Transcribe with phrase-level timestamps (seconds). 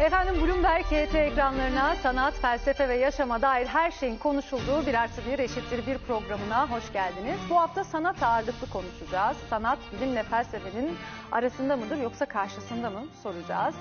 [0.00, 5.38] Efendim Bloomberg KT ekranlarına sanat, felsefe ve yaşama dair her şeyin konuşulduğu bir artı bir
[5.38, 7.38] eşittir bir programına hoş geldiniz.
[7.50, 9.36] Bu hafta sanat ağırlıklı konuşacağız.
[9.50, 10.96] Sanat bilimle felsefenin
[11.32, 13.74] arasında mıdır yoksa karşısında mı soracağız.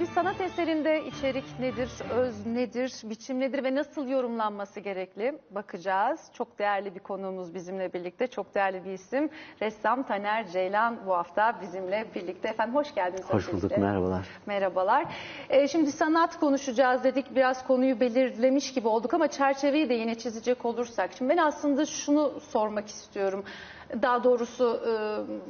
[0.00, 6.20] Bir sanat eserinde içerik nedir, öz nedir, biçim nedir ve nasıl yorumlanması gerekli bakacağız.
[6.32, 9.30] Çok değerli bir konuğumuz bizimle birlikte, çok değerli bir isim.
[9.62, 12.48] Ressam Taner Ceylan bu hafta bizimle birlikte.
[12.48, 13.30] Efendim hoş geldiniz.
[13.30, 14.26] Hoş bulduk, merhabalar.
[14.46, 15.04] Merhabalar.
[15.50, 17.36] Ee, şimdi sanat konuşacağız dedik.
[17.36, 21.10] Biraz konuyu belirlemiş gibi olduk ama çerçeveyi de yine çizecek olursak.
[21.18, 23.44] Şimdi ben aslında şunu sormak istiyorum.
[24.02, 24.92] Daha doğrusu e,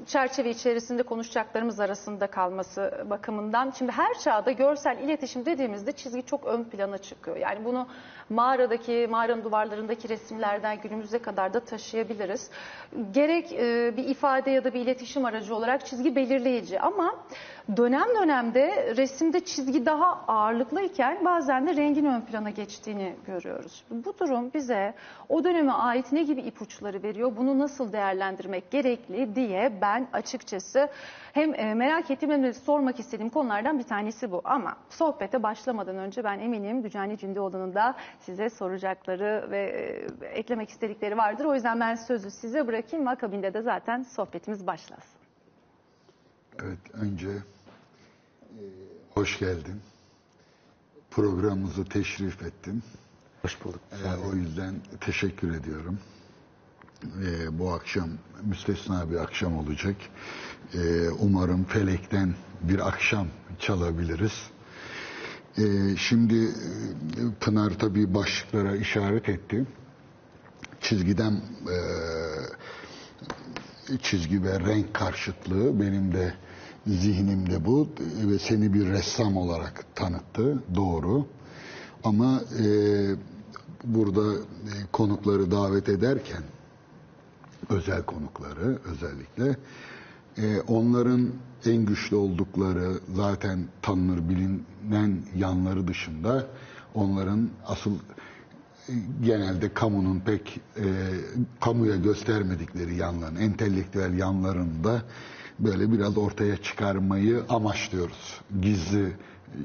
[0.06, 3.70] çerçeve içerisinde konuşacaklarımız arasında kalması bakımından.
[3.70, 7.37] Şimdi her çağda görsel iletişim dediğimizde çizgi çok ön plana çıkıyor.
[7.37, 7.87] Yani bunu
[8.30, 12.51] mağaradaki, mağaranın duvarlarındaki resimlerden günümüze kadar da taşıyabiliriz.
[13.10, 17.15] Gerek e, bir ifade ya da bir iletişim aracı olarak çizgi belirleyici ama
[17.77, 23.85] dönem dönemde resimde çizgi daha ağırlıklıyken bazen de rengin ön plana geçtiğini görüyoruz.
[23.91, 24.95] Bu durum bize
[25.29, 27.93] o döneme ait ne gibi ipuçları veriyor, bunu nasıl
[28.24, 30.88] değerlendirmek gerekli diye ben açıkçası
[31.32, 34.40] hem e, merak ettiğim hem de sormak istediğim konulardan bir tanesi bu.
[34.44, 39.60] Ama sohbete başlamadan önce ben eminim Dücani Cündoğlu'nun da size soracakları ve
[40.22, 41.45] e, eklemek istedikleri vardır.
[41.45, 43.08] O yüzden ben sözü size bırakayım.
[43.08, 45.20] Akabinde de zaten sohbetimiz başlasın.
[46.62, 48.62] Evet, önce e,
[49.14, 49.80] hoş geldin.
[51.10, 52.82] Programımızı teşrif ettin.
[53.42, 53.80] Hoş bulduk.
[53.92, 55.98] E, o yüzden teşekkür ediyorum.
[57.27, 58.09] E, bu akşam
[58.45, 59.97] müstesna bir akşam olacak.
[60.74, 63.27] E, umarım felekten bir akşam
[63.59, 64.33] çalabiliriz.
[65.59, 66.49] E, şimdi
[67.41, 69.66] Pınar tabii başlıklara işaret etti.
[70.81, 71.32] Çizgiden
[71.71, 71.78] e,
[74.03, 76.34] çizgi ve renk karşıtlığı benim de
[76.87, 77.88] zihnimde bu
[78.31, 81.27] ve seni bir ressam olarak tanıttı doğru
[82.05, 82.66] ama e,
[83.84, 86.43] burada e, konukları davet ederken
[87.70, 89.56] özel konukları özellikle
[90.38, 91.30] e, onların
[91.66, 96.47] en güçlü oldukları zaten tanınır bilinen yanları dışında
[96.94, 97.98] onların asıl
[99.22, 100.84] genelde kamunun pek e,
[101.60, 105.02] kamuya göstermedikleri yanların, entelektüel yanlarını da
[105.58, 108.41] böyle biraz ortaya çıkarmayı amaçlıyoruz.
[108.62, 109.12] Gizli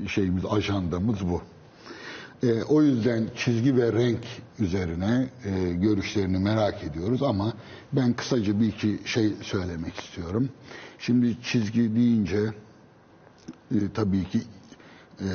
[0.08, 1.42] şeyimiz, ajandamız bu.
[2.44, 4.26] E, o yüzden çizgi ve renk
[4.60, 7.54] üzerine e, görüşlerini merak ediyoruz ama
[7.94, 10.50] ben kısaca bir iki şey söylemek istiyorum.
[11.00, 12.54] Şimdi çizgi deyince
[13.72, 14.42] e, tabii ki
[15.20, 15.30] e,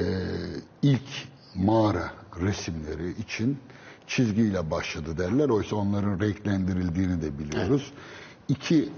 [0.83, 2.11] ilk mağara
[2.41, 3.59] resimleri için
[4.07, 5.49] çizgiyle başladı derler.
[5.49, 7.93] Oysa onların renklendirildiğini de biliyoruz.
[8.49, 8.89] İki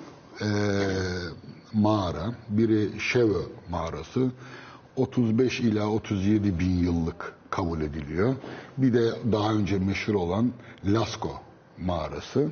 [0.40, 0.48] e,
[1.72, 4.30] mağara, biri Şevo mağarası
[4.96, 8.34] 35 ila 37 bin yıllık kabul ediliyor.
[8.78, 10.52] Bir de daha önce meşhur olan
[10.84, 11.38] Lascaux
[11.78, 12.50] mağarası.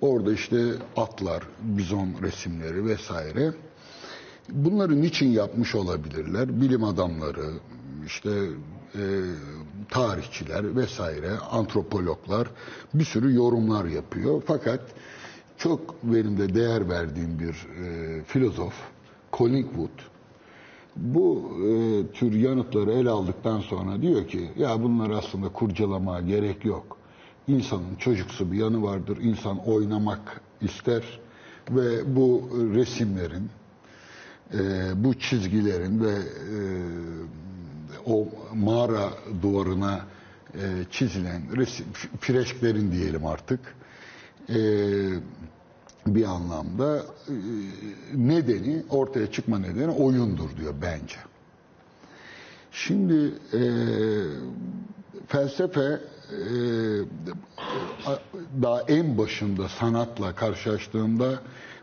[0.00, 3.52] Orada işte atlar, bizon resimleri vesaire.
[4.48, 6.60] Bunları niçin yapmış olabilirler?
[6.60, 7.50] Bilim adamları,
[8.06, 8.30] işte
[8.94, 9.02] e,
[9.90, 12.48] tarihçiler vesaire, antropologlar
[12.94, 14.42] bir sürü yorumlar yapıyor.
[14.46, 14.80] Fakat
[15.58, 18.74] çok benim de değer verdiğim bir e, filozof,
[19.32, 20.09] Collingwood,
[20.96, 26.96] bu e, tür yanıtları ele aldıktan sonra diyor ki ya bunları aslında kurcalamaya gerek yok.
[27.48, 29.18] İnsanın çocuksu bir yanı vardır.
[29.22, 31.02] İnsan oynamak ister
[31.70, 33.50] ve bu resimlerin,
[34.54, 34.58] e,
[35.04, 36.58] bu çizgilerin ve e,
[38.06, 39.10] o mağara
[39.42, 40.00] duvarına
[40.54, 41.86] e, çizilen resim,
[42.20, 43.60] fresklerin diyelim artık
[44.48, 44.56] e,
[46.06, 47.34] bir anlamda e,
[48.14, 51.16] nedeni, ortaya çıkma nedeni oyundur diyor bence.
[52.72, 53.62] Şimdi e,
[55.26, 56.00] felsefe e,
[58.62, 61.40] daha en başında sanatla karşılaştığında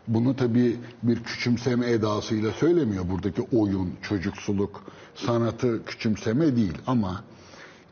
[0.08, 3.08] bunu tabii bir küçümseme edasıyla söylemiyor.
[3.08, 4.82] Buradaki oyun, çocuksuluk,
[5.14, 7.24] sanatı küçümseme değil ama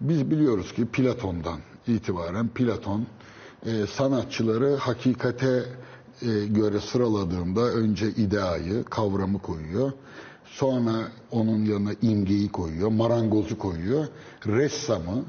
[0.00, 3.06] biz biliyoruz ki Platon'dan itibaren Platon
[3.67, 5.64] e, sanatçıları hakikate
[6.46, 9.92] göre sıraladığında önce ideayı, kavramı koyuyor.
[10.44, 10.92] Sonra
[11.30, 14.06] onun yanına imgeyi koyuyor, marangozu koyuyor.
[14.46, 15.24] Ressamı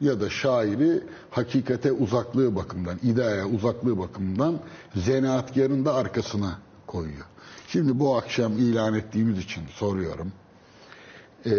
[0.00, 4.60] ya da şairi hakikate uzaklığı bakımından, ideaya uzaklığı bakımından
[4.94, 7.26] zanaatkarın da arkasına koyuyor.
[7.68, 10.32] Şimdi bu akşam ilan ettiğimiz için soruyorum.
[11.46, 11.50] Ee,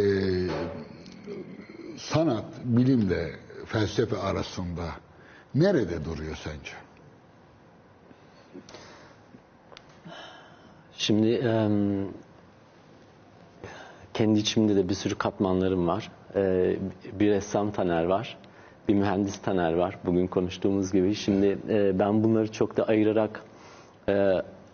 [1.97, 3.35] sanat, bilimle
[3.65, 4.85] felsefe arasında
[5.55, 6.80] nerede duruyor sence?
[11.01, 11.41] Şimdi
[14.13, 16.11] kendi içimde de bir sürü katmanlarım var.
[17.19, 18.37] Bir ressam Taner var.
[18.87, 19.97] Bir mühendis Taner var.
[20.05, 21.15] Bugün konuştuğumuz gibi.
[21.15, 21.57] Şimdi
[21.99, 23.43] ben bunları çok da ayırarak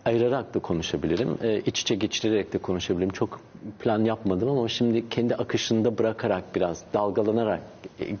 [0.04, 1.38] ayırarak da konuşabilirim.
[1.42, 3.10] E, iç içe geçirerek de konuşabilirim.
[3.10, 3.40] Çok
[3.78, 7.60] plan yapmadım ama şimdi kendi akışında bırakarak biraz dalgalanarak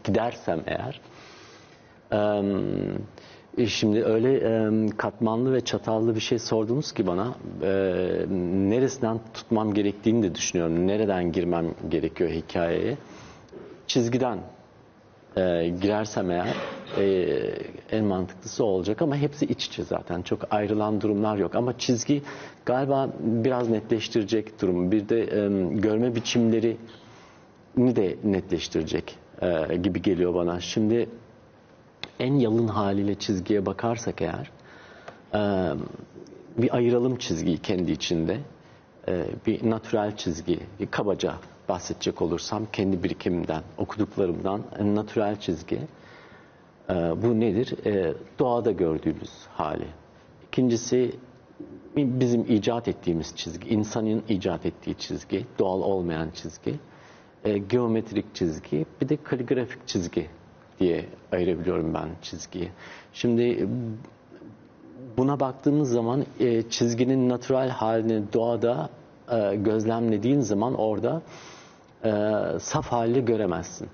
[0.04, 1.00] gidersem eğer
[2.12, 2.42] e,
[3.66, 7.68] Şimdi öyle e, katmanlı ve çatallı bir şey sordunuz ki bana e,
[8.70, 10.86] neresinden tutmam gerektiğini de düşünüyorum.
[10.86, 12.96] Nereden girmem gerekiyor hikayeye.
[13.86, 14.38] Çizgiden
[15.36, 16.54] e, girersem eğer
[16.98, 17.04] e,
[17.90, 20.22] en mantıklısı olacak ama hepsi iç içe zaten.
[20.22, 22.22] Çok ayrılan durumlar yok ama çizgi
[22.66, 24.92] galiba biraz netleştirecek durumu.
[24.92, 25.48] Bir de e,
[25.80, 26.76] görme biçimleri
[27.76, 30.60] de netleştirecek e, gibi geliyor bana.
[30.60, 31.08] Şimdi
[32.20, 34.50] en yalın haliyle çizgiye bakarsak eğer
[35.34, 35.72] e,
[36.62, 38.38] bir ayıralım çizgiyi kendi içinde.
[39.08, 40.60] E, bir natürel çizgi,
[40.90, 41.34] kabaca
[41.68, 45.80] bahsedecek olursam kendi birikimimden, okuduklarımdan e, natürel çizgi.
[47.22, 47.74] Bu nedir?
[48.38, 49.86] Doğada gördüğümüz hali.
[50.48, 51.12] İkincisi
[51.96, 56.74] bizim icat ettiğimiz çizgi, insanın icat ettiği çizgi, doğal olmayan çizgi,
[57.68, 60.26] geometrik çizgi, bir de kaligrafik çizgi
[60.80, 62.70] diye ayırabiliyorum ben çizgiyi.
[63.12, 63.68] Şimdi
[65.16, 68.90] buna baktığımız zaman e, çizginin natürel halini doğada
[69.32, 71.22] e, gözlemlediğin zaman orada
[72.04, 72.10] e,
[72.60, 73.88] saf hali göremezsin.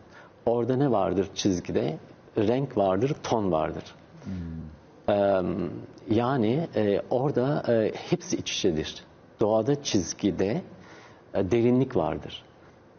[0.46, 1.98] Orada ne vardır çizgide?
[2.38, 3.84] Renk vardır, ton vardır.
[5.08, 5.42] E,
[6.10, 9.04] yani e, orada e, hepsi iç içedir.
[9.40, 10.62] Doğada çizgide
[11.34, 12.44] e, derinlik vardır.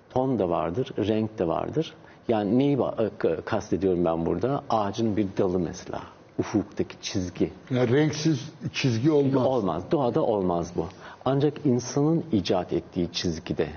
[0.10, 1.94] Ton da vardır, renk de vardır.
[2.28, 4.64] Yani neyi e, kastediyorum ben burada?
[4.70, 6.02] Ağacın bir dalı mesela.
[6.40, 7.54] Ufuktaki çizgi.
[7.70, 9.46] Yani renksiz çizgi olmaz.
[9.46, 9.84] Olmaz.
[9.92, 10.88] Doğada olmaz bu.
[11.26, 13.70] Ancak insanın icat ettiği çizgide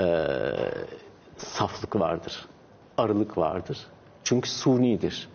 [0.00, 0.26] e,
[1.36, 2.46] saflık vardır.
[2.98, 3.78] Arılık vardır.
[4.24, 5.28] Çünkü sunidir.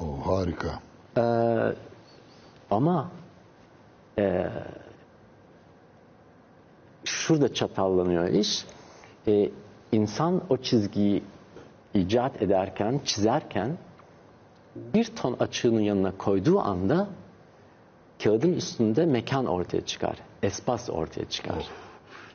[0.00, 0.80] O harika.
[1.16, 1.22] E,
[2.70, 3.10] ama
[4.18, 4.46] e,
[7.04, 8.64] şurada çatallanıyor iş.
[9.26, 9.50] E,
[9.92, 11.22] insan o çizgiyi
[11.98, 13.78] icat ederken, çizerken
[14.76, 17.08] bir ton açığının yanına koyduğu anda
[18.24, 20.18] kağıdın üstünde mekan ortaya çıkar.
[20.42, 21.66] Espas ortaya çıkar.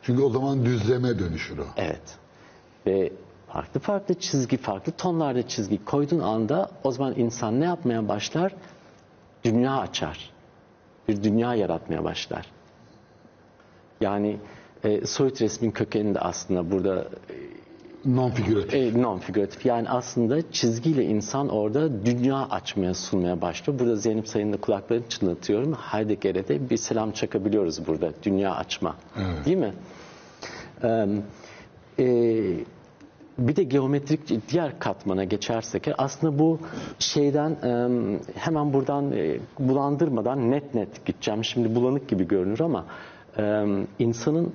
[0.02, 1.66] Çünkü o zaman düzleme dönüşür o.
[1.78, 2.18] Evet.
[2.86, 3.12] Ve
[3.48, 8.56] farklı farklı çizgi, farklı tonlarda çizgi koyduğun anda o zaman insan ne yapmaya başlar?
[9.44, 10.30] Dünya açar.
[11.08, 12.46] Bir dünya yaratmaya başlar.
[14.02, 14.38] Yani
[14.84, 17.08] e, soyut resmin kökeninde aslında burada
[18.06, 18.74] Non figüratif.
[18.74, 19.66] e, non figüratif.
[19.66, 23.80] Yani aslında çizgiyle insan orada dünya açmaya sunmaya başlıyor.
[23.80, 25.74] Burada Zeynep Sayın'ın da kulaklarını çınlatıyorum.
[25.74, 28.12] Heidegger'e de bir selam çakabiliyoruz burada.
[28.24, 28.96] Dünya açma.
[29.18, 29.46] Evet.
[29.46, 29.74] Değil mi?
[30.84, 31.08] Ee,
[32.00, 32.06] e,
[33.38, 36.60] bir de geometrik diğer katmana geçersek aslında bu
[37.00, 37.56] şeyden
[38.36, 39.14] hemen buradan
[39.60, 41.44] bulandırmadan net net gideceğim.
[41.44, 42.86] Şimdi bulanık gibi görünür ama
[44.00, 44.54] insanın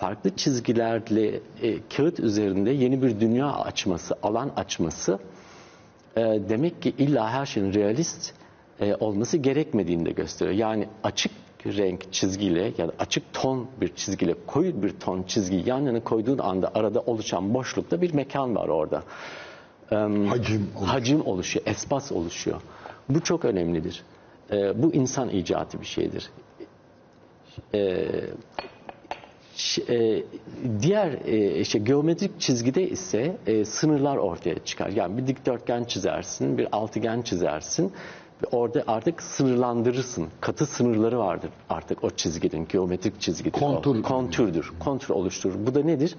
[0.00, 5.18] farklı çizgilerle e, kağıt üzerinde yeni bir dünya açması, alan açması
[6.16, 8.32] e, demek ki illa her şeyin realist
[8.80, 10.56] e, olması gerekmediğini de gösteriyor.
[10.56, 11.32] Yani açık
[11.66, 16.38] renk çizgiyle ya da açık ton bir çizgiyle koyu bir ton çizgi yan yana koyduğun
[16.38, 19.02] anda arada oluşan boşlukta bir mekan var orada.
[20.30, 20.86] Hacim olur.
[20.86, 22.60] Hacim oluşuyor, espas oluşuyor.
[23.08, 24.02] Bu çok önemlidir.
[24.50, 26.30] E, bu insan icatı bir şeydir.
[27.74, 28.08] E,
[29.88, 30.24] e,
[30.80, 34.88] diğer e, işte geometrik çizgide ise e, sınırlar ortaya çıkar.
[34.88, 37.92] Yani bir dikdörtgen çizersin, bir altıgen çizersin.
[38.52, 40.28] Orada artık sınırlandırırsın.
[40.40, 43.56] Katı sınırları vardır artık o çizginin, geometrik çizgidir.
[43.56, 43.60] o.
[43.60, 44.02] Kontur.
[44.02, 44.72] Kontürdür.
[44.80, 45.66] Kontur oluşturur.
[45.66, 46.16] Bu da nedir?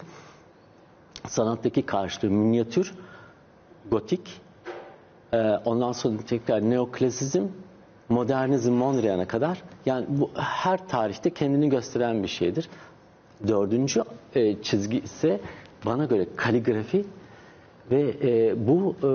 [1.27, 2.93] Sanattaki karşılığı minyatür,
[3.91, 4.41] gotik,
[5.33, 7.43] ee, ondan sonra tekrar neoklasizm,
[8.09, 12.69] modernizm, Mondrian'a kadar yani bu her tarihte kendini gösteren bir şeydir.
[13.47, 14.03] Dördüncü
[14.35, 15.39] e, çizgi ise
[15.85, 17.05] bana göre kaligrafi
[17.91, 19.09] ve e, bu e,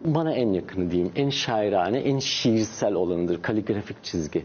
[0.00, 4.44] bana en yakını diyeyim, en şairane, en şiirsel olanıdır kaligrafik çizgi.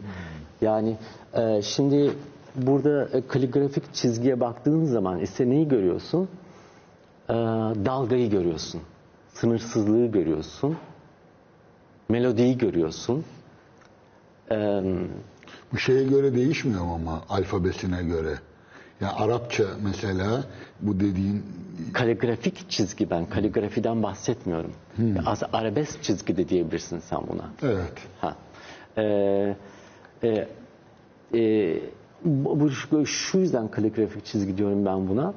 [0.62, 0.98] Yani
[1.34, 2.12] e, şimdi
[2.56, 6.30] burada e, kaligrafik çizgiye baktığın zaman ise neyi görüyorsun?
[7.30, 7.34] e,
[7.86, 8.82] dalgayı görüyorsun.
[9.34, 10.78] Sınırsızlığı görüyorsun.
[12.10, 13.26] Melodiyi görüyorsun.
[14.52, 14.82] E,
[15.74, 18.40] Bu şeye göre değişmiyor ama alfabesine göre.
[19.02, 20.44] Yani Arapça mesela
[20.82, 21.44] bu dediğin
[21.94, 24.72] kaligrafik çizgi ben kaligrafiden bahsetmiyorum.
[25.26, 27.50] Az arabesk çizgi de diyebilirsin sen buna.
[27.64, 27.94] evet.
[28.22, 28.36] Ha.
[28.98, 29.56] Ee,
[30.24, 30.48] e,
[31.34, 31.82] e,
[32.26, 32.60] bu,
[32.92, 35.34] bu şu yüzden kaligrafik çizgi diyorum ben buna.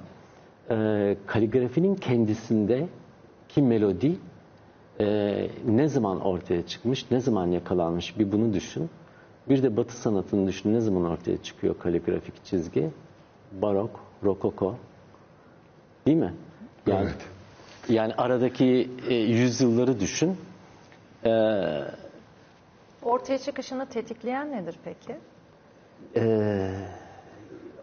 [0.70, 2.88] Ee, kaligrafinin kendisinde
[3.48, 4.16] ki melodi
[5.00, 5.06] e,
[5.66, 8.90] ne zaman ortaya çıkmış, ne zaman yakalanmış bir bunu düşün.
[9.48, 10.74] Bir de Batı sanatını düşün.
[10.74, 12.90] Ne zaman ortaya çıkıyor kaligrafik çizgi?
[13.52, 14.76] Barok, rokoko.
[16.06, 16.34] Değil mi?
[16.86, 17.26] Yani, Evet.
[17.88, 20.36] Yani aradaki e, yüzyılları düşün.
[23.02, 25.16] Ortaya çıkışını tetikleyen nedir peki?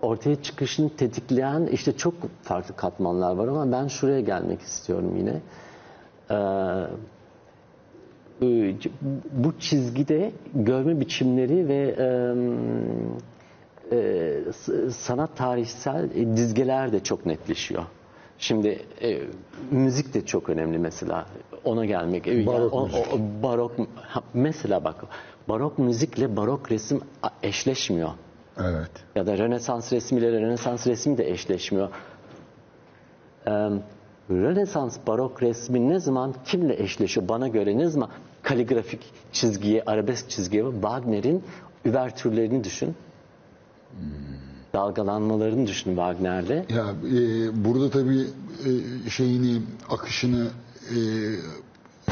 [0.01, 5.41] ortaya çıkışını tetikleyen işte çok farklı katmanlar var ama ben şuraya gelmek istiyorum yine.
[6.31, 6.37] E,
[9.31, 11.95] bu çizgide görme biçimleri ve
[13.91, 17.83] e, sanat tarihsel e, dizgeler de çok netleşiyor.
[18.37, 19.19] Şimdi e,
[19.71, 21.25] müzik de çok önemli mesela.
[21.63, 22.27] Ona gelmek.
[22.27, 23.13] e, yani Barok o- müzik.
[23.13, 24.95] o- barok ha, mesela bak
[25.49, 27.01] barok müzikle barok resim
[27.43, 28.09] eşleşmiyor
[28.59, 28.91] Evet.
[29.15, 31.89] ya da Rönesans resmiyle Rönesans resmi de eşleşmiyor.
[33.47, 33.51] Ee,
[34.29, 37.27] Rönesans barok resmi ne zaman kimle eşleşiyor?
[37.27, 38.09] Bana göre ne zaman
[38.43, 38.99] kaligrafik
[39.33, 41.43] çizgiye, arabesk çizgiye Wagner'in
[41.85, 42.95] üvertürlerini düşün.
[44.73, 46.65] Dalgalanmalarını düşün Wagner'de.
[46.69, 48.25] Ya e, burada tabii
[49.05, 50.47] e, şeyini akışını
[50.89, 50.97] e,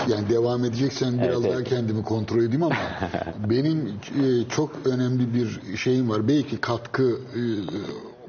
[0.08, 1.54] yani devam edeceksen biraz evet.
[1.54, 2.76] daha kendimi kontrol edeyim ama
[3.50, 3.88] benim
[4.24, 6.28] e, çok önemli bir şeyim var.
[6.28, 7.42] Belki katkı e,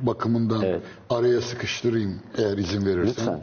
[0.06, 0.82] bakımından Evet.
[1.10, 3.06] araya sıkıştırayım eğer izin verirsen.
[3.08, 3.40] Lütfen.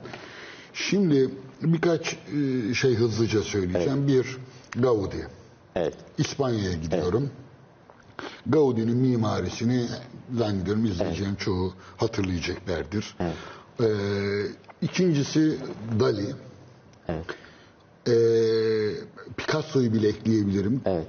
[0.73, 1.29] Şimdi
[1.61, 4.07] birkaç e, şey hızlıca söyleyeceğim.
[4.07, 4.37] Bir
[4.81, 5.27] Gaudi.
[5.75, 5.93] Evet.
[6.17, 7.29] İspanya'ya gidiyorum.
[8.47, 9.87] Gaudi'nin mimarisini
[10.37, 13.15] zannediyorum izleyeceğim çoğu hatırlayacaklardır.
[13.79, 13.85] Ee,
[14.81, 15.57] ikincisi
[15.99, 16.35] Dali.
[17.07, 17.25] Evet.
[18.07, 18.11] Ee,
[19.37, 20.81] Picasso'yu bile ekleyebilirim.
[20.85, 21.07] Evet.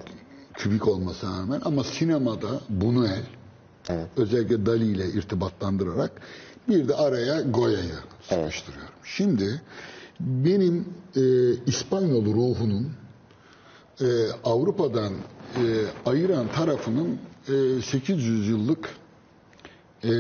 [0.55, 3.23] Kübik olmasına rağmen ama sinemada Buñuel
[3.89, 4.07] Evet.
[4.17, 6.21] özellikle Dali ile irtibatlandırarak
[6.69, 8.95] bir de araya Goya'yı sıkıştırıyorum.
[9.05, 9.63] Şimdi
[10.21, 10.85] benim
[11.17, 11.21] e,
[11.67, 12.89] İspanyol ruhunun
[14.01, 14.07] e,
[14.45, 15.63] Avrupa'dan e,
[16.07, 17.19] ayıran tarafının
[17.49, 18.89] e, 800 yıllık
[20.05, 20.11] e,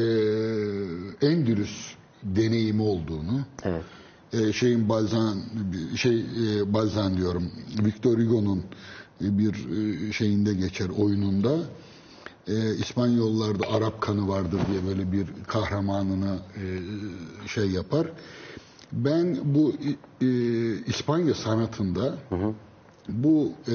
[1.26, 3.83] Endülüs deneyimi olduğunu Evet.
[4.33, 5.43] e, şeyin Balzan
[5.97, 7.50] şey e, Balzan diyorum
[7.85, 8.62] Victor Hugo'nun
[9.21, 9.55] bir
[10.09, 11.57] e, şeyinde geçer oyununda
[12.47, 16.65] e, İspanyollarda Arap kanı vardır diye böyle bir kahramanını e,
[17.49, 18.07] şey yapar.
[18.93, 19.73] Ben bu
[20.21, 20.26] e,
[20.87, 22.14] İspanya sanatında
[23.09, 23.75] bu e,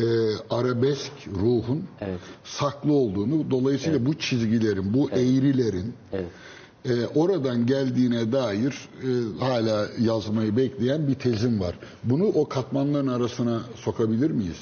[0.50, 2.20] arabesk ruhun Evet.
[2.44, 6.25] saklı olduğunu dolayısıyla bu çizgilerin, bu eğrilerin Evet.
[6.86, 11.80] e, oradan geldiğine dair e, hala yazmayı bekleyen bir tezim var.
[12.03, 14.58] Bunu o katmanların arasına sokabilir miyiz?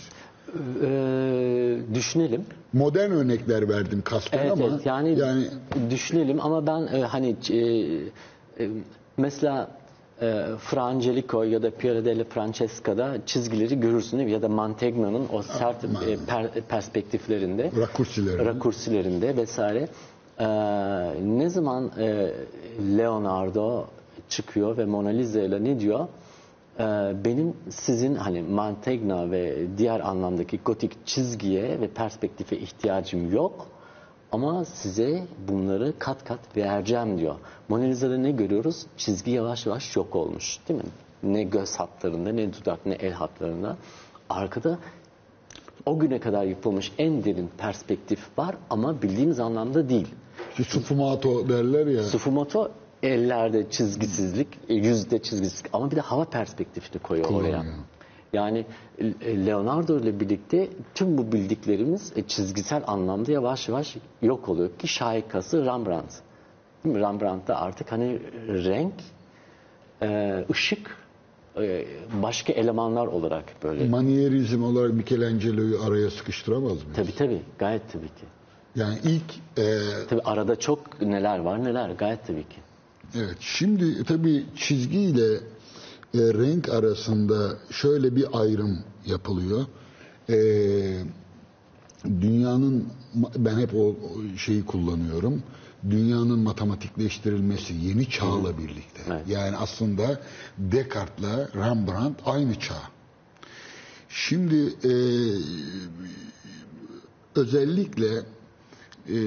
[0.83, 2.45] Ee, düşünelim.
[2.73, 4.85] Modern örnekler verdim kasten Evet, ama evet.
[4.85, 5.47] Yani, yani
[5.89, 7.57] düşünelim ama ben e, hani e,
[8.63, 8.69] e,
[9.17, 9.78] mesela
[10.21, 14.33] e, Fra Angelico ya da Piero della Francesca'da çizgileri görürsün değil mi?
[14.33, 15.87] Ya da Mantegna'nın o sert e,
[16.27, 18.45] per- perspektiflerinde, rakursileri.
[18.45, 19.87] rakursilerinde vesaire.
[20.39, 20.47] E,
[21.37, 22.31] ne zaman e,
[22.97, 23.85] Leonardo
[24.29, 26.07] çıkıyor ve Mona Lisa ile ne diyor?
[26.79, 26.83] E,
[27.25, 33.67] benim sizin hani Mantegna ve diğer anlamdaki gotik çizgiye ve perspektife ihtiyacım yok.
[34.31, 37.35] Ama size bunları kat kat vereceğim diyor.
[37.69, 38.85] Mona Lisa'da ne görüyoruz?
[38.97, 40.89] Çizgi yavaş yavaş yok olmuş değil mi?
[41.23, 43.77] Ne göz hatlarında, ne dudak, ne el hatlarında.
[44.29, 44.77] Arkada
[45.85, 50.07] o güne kadar yapılmış en derin perspektif var ama bildiğimiz anlamda değil.
[50.59, 52.03] işte sfumato derler ya.
[52.03, 52.71] Sufimoto
[53.03, 57.65] ellerde çizgisizlik, yüzde çizgisizlik ama bir de hava perspektifini koyuyor oraya.
[58.33, 58.65] Yani
[59.21, 64.87] e, Leonardo ile birlikte tüm bu bildiklerimiz e, çizgisel anlamda yavaş yavaş yok oluyor ki
[64.87, 66.11] şahikası Rembrandt.
[66.85, 67.01] Değil mi?
[67.01, 68.93] Rembrandt'ta artık hani renk,
[70.01, 70.99] e, ışık,
[72.23, 73.87] başka elemanlar olarak böyle.
[73.87, 76.95] Manierizm olarak Michelangelo'yu araya sıkıştıramaz mıyız?
[76.95, 78.25] Tabii tabii, gayet tabii ki.
[78.75, 82.57] Yani ilk e, Tabii arada çok neler var neler, gayet tabii ki.
[83.15, 85.37] Evet, şimdi tabii çizgi ile
[86.13, 89.65] e, renk arasında şöyle bir ayrım yapılıyor.
[90.29, 90.37] E,
[92.05, 92.85] dünyanın,
[93.37, 93.95] ben hep o
[94.37, 95.43] şeyi kullanıyorum.
[95.89, 99.01] Dünyanın matematikleştirilmesi yeni çağla birlikte.
[99.07, 99.27] Evet.
[99.27, 100.21] Yani aslında
[100.57, 102.81] Descartes'la Rembrandt aynı çağ.
[104.09, 104.93] Şimdi e,
[107.35, 108.23] özellikle
[109.07, 109.17] e,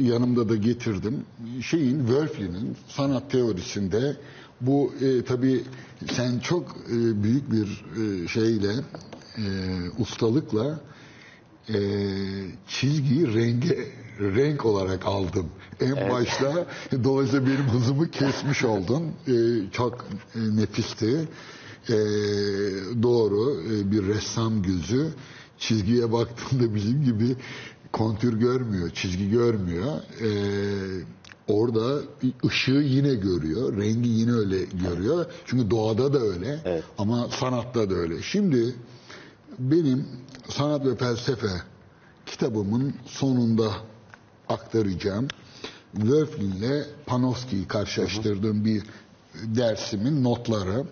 [0.00, 1.24] yanımda da getirdim.
[1.62, 4.16] Şeyin Wölfli'nin sanat teorisinde
[4.60, 5.64] bu e, tabii
[6.12, 8.72] sen çok e, büyük bir e, şeyle
[9.38, 9.44] e,
[9.98, 10.80] ustalıkla
[11.68, 11.78] e,
[12.68, 13.88] çizgiyi renge
[14.20, 15.46] renk olarak aldım.
[15.80, 16.66] En başta
[17.04, 19.02] dolayısıyla benim hızımı kesmiş oldun.
[19.28, 19.34] E,
[19.72, 21.28] çok e, nefisti.
[21.88, 21.96] E,
[23.02, 25.08] doğru e, bir ressam gözü
[25.58, 27.36] çizgiye baktığında bizim gibi
[27.92, 29.92] kontür görmüyor, çizgi görmüyor.
[30.20, 30.28] E,
[31.48, 32.00] orada
[32.44, 35.26] ışığı yine görüyor, rengi yine öyle görüyor.
[35.46, 36.84] Çünkü doğada da öyle Evet.
[36.98, 38.22] ama sanatta da öyle.
[38.22, 38.74] Şimdi
[39.58, 40.06] benim
[40.48, 41.50] sanat ve felsefe
[42.26, 43.72] kitabımın sonunda
[44.48, 45.28] aktaracağım.
[45.92, 48.82] Wölflin ile Panofsky'yi karşılaştırdığım bir
[49.44, 50.84] dersimin notları.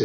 [0.00, 0.04] Ee,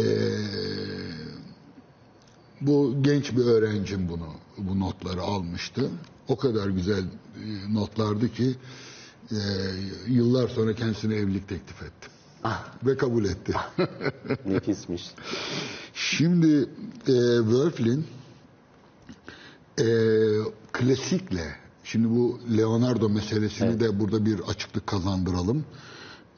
[2.62, 4.28] bu genç bir öğrencim bunu
[4.62, 5.90] bu notları almıştı.
[6.28, 8.56] O kadar güzel e, notlardı ki
[9.32, 9.38] e,
[10.08, 12.12] yıllar sonra kendisine evlilik teklif ettim.
[12.86, 13.54] Ve kabul etti.
[14.46, 15.12] Nefismiş.
[15.94, 16.70] Şimdi
[17.08, 18.06] e, Wölflin
[19.80, 19.86] e,
[20.72, 25.66] klasikle, şimdi bu Leonardo meselesini de burada bir açıklık kazandıralım.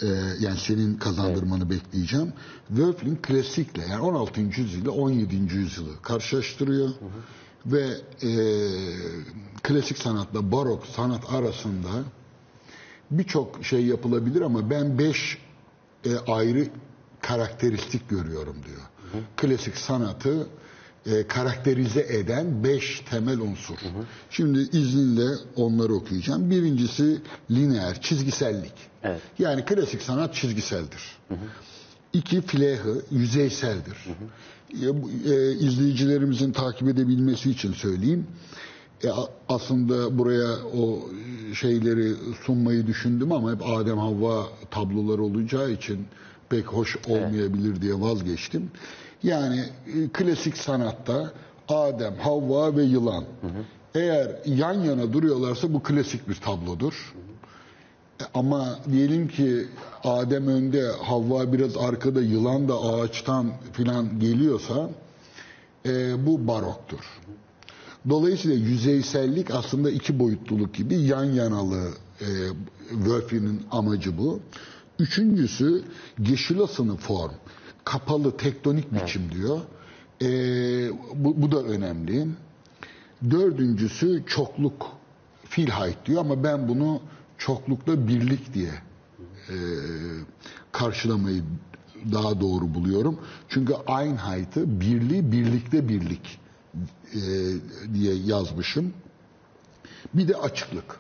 [0.02, 0.08] E,
[0.40, 2.34] yani senin kazandırmanı bekleyeceğim.
[2.68, 4.42] Wölflin klasikle yani 16.
[4.42, 5.36] yüzyıl ile 17.
[5.36, 6.90] yüzyılı karşılaştırıyor.
[7.66, 7.88] Ve
[8.24, 8.32] e,
[9.64, 11.90] klasik sanatla barok sanat arasında
[13.12, 15.38] birçok şey yapılabilir ama ben beş
[16.06, 16.68] e, ayrı
[17.22, 18.82] karakteristik görüyorum diyor.
[19.38, 20.48] Klasik sanatı
[21.06, 23.78] e, karakterize eden beş temel unsur.
[24.30, 26.50] Şimdi izninle onları okuyacağım.
[26.50, 28.74] Birincisi lineer, çizgisellik.
[29.04, 29.22] Evet.
[29.40, 31.18] Yani klasik sanat çizgiseldir.
[32.14, 33.96] İki filehı yüzeyseldir.
[34.08, 34.30] E, bu-
[35.26, 38.28] e, izleyicilerimizin takip edebilmesi için söyleyeyim.
[39.04, 39.10] E,
[39.50, 41.00] aslında buraya o
[41.54, 42.14] şeyleri
[42.46, 46.06] sunmayı düşündüm ama hep Adem Havva tabloları olacağı için
[46.50, 48.72] pek hoş olmayabilir diye vazgeçtim.
[49.24, 51.32] Yani e, klasik sanatta
[51.70, 53.24] Adem, Havva ve yılan.
[53.96, 57.14] Eğer yan yana duruyorlarsa bu klasik bir tablodur.
[58.34, 59.68] Ama diyelim ki
[60.04, 64.90] Adem önde, Havva biraz arkada, yılan da ağaçtan filan geliyorsa
[65.86, 67.00] e, bu baroktur.
[68.10, 71.90] Dolayısıyla yüzeysellik aslında iki boyutluluk gibi yan yanalı
[72.22, 72.28] e,
[72.90, 74.40] Wölflin'in amacı bu.
[75.00, 75.84] Üçüncüsü
[76.22, 77.32] Geschlossene form.
[77.84, 79.60] Kapalı tektonik biçim diyor.
[80.22, 80.28] E,
[81.16, 82.28] bu, bu da önemli.
[83.30, 84.88] Dördüncüsü çokluk.
[85.58, 87.02] Vielheit diyor ama ben bunu
[87.46, 88.72] çoklukla birlik diye
[89.50, 89.56] e,
[90.72, 91.44] karşılamayı
[92.12, 93.20] daha doğru buluyorum.
[93.50, 96.40] Çünkü Einheit'ı birliği birlikte birlik
[97.14, 97.22] e,
[97.94, 98.94] diye yazmışım.
[100.14, 101.00] Bir de açıklık.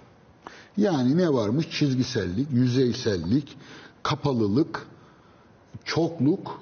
[0.77, 1.69] Yani ne varmış?
[1.71, 3.57] Çizgisellik, yüzeysellik,
[4.03, 4.87] kapalılık,
[5.85, 6.61] çokluk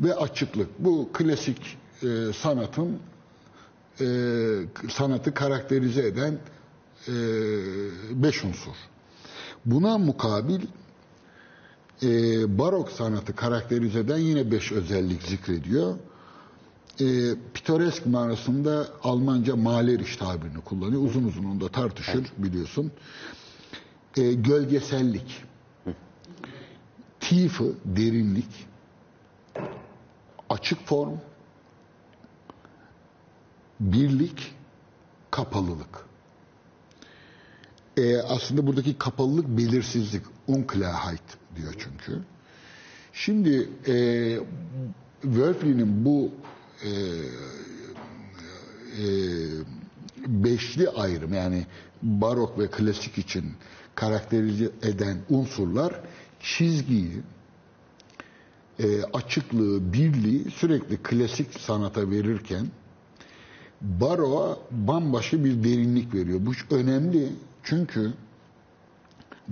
[0.00, 0.68] ve açıklık.
[0.78, 2.98] Bu klasik e, sanatın
[4.00, 4.06] e,
[4.90, 6.38] sanatı karakterize eden
[7.08, 7.12] e,
[8.22, 8.89] beş unsur.
[9.64, 10.60] Buna mukabil
[12.02, 12.08] e,
[12.58, 15.96] barok sanatı karakterize eden yine beş özellik zikrediyor.
[17.00, 17.04] E,
[17.54, 21.02] pitoresk manasında Almanca maleriş tabirini kullanıyor.
[21.02, 22.92] Uzun uzun onu da tartışır biliyorsun.
[24.16, 25.44] E, gölgesellik,
[27.20, 28.66] tiefe, derinlik,
[30.48, 31.14] açık form,
[33.80, 34.54] birlik,
[35.30, 36.09] kapalılık.
[38.00, 41.22] E, aslında buradaki kapalılık belirsizlik, unklarheit
[41.56, 42.22] diyor çünkü.
[43.12, 43.94] Şimdi e,
[45.22, 46.30] Wölflin'in bu
[46.84, 46.90] e,
[48.98, 49.06] e,
[50.26, 51.66] beşli ayrım yani
[52.02, 53.44] barok ve klasik için
[53.94, 56.00] karakterize eden unsurlar
[56.40, 57.22] çizgiyi,
[58.78, 62.66] e, açıklığı, birliği sürekli klasik sanata verirken
[63.80, 66.40] baroğa bambaşka bir derinlik veriyor.
[66.42, 67.28] Bu önemli
[67.62, 68.12] çünkü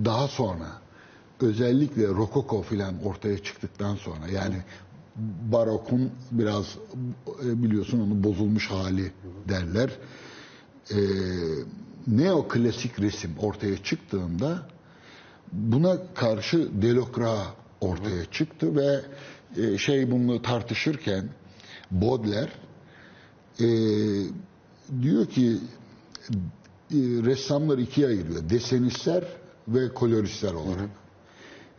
[0.04, 0.66] daha sonra
[1.40, 4.56] özellikle rokoko filan ortaya çıktıktan sonra yani
[5.52, 6.76] barokun biraz
[7.44, 9.12] e, biliyorsun onu bozulmuş hali
[9.48, 9.90] derler.
[10.90, 10.98] E,
[12.06, 14.68] neoklasik resim ortaya çıktığında
[15.52, 17.46] buna karşı Delacroix
[17.80, 19.00] ortaya çıktı ve
[19.56, 21.28] e, şey bunu tartışırken
[21.90, 22.52] Baudelaire
[23.60, 23.66] e,
[25.02, 25.58] diyor ki
[27.24, 28.50] ressamlar ikiye ayırıyor.
[28.50, 29.24] Desenistler
[29.68, 30.90] ve koloristler olarak.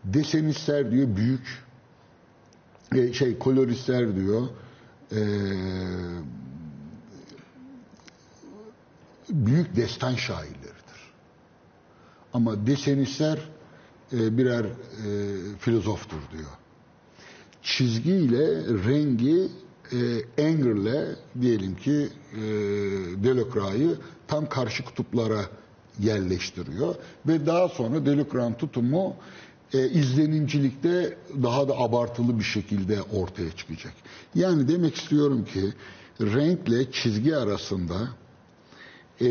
[0.04, 1.64] Desenistler diyor büyük
[2.96, 4.48] e, şey koloristler diyor
[5.12, 5.22] e,
[9.30, 10.80] büyük destan şairleridir.
[12.34, 13.40] Ama desenistler
[14.14, 14.70] e, birer e,
[15.60, 16.52] filozoftur diyor.
[17.64, 18.48] Çizgiyle
[18.88, 19.48] rengi
[19.92, 22.42] e, Anger'le diyelim ki e,
[23.24, 23.98] Delacroix'ı
[24.30, 25.46] tam karşı kutuplara
[26.00, 26.96] yerleştiriyor
[27.28, 29.16] ve daha sonra Delacroix'ın tutumu
[29.74, 33.94] e, izlenimcilikte daha da abartılı bir şekilde ortaya çıkacak.
[34.36, 35.74] Yani demek istiyorum ki
[36.22, 37.96] renkle çizgi arasında
[39.22, 39.28] e,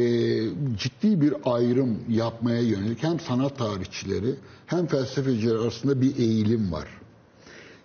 [0.79, 4.35] ciddi bir ayrım yapmaya yönelik hem sanat tarihçileri
[4.67, 6.89] hem felsefeciler arasında bir eğilim var.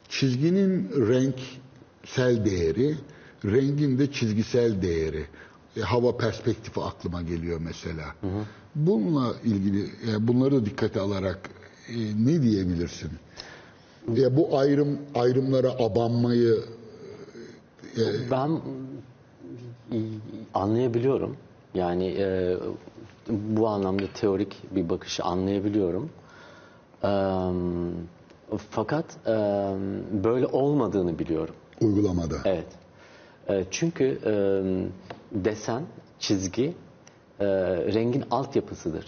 [0.10, 2.98] Çizginin renksel değeri,
[3.46, 5.26] rengin de çizgisel değeri.
[5.78, 8.04] E, hava perspektifi aklıma geliyor mesela.
[8.76, 11.50] Bununla ilgili e, bunları dikkate alarak
[11.90, 13.12] e, ne diyebilirsin?
[14.16, 16.60] Ya bu ayrım ayrımlara abanmayı
[18.32, 18.50] Ben
[19.92, 19.98] e,
[20.54, 21.38] anlayabiliyorum.
[21.74, 22.58] Yani e,
[23.30, 26.10] bu anlamda teorik bir bakışı anlayabiliyorum.
[27.04, 27.10] E,
[28.70, 29.32] fakat e,
[30.24, 31.56] böyle olmadığını biliyorum.
[31.82, 32.36] uygulamada.
[32.46, 32.68] Evet.
[33.50, 34.34] E, çünkü e,
[35.34, 35.84] desen,
[36.20, 36.74] çizgi
[37.40, 37.46] e,
[37.94, 39.06] rengin altyapısıdır.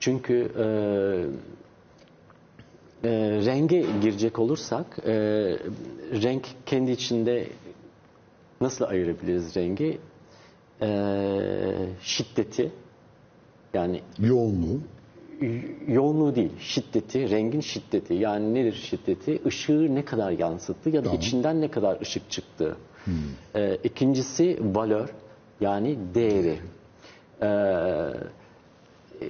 [0.00, 0.64] Çünkü e,
[3.08, 3.10] e,
[3.46, 5.12] renge girecek olursak e,
[6.22, 7.46] renk kendi içinde
[8.60, 9.98] nasıl ayırabiliriz rengi?
[10.82, 10.88] E,
[12.02, 12.72] şiddeti
[13.74, 14.80] yani Yoğunluğu.
[15.88, 18.14] yoğunluğu değil, şiddeti, rengin şiddeti.
[18.14, 19.42] Yani nedir şiddeti?
[19.46, 21.18] Işığı ne kadar yansıttı ya da Tamam.
[21.18, 22.76] içinden ne kadar ışık çıktı.
[23.54, 25.08] Ee, ikincisi valör,
[25.60, 26.58] yani değeri.
[27.42, 27.46] Ee,
[29.22, 29.26] e,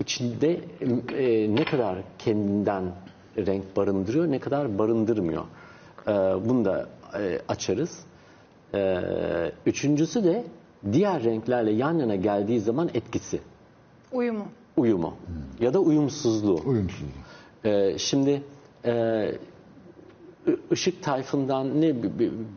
[0.00, 0.60] içinde
[1.18, 2.84] e, ne kadar kendinden
[3.36, 5.44] renk barındırıyor, ne kadar barındırmıyor.
[6.08, 6.10] Ee,
[6.48, 8.00] bunu da e, açarız.
[8.74, 10.44] Ee, üçüncüsü de
[10.92, 13.40] diğer renklerle yan yana geldiği zaman etkisi,
[14.12, 14.44] Uyumu.
[14.76, 15.14] uyumu
[15.60, 16.60] ya da uyumsuzluğu.
[16.66, 17.06] Uyumsuzluğu.
[17.64, 18.42] Ee, şimdi
[18.84, 18.92] e,
[20.72, 21.94] ışık tayfından ne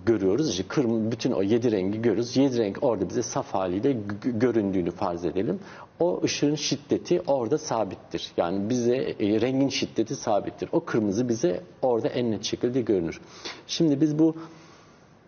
[0.06, 0.50] görüyoruz?
[0.50, 2.38] İşte kırmızı, bütün o yedi rengi görüyoruz.
[2.38, 5.60] Yedi renk orada bize saf haliyle göründüğünü farz edelim.
[6.00, 8.32] O ışığın şiddeti orada sabittir.
[8.38, 10.70] Yani bize e, rengin şiddeti sabittir.
[10.72, 13.22] O kırmızı bize orada en net şekilde görünür.
[13.68, 14.36] Şimdi biz bu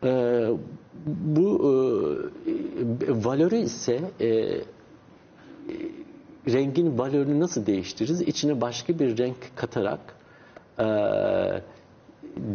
[0.03, 0.47] e,
[1.05, 1.61] bu
[3.07, 4.27] e, valörü ise e,
[6.53, 8.21] rengin valörünü nasıl değiştiririz?
[8.21, 9.99] İçine başka bir renk katarak
[10.79, 10.85] e,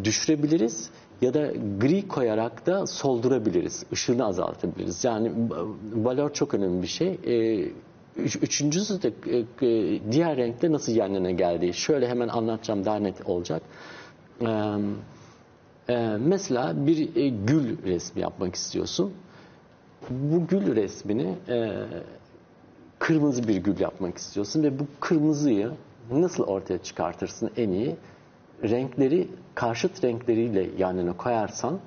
[0.05, 0.91] düşürebiliriz
[1.23, 3.85] ya da gri koyarak da soldurabiliriz.
[3.93, 5.05] Işığını azaltabiliriz.
[5.05, 5.33] Yani
[5.95, 7.19] valör çok önemli bir şey.
[7.27, 7.65] E,
[8.17, 11.75] üç- üçüncüsü de e, e, diğer renkle nasıl yan geldiği.
[11.75, 13.63] Şöyle hemen anlatacağım daha net olacak.
[14.41, 14.47] E,
[15.89, 19.13] e, mesela bir gül resmi yapmak istiyorsun.
[20.11, 21.35] Bu gül resmini
[22.99, 25.71] kırmızı bir gül yapmak istiyorsun ve bu kırmızıyı
[26.13, 27.97] nasıl ortaya çıkartırsın en iyi?
[28.63, 31.79] Renkleri karşıt renkleriyle yan yana koyarsan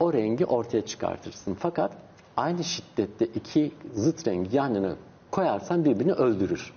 [0.00, 1.54] o rengi ortaya çıkartırsın.
[1.54, 1.92] Fakat
[2.36, 4.96] aynı şiddette iki zıt rengi yan yana
[5.30, 6.72] koyarsan birbirini öldürür.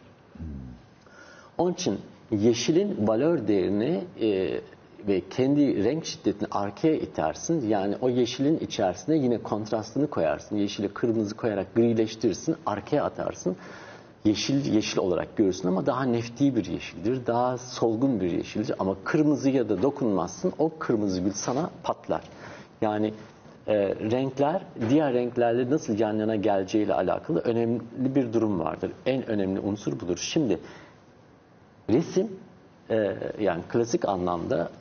[1.58, 2.00] Onun için
[2.32, 4.62] yeşilin valör değerini e,
[5.08, 7.68] ve kendi renk şiddetini arkaya itersin.
[7.70, 10.56] Yani o yeşilin içerisine yine kontrastını koyarsın.
[10.56, 13.56] Yeşili kırmızı koyarak grileştirirsin, arkaya atarsın.
[14.26, 18.76] Yeşil yeşil olarak görürsün ama daha nefti bir yeşildir, daha solgun bir yeşildir.
[18.80, 22.22] Ama kırmızıya da dokunmazsın, o kırmızı gül sana patlar.
[22.82, 23.14] Yani
[23.68, 28.92] e, renkler diğer renklerle nasıl yan yana geleceğiyle alakalı önemli bir durum vardır.
[29.06, 30.18] En önemli unsur budur.
[30.18, 30.60] Şimdi
[31.90, 32.32] resim
[32.90, 34.72] e, yani klasik anlamda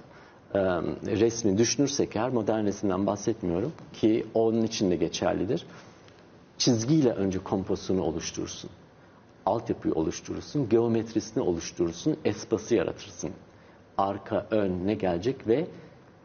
[0.54, 0.58] e,
[1.06, 5.66] resmi düşünürsek eğer modern resimden bahsetmiyorum ki onun için de geçerlidir.
[6.58, 8.70] Çizgiyle önce kompozisyonu oluşturursun.
[9.46, 13.30] Altyapıyı oluşturursun, geometrisini oluşturursun, espası yaratırsın.
[13.98, 15.66] Arka, ön ne gelecek ve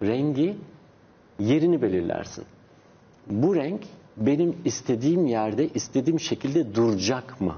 [0.03, 0.57] rengi
[1.39, 2.45] yerini belirlersin.
[3.29, 3.81] Bu renk
[4.17, 7.55] benim istediğim yerde, istediğim şekilde duracak mı?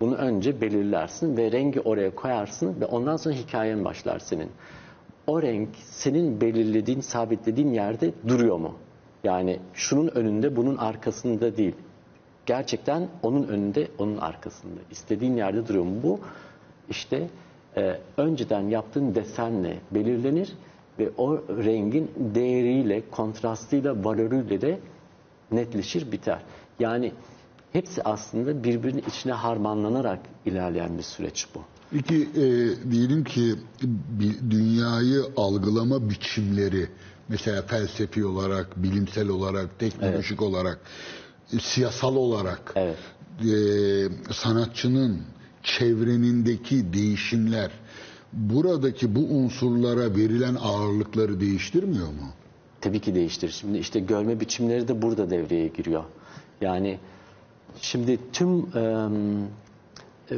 [0.00, 4.50] Bunu önce belirlersin ve rengi oraya koyarsın ve ondan sonra hikayen başlar senin.
[5.26, 8.74] O renk senin belirlediğin, sabitlediğin yerde duruyor mu?
[9.24, 11.74] Yani şunun önünde, bunun arkasında değil.
[12.46, 14.80] Gerçekten onun önünde, onun arkasında.
[14.90, 16.02] İstediğin yerde duruyor mu?
[16.02, 16.20] Bu
[16.90, 17.28] işte
[17.76, 20.52] e, önceden yaptığın desenle belirlenir
[20.98, 24.78] ve o rengin değeriyle, kontrastıyla, valörüyle de
[25.52, 26.42] netleşir, biter.
[26.78, 27.12] Yani
[27.72, 31.60] hepsi aslında birbirinin içine harmanlanarak ilerleyen bir süreç bu.
[31.90, 32.42] Peki e,
[32.90, 33.54] diyelim ki
[34.50, 36.88] dünyayı algılama biçimleri
[37.28, 41.23] mesela felsefi olarak, bilimsel olarak, teknolojik olarak, e,
[41.60, 42.96] siyasal olarak Evet.
[43.40, 45.22] e, sanatçının
[45.62, 47.70] çevrenindeki değişimler
[48.32, 52.28] buradaki bu unsurlara verilen ağırlıkları değiştirmiyor mu?
[52.80, 53.52] Tabii ki değiştirir.
[53.52, 56.04] Şimdi işte görme biçimleri de burada devreye giriyor.
[56.60, 56.98] Yani
[57.80, 59.08] şimdi tüm e,
[60.30, 60.36] e,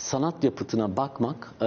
[0.00, 1.66] sanat yapıtına bakmak, e,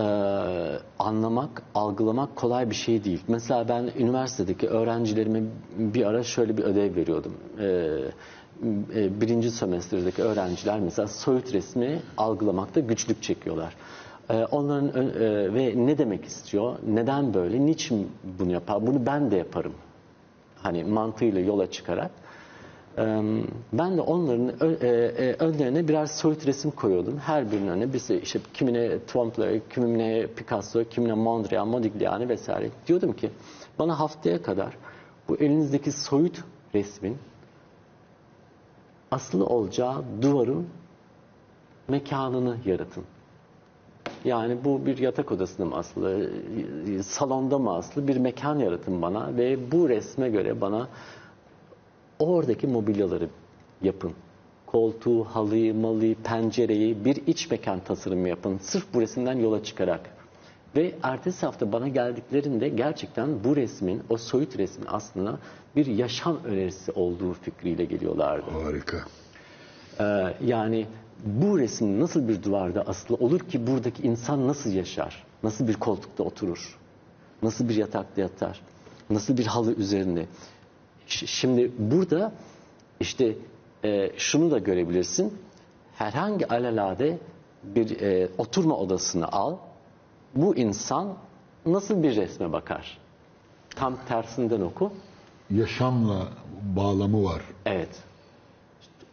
[1.00, 3.22] anlamak, algılamak kolay bir şey değil.
[3.28, 5.44] Mesela ben üniversitedeki öğrencilerime
[5.78, 7.34] bir ara şöyle bir ödev veriyordum.
[7.60, 7.66] E,
[8.96, 13.76] e, birinci sömestrdeki öğrenciler mesela soyut resmi algılamakta güçlük çekiyorlar.
[14.30, 19.36] E, onların e, ve ne demek istiyor, neden böyle, niçin bunu yapar, bunu ben de
[19.36, 19.74] yaparım.
[20.64, 22.12] Hani mantığıyla yola çıkarak.
[23.74, 24.48] Ben de onların
[24.82, 27.18] e, e, önlerine birer soyut resim koyuyordum.
[27.18, 32.70] Her birinin önüne bir işte kimine Trompe, kimine Picasso, kimine Mondrian, Modigliani vesaire.
[32.88, 33.30] Diyordum ki
[33.80, 34.78] bana haftaya kadar
[35.30, 37.18] bu elinizdeki soyut resmin
[39.12, 40.68] aslı olacağı duvarın
[41.88, 43.04] mekanını yaratın.
[44.26, 46.30] Yani bu bir yatak odasında mı aslı,
[47.04, 50.88] salonda mı aslı bir mekan yaratın bana ve bu resme göre bana
[52.20, 53.30] oradaki mobilyaları
[53.82, 54.14] yapın.
[54.66, 58.58] Koltuğu, halıyı, malıyı, pencereyi bir iç mekan tasarımı yapın.
[58.62, 60.10] Sırf bu resimden yola çıkarak.
[60.76, 65.40] Ve ertesi hafta bana geldiklerinde gerçekten bu resmin, o soyut resmin aslında
[65.76, 68.52] bir yaşam önerisi olduğu fikriyle geliyorlardı.
[68.52, 68.98] Harika.
[70.00, 70.88] Ee, yani
[71.26, 75.24] bu resim nasıl bir duvarda asılı olur ki buradaki insan nasıl yaşar?
[75.44, 76.80] Nasıl bir koltukta oturur?
[77.44, 78.62] Nasıl bir yatakta yatar?
[79.10, 80.26] Nasıl bir halı üzerinde?
[81.08, 82.32] Şimdi burada
[83.00, 83.36] işte
[83.84, 85.38] e, şunu da görebilirsin.
[85.96, 87.18] Herhangi alelade
[87.64, 89.56] bir e, oturma odasını al.
[90.36, 91.14] Bu insan
[91.66, 92.98] nasıl bir resme bakar?
[93.76, 94.94] Tam tersinden oku.
[95.50, 96.28] Yaşamla
[96.76, 97.42] bağlamı var.
[97.66, 98.04] Evet.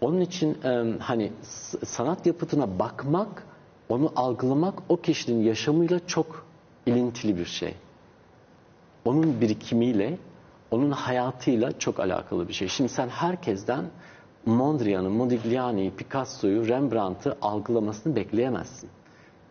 [0.00, 1.32] Onun için e, hani
[1.84, 3.46] sanat yapıtına bakmak,
[3.88, 6.46] onu algılamak o kişinin yaşamıyla çok
[6.86, 7.74] ilintili bir şey.
[9.04, 10.18] Onun birikimiyle,
[10.70, 12.68] onun hayatıyla çok alakalı bir şey.
[12.68, 13.84] Şimdi sen herkesten
[14.46, 18.90] Mondrian'ı, Modigliani'yi, Picasso'yu, Rembrandt'ı algılamasını bekleyemezsin.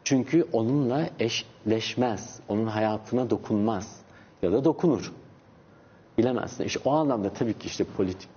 [0.03, 4.01] Çünkü onunla eşleşmez, onun hayatına dokunmaz
[4.41, 5.11] ya da dokunur
[6.17, 6.63] bilemezsin.
[6.63, 8.29] İşte o anlamda tabii ki işte politik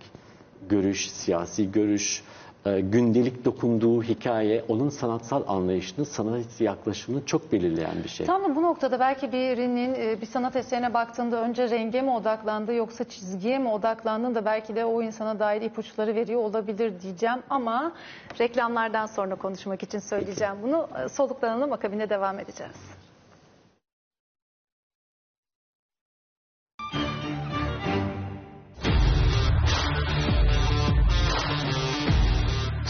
[0.69, 2.23] görüş, siyasi görüş,
[2.65, 8.27] gündelik dokunduğu hikaye onun sanatsal anlayışını, sanat yaklaşımını çok belirleyen bir şey.
[8.27, 12.75] Tam da bu noktada belki birinin e, bir sanat eserine baktığında önce renge mi odaklandı
[12.75, 17.93] yoksa çizgiye mi odaklandı da belki de o insana dair ipuçları veriyor olabilir diyeceğim ama
[18.41, 20.89] reklamlardan sonra konuşmak için söyleyeceğim bunu.
[21.05, 23.02] E, Soluklanalım akabinde devam edeceğiz.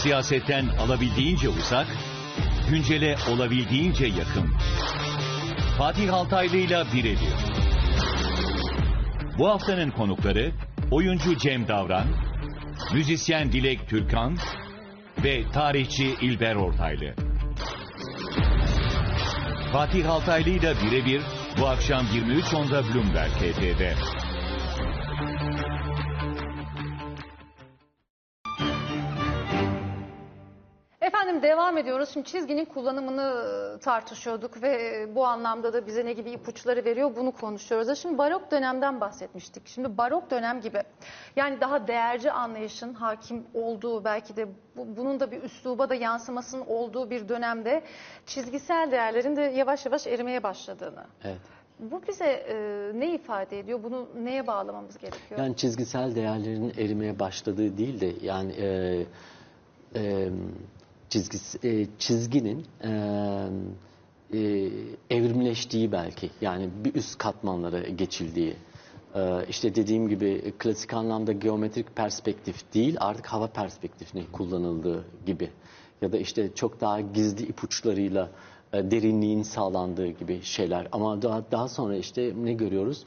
[0.02, 1.86] Siyasetten alabildiğince uzak,
[2.70, 4.54] güncele olabildiğince yakın.
[5.78, 7.34] Fatih Altaylı'yla birebir.
[9.38, 10.52] Bu haftanın konukları
[10.90, 12.06] oyuncu Cem Davran,
[12.92, 14.36] müzisyen Dilek Türkan
[15.24, 17.14] ve tarihçi İlber Ortaylı.
[19.72, 21.22] Fatih Altaylı'yla birebir
[21.60, 23.94] bu akşam 23.10'da Bloomberg TV'de.
[31.82, 32.08] Ediyoruz.
[32.12, 33.22] Şimdi çizginin kullanımını
[33.76, 37.98] e, tartışıyorduk ve bu anlamda da bize ne gibi ipuçları veriyor bunu konuşuyoruz.
[37.98, 39.68] Şimdi barok dönemden bahsetmiştik.
[39.68, 40.82] Şimdi barok dönem gibi
[41.36, 46.64] yani daha değerci anlayışın hakim olduğu belki de bu- bunun da bir üsluba da yansımasının
[46.66, 47.82] olduğu bir dönemde
[48.26, 51.04] çizgisel değerlerin de yavaş yavaş erimeye başladığını.
[51.24, 51.38] Evet.
[51.78, 52.54] Bu bize e,
[52.94, 53.82] ne ifade ediyor?
[53.82, 55.40] Bunu neye bağlamamız gerekiyor?
[55.40, 58.66] Yani çizgisel değerlerin erimeye başladığı değil de yani e,
[59.94, 60.28] e,
[61.12, 62.90] çizgisi, e, çizginin e,
[64.32, 64.70] e,
[65.10, 68.56] evrimleştiği belki yani bir üst katmanlara geçildiği.
[69.14, 75.50] E, işte dediğim gibi klasik anlamda geometrik perspektif değil artık hava perspektifine kullanıldığı gibi.
[76.02, 78.30] Ya da işte çok daha gizli ipuçlarıyla
[78.72, 80.88] e, derinliğin sağlandığı gibi şeyler.
[80.92, 83.04] Ama daha, daha sonra işte ne görüyoruz?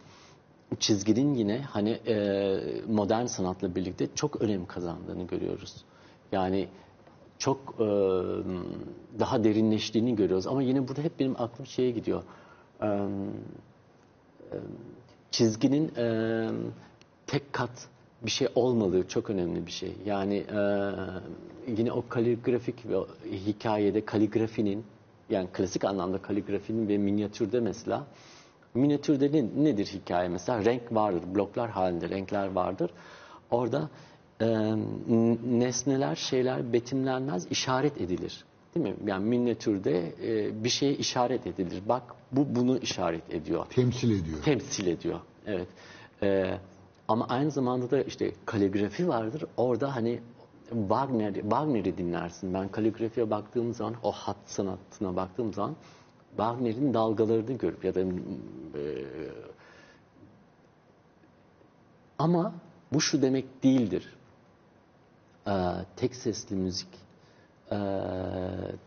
[0.80, 5.76] çizginin yine hani e, modern sanatla birlikte çok önem kazandığını görüyoruz.
[6.32, 6.68] Yani
[7.40, 7.86] çok e,
[9.20, 10.48] daha derinleştiğini görüyoruz.
[10.48, 12.24] Ama yine burada hep benim aklım şeye gidiyor.
[12.82, 12.88] E,
[15.32, 16.50] çizginin e,
[17.28, 17.88] tek kat
[18.26, 19.94] bir şey olmadığı çok önemli bir şey.
[20.06, 20.60] Yani e,
[21.78, 22.76] yine o kaligrafik
[23.46, 24.86] hikayede kaligrafinin
[25.30, 28.06] yani klasik anlamda kaligrafinin ve minyatürde mesela
[28.74, 32.92] minyatürde ne- nedir hikaye mesela renk vardır bloklar halinde renkler vardır
[33.52, 33.90] orada
[34.42, 34.48] e,
[35.46, 38.46] nesneler şeyler betimlenmez işaret edilir
[38.76, 38.96] Değil mi?
[39.06, 41.82] Yani minyatürde e, bir şeye işaret edilir.
[41.90, 43.66] Bak bu bunu işaret ediyor.
[43.66, 44.44] Temsil ediyor.
[44.44, 45.20] Temsil ediyor.
[45.46, 45.68] Evet.
[46.24, 46.58] E,
[47.08, 49.46] ama aynı zamanda da işte kaligrafi vardır.
[49.58, 50.20] Orada hani
[50.70, 52.54] Wagner, Wagner'i dinlersin.
[52.54, 55.76] Ben kaligrafiye baktığım zaman, o hat sanatına baktığım zaman
[56.30, 58.06] Wagner'in dalgalarını görüp ya da e,
[62.20, 62.54] ama
[62.94, 64.15] bu şu demek değildir.
[65.48, 65.52] Ee,
[65.96, 66.88] tek sesli müzik
[67.72, 67.76] ee,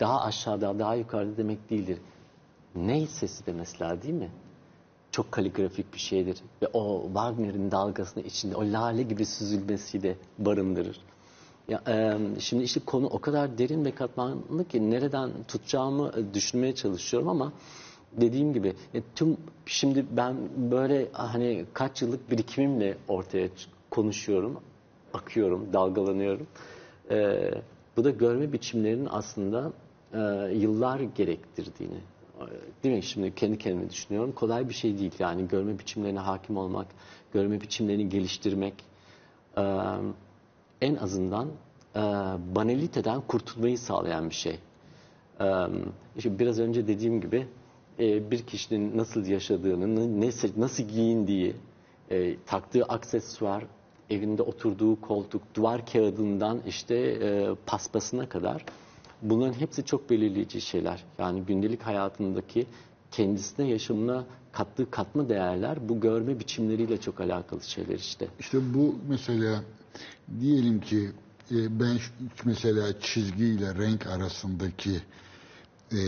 [0.01, 1.99] daha aşağıda, daha yukarıda demek değildir.
[2.75, 4.31] Ney sesi de mesela değil mi?
[5.11, 6.39] Çok kaligrafik bir şeydir.
[6.63, 11.01] Ve o Wagner'in dalgasını içinde, o lale gibi süzülmesi de barındırır.
[11.69, 16.75] Ya, e, şimdi işte konu o kadar derin ve katmanlı ki nereden tutacağımı e, düşünmeye
[16.75, 17.53] çalışıyorum ama
[18.13, 20.37] dediğim gibi e, tüm şimdi ben
[20.71, 23.49] böyle hani kaç yıllık birikimimle ortaya
[23.91, 24.61] konuşuyorum,
[25.15, 26.47] akıyorum, dalgalanıyorum.
[27.11, 27.51] E,
[27.97, 29.73] bu da görme biçimlerinin aslında
[30.13, 30.19] e,
[30.55, 32.01] yıllar gerektirdiğini.
[32.85, 33.03] Değil mi?
[33.03, 34.33] Şimdi kendi kendime düşünüyorum.
[34.33, 35.13] Kolay bir şey değil.
[35.19, 36.87] Yani görme biçimlerine hakim olmak,
[37.33, 38.75] görme biçimlerini geliştirmek,
[39.57, 39.63] e,
[40.81, 41.49] en azından
[41.97, 42.01] e,
[42.55, 44.59] banaliteden kurtulmayı sağlayan bir şey.
[45.41, 45.47] E,
[46.17, 47.47] işte biraz önce dediğim gibi
[47.99, 51.55] e, bir kişinin nasıl yaşadığını, nasıl, nasıl giyindiği,
[52.11, 53.65] e, taktığı aksesuar,
[54.11, 58.65] evinde oturduğu koltuk, duvar kağıdından işte e, paspasına kadar
[59.23, 61.05] bunların hepsi çok belirleyici şeyler.
[61.19, 62.67] Yani gündelik hayatındaki
[63.11, 68.29] kendisine, yaşamına kattığı katma değerler bu görme biçimleriyle çok alakalı şeyler işte.
[68.41, 69.65] İşte bu mesela
[70.41, 71.11] diyelim ki
[71.51, 71.99] e, ben
[72.45, 75.01] mesela çizgiyle renk arasındaki
[75.93, 76.01] e,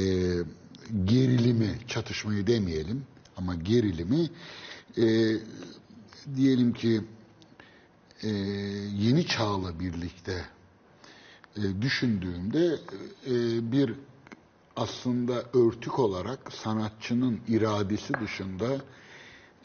[1.05, 3.03] gerilimi, çatışmayı demeyelim
[3.37, 4.31] ama gerilimi
[4.97, 5.37] e,
[6.37, 7.01] diyelim ki
[8.23, 8.29] e,
[8.99, 10.45] yeni çağla birlikte
[11.57, 12.79] e, düşündüğümde
[13.27, 13.33] e,
[13.73, 13.95] bir
[14.77, 18.67] aslında örtük olarak sanatçının iradesi dışında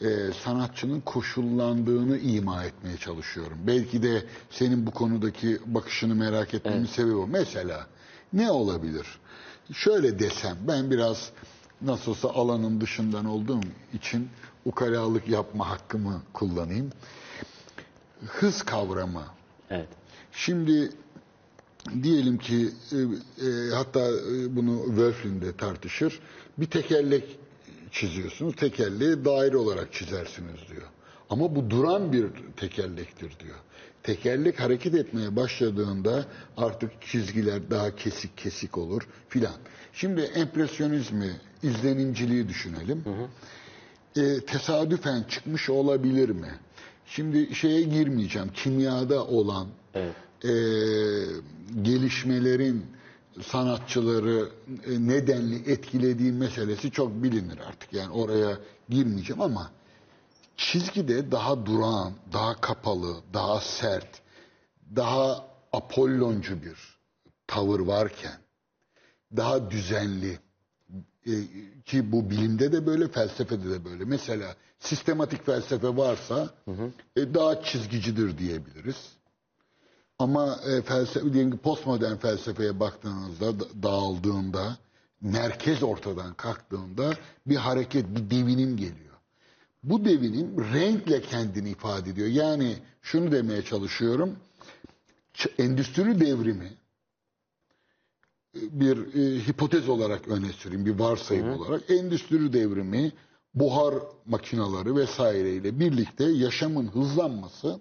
[0.00, 3.58] e, sanatçının koşullandığını ima etmeye çalışıyorum.
[3.66, 7.26] Belki de senin bu konudaki bakışını merak etmemin sebebi o.
[7.26, 7.86] Mesela
[8.32, 9.06] ne olabilir?
[9.72, 11.30] Şöyle desem ben biraz
[11.82, 13.60] nasıl olsa alanın dışından olduğum
[13.94, 14.28] için
[14.64, 16.90] ukalalık yapma hakkımı kullanayım.
[18.26, 19.24] Hız kavramı
[19.70, 19.88] Evet.
[20.32, 20.90] Şimdi
[22.02, 22.96] diyelim ki e,
[23.46, 26.20] e, hatta e, bunu Wölflin de tartışır.
[26.58, 27.38] Bir tekerlek
[27.92, 28.56] çiziyorsunuz.
[28.56, 30.88] Tekerleği daire olarak çizersiniz diyor.
[31.30, 32.26] Ama bu duran bir
[32.56, 33.56] tekerlektir diyor.
[34.02, 36.24] Tekerlek hareket etmeye başladığında
[36.56, 39.54] artık çizgiler daha kesik kesik olur filan.
[39.92, 43.04] Şimdi empresyonizmi, izlenimciliği düşünelim.
[44.16, 46.50] E, tesadüfen çıkmış olabilir mi?
[47.06, 48.48] Şimdi şeye girmeyeceğim.
[48.54, 50.14] Kimyada olan Evet.
[50.44, 50.50] e,
[51.82, 52.86] gelişmelerin
[53.42, 54.48] sanatçıları
[54.86, 57.92] e, nedenli etkilediği meselesi çok bilinir artık.
[57.92, 59.70] Yani oraya girmeyeceğim ama
[60.56, 64.22] çizgide daha durağan, daha kapalı, daha sert,
[64.96, 66.96] daha apolloncu bir
[67.46, 68.38] tavır varken
[69.36, 70.38] daha düzenli
[71.26, 71.32] e,
[71.84, 74.04] ki bu bilimde de böyle felsefede de böyle.
[74.04, 76.50] Mesela sistematik felsefe varsa
[77.16, 78.96] e, daha çizgicidir diyebiliriz.
[80.18, 84.76] Ama e, felsefe diyelim ki postmodern felsefeye baktığınızda da- dağıldığında
[85.20, 87.14] merkez ortadan kalktığında
[87.46, 89.06] bir hareket, bir devinim geliyor.
[89.82, 92.28] Bu devinim renkle kendini ifade ediyor.
[92.28, 94.36] Yani şunu demeye çalışıyorum.
[95.58, 96.72] Endüstri devrimi
[98.54, 101.90] bir e, hipotez olarak öne süreyim, bir varsayım olarak.
[101.90, 103.12] Endüstri devrimi,
[103.56, 103.94] buhar
[104.26, 107.80] makinaları vesaireyle birlikte yaşamın hızlanması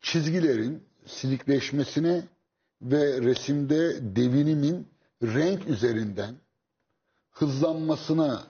[0.00, 2.22] çizgilerin silikleşmesine
[2.82, 4.88] ve resimde devinimin
[5.22, 6.34] renk üzerinden
[7.30, 8.46] hızlanmasına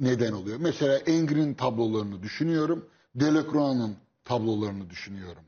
[0.00, 0.58] neden oluyor.
[0.60, 5.42] Mesela Ingres'in tablolarını düşünüyorum, Delacroix'ın tablolarını düşünüyorum.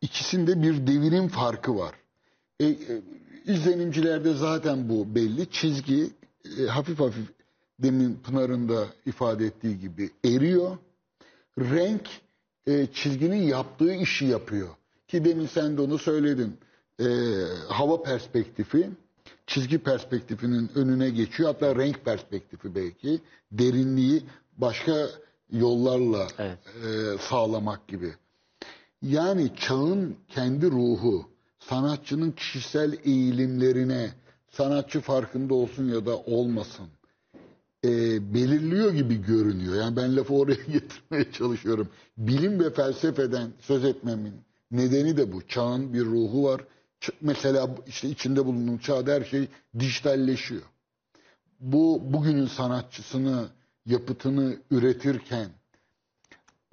[0.00, 1.94] İkisinde bir devinim farkı var.
[2.60, 3.02] E, e,
[3.46, 5.50] izlenimcilerde zaten bu belli.
[5.50, 6.10] Çizgi
[6.58, 7.41] e, hafif hafif
[7.78, 10.76] demin Pınar'ın da ifade ettiği gibi eriyor.
[11.58, 12.08] Renk
[12.66, 14.68] e, çizginin yaptığı işi yapıyor.
[15.08, 16.56] Ki demin sen de onu söyledin.
[17.00, 17.06] E,
[17.68, 18.90] hava perspektifi
[19.46, 21.48] çizgi perspektifinin önüne geçiyor.
[21.52, 23.20] Hatta renk perspektifi belki.
[23.52, 24.22] Derinliği
[24.58, 25.08] başka
[25.52, 26.58] yollarla Evet.
[26.84, 28.14] e, sağlamak gibi.
[29.02, 31.28] Yani çağın kendi ruhu,
[31.58, 34.10] sanatçının kişisel eğilimlerine,
[34.50, 36.86] sanatçı farkında olsun ya da olmasın,
[37.84, 37.88] e,
[38.34, 39.74] belirliyor gibi görünüyor.
[39.74, 41.88] Yani ben lafı oraya getirmeye çalışıyorum.
[42.18, 44.34] Bilim ve felsefeden söz etmemin
[44.70, 45.46] nedeni de bu.
[45.48, 46.60] Çağın bir ruhu var,
[47.20, 50.62] Mesela işte içinde bulunduğum çağda her şey dijitalleşiyor.
[51.60, 53.48] Bu bugünün sanatçısını,
[53.86, 55.48] yapıtını üretirken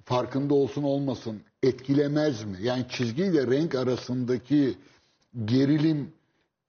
[0.06, 2.58] farkında olsun olmasın etkilemez mi?
[2.62, 4.78] Yani çizgiyle renk arasındaki
[5.46, 6.14] gerilim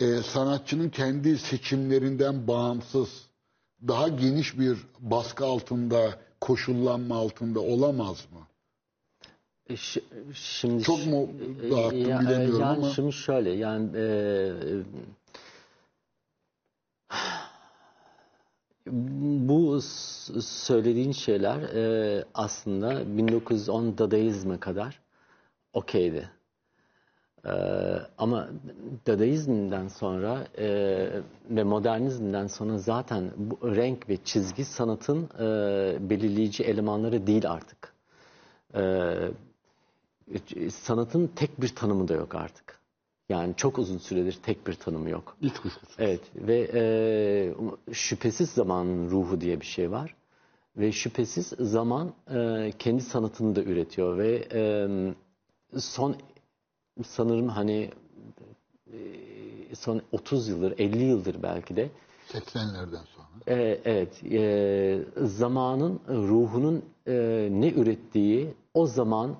[0.01, 3.09] e, sanatçının kendi seçimlerinden bağımsız
[3.88, 8.40] daha geniş bir baskı altında, koşullanma altında olamaz mı?
[9.68, 10.02] E, şi-
[10.34, 11.28] Şimdi Çok mu
[11.62, 14.52] E, dağıttım ya- bilemiyorum yani ama Şimdi şöyle yani e,
[19.48, 19.80] bu
[20.42, 25.00] söylediğin şeyler e, aslında 1910 Dadaizm'e kadar
[25.72, 26.30] okeydi.
[27.47, 27.53] E,
[28.18, 28.49] ama
[29.07, 30.68] Dadaizm'den sonra e,
[31.51, 37.93] ve modernizmden sonra zaten bu renk ve çizgi sanatın e, belirleyici elemanları değil artık.
[38.74, 39.14] E,
[40.70, 42.80] sanatın tek bir tanımı da yok artık.
[43.28, 45.36] Yani çok uzun süredir tek bir tanımı yok.
[45.43, 45.97] hiç kuşkusuz.
[45.99, 50.14] Evet ve e, şüphesiz zamanın ruhu diye bir şey var.
[50.76, 54.88] Ve şüphesiz zaman e, kendi sanatını da üretiyor ve e,
[55.78, 56.16] son
[57.05, 57.90] sanırım hani
[58.92, 58.98] e,
[59.74, 61.90] son 30 yıldır 50 yıldır belki de
[62.28, 63.28] 80'lerden sonra.
[63.46, 67.12] e, evet, e, zamanın ruhunun e,
[67.51, 69.36] ne ürettiği o zaman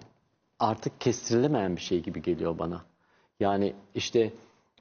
[0.59, 2.83] artık kestirilemeyen bir şey gibi geliyor bana.
[3.41, 4.33] Yani işte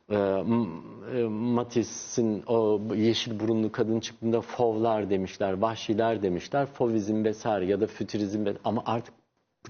[0.10, 7.82] e, e, Matisse'in o yeşil burunlu kadın çıktığında fovlar demişler, vahşiler demişler, fovizm vesaire ya
[7.82, 9.14] da fütürizm ama artık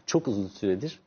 [0.05, 0.99] çok uzun süredir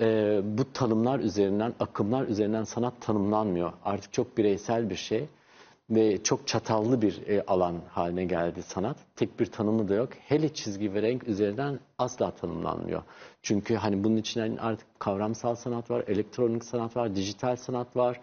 [0.00, 3.72] e, bu tanımlar üzerinden, akımlar üzerinden sanat tanımlanmıyor.
[3.84, 5.28] Artık çok bireysel bir şey
[5.90, 8.96] ve çok çatallı bir e, alan haline geldi sanat.
[9.16, 10.08] Tek bir tanımı da yok.
[10.14, 13.02] Hele çizgi ve renk üzerinden asla tanımlanmıyor.
[13.42, 18.20] Çünkü hani bunun içinden artık kavramsal sanat var, elektronik sanat var, dijital sanat var.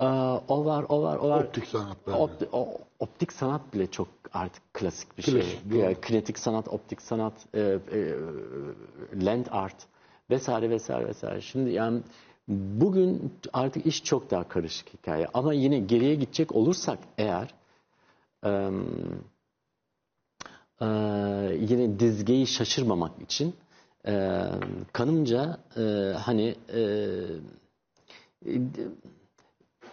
[0.00, 0.04] Ee,
[0.48, 1.44] o var, o var, o var.
[1.44, 2.14] Optik sanatlar.
[2.14, 5.70] Opti- o- optik sanat bile çok artık klasik bir Klasik, şey.
[5.70, 5.78] doğru.
[5.78, 8.14] Yani kinetik sanat, optik sanat, e, e,
[9.26, 9.76] land art
[10.30, 11.40] vesaire vesaire vesaire.
[11.40, 12.02] Şimdi yani
[12.48, 15.26] bugün artık iş çok daha karışık hikaye.
[15.34, 17.54] Ama yine geriye gidecek olursak eğer
[18.44, 18.50] e,
[20.80, 20.86] e,
[21.60, 23.54] yine dizgeyi şaşırmamak için
[24.06, 24.44] e,
[24.92, 25.82] kanımca e,
[26.18, 26.80] hani e,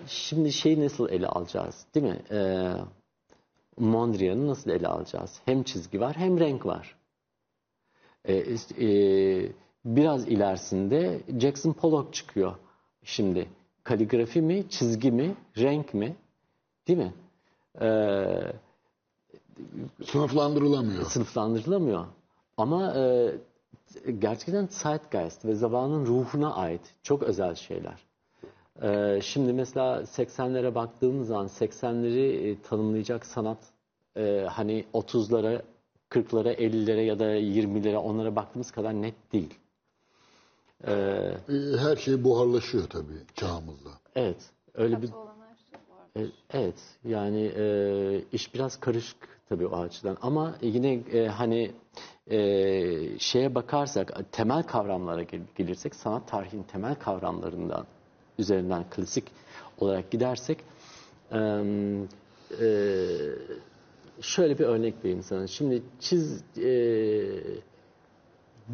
[0.07, 2.19] Şimdi şeyi nasıl ele alacağız değil mi?
[2.31, 2.71] Ee,
[3.77, 5.39] Mondrian'ı nasıl ele alacağız?
[5.45, 6.95] Hem çizgi var hem renk var.
[8.27, 9.51] İst- e,
[9.85, 12.55] biraz ilerisinde Jackson Pollock çıkıyor.
[13.03, 13.49] Şimdi
[13.83, 16.15] kaligrafi mi, çizgi mi, renk mi?
[16.87, 17.13] Değil mi?
[17.81, 18.51] Ee,
[20.05, 21.05] Sınıflandırılamıyor.
[21.05, 22.05] sınıflandırılamıyor.
[22.57, 23.31] Ama e,
[24.19, 28.05] gerçekten zeitgeist ve zamanın ruhuna ait çok özel şeyler.
[28.81, 33.57] E, şimdi mesela 80'lere baktığımız zaman 80'leri e, tanımlayacak sanat
[34.17, 35.61] e, hani 30'lara,
[36.09, 39.53] 40'lara, 50'lere ya da 20'lere onlara baktığımız kadar net değil.
[40.87, 43.89] E, E, Her şey buharlaşıyor tabii çağımızda.
[44.15, 45.07] evet, öyle bir
[46.17, 49.17] E, Evet, yani e, iş biraz karışık
[49.49, 50.17] tabii o açıdan.
[50.21, 51.71] Ama yine e, hani
[52.31, 57.85] e, şeye bakarsak, temel kavramlara gel- gelirsek, sanat tarihinin temel kavramlarından
[58.39, 59.23] üzerinden klasik
[59.77, 60.57] olarak gidersek,
[61.31, 61.37] e,
[62.61, 62.67] e,
[64.21, 65.47] şöyle bir örnek vereyim sana.
[65.47, 66.69] Şimdi çiz e,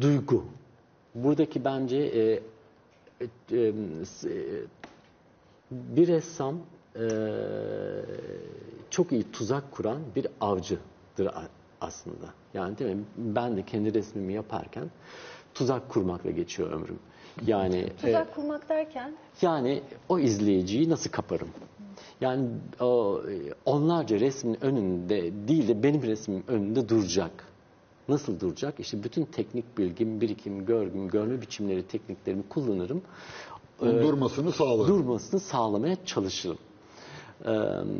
[0.00, 0.44] duygu.
[1.14, 2.40] Buradaki bence e,
[3.52, 3.72] e, e,
[5.70, 6.58] bir ressam
[6.96, 7.02] eee,
[8.90, 11.28] çok iyi tuzak kuran bir avcıdır
[11.80, 12.26] aslında.
[12.54, 13.04] Yani değil mi?
[13.16, 14.90] Ben de kendi resmimi yaparken
[15.54, 16.98] tuzak kurmakla geçiyor ömrüm.
[17.46, 19.12] Yani e, Tuzak kurmak derken
[19.42, 21.48] yani o izleyiciyi nasıl kaparım?
[22.20, 22.48] Yani
[22.80, 23.34] o e,
[23.64, 27.53] onlarca resmin önünde değil de benim resmim önünde duracak.
[28.08, 28.80] Nasıl duracak?
[28.80, 33.02] İşte bütün teknik bilgim, birikim, görgüm, görme biçimleri, tekniklerimi kullanırım.
[33.82, 34.88] Onun durmasını sağlar.
[34.88, 36.58] Durmasını sağlamaya çalışırım.
[37.44, 37.48] Ee,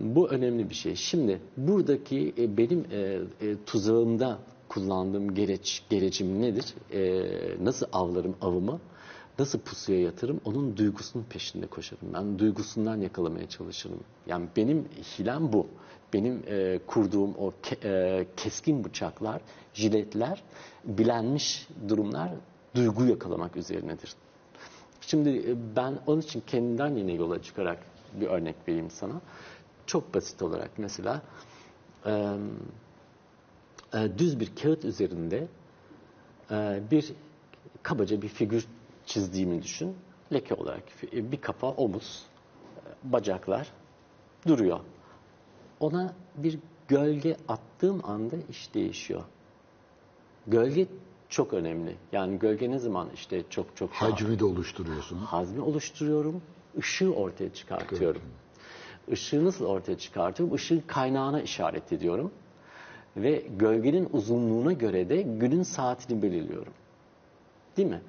[0.03, 0.95] bu önemli bir şey.
[0.97, 2.99] Şimdi buradaki e, benim e,
[3.41, 4.39] e, tuzağımda
[4.69, 6.75] kullandığım gereç, gerecim nedir?
[6.93, 8.81] E, nasıl avlarım avımı?
[9.39, 10.41] Nasıl pusuya yatırım?
[10.45, 12.09] Onun duygusunun peşinde koşarım.
[12.15, 14.01] Ben duygusundan yakalamaya çalışırım.
[14.27, 14.85] Yani benim
[15.19, 15.67] hilem bu.
[16.15, 19.41] Benim e, kurduğum o ke- e, keskin bıçaklar,
[19.75, 20.43] jiletler,
[20.85, 22.31] bilenmiş durumlar
[22.75, 24.15] duygu yakalamak üzerinedir.
[25.01, 27.79] Şimdi e, ben onun için kendimden yine yola çıkarak
[28.21, 29.21] bir örnek vereyim sana.
[29.87, 31.23] Çok basit olarak mesela
[32.07, 32.37] e,
[33.95, 35.49] e, düz bir kağıt üzerinde
[36.51, 37.13] e, bir
[37.83, 38.67] kabaca bir figür
[39.07, 39.97] çizdiğimi düşün.
[40.33, 42.23] leke olarak e, bir kafa, omuz,
[42.77, 43.73] e, bacaklar
[44.47, 44.81] duruyor.
[45.85, 46.59] Ona bir
[46.89, 49.23] gölge attığım anda iş değişiyor.
[50.47, 50.87] Gölge
[51.29, 51.97] çok önemli.
[52.13, 55.19] Yani gölge ne zaman işte çok çok daha- Hacmi de oluşturuyorsun.
[55.19, 56.43] hazmi oluşturuyorum,
[56.79, 58.23] ışığı ortaya çıkartıyorum.
[59.09, 60.55] Işığı nasıl ortaya çıkartıyorum?
[60.57, 62.31] Işığın kaynağına işaret ediyorum.
[63.17, 66.73] Ve gölgenin uzunluğuna göre de günün saatini belirliyorum.
[67.77, 68.01] Değil mi?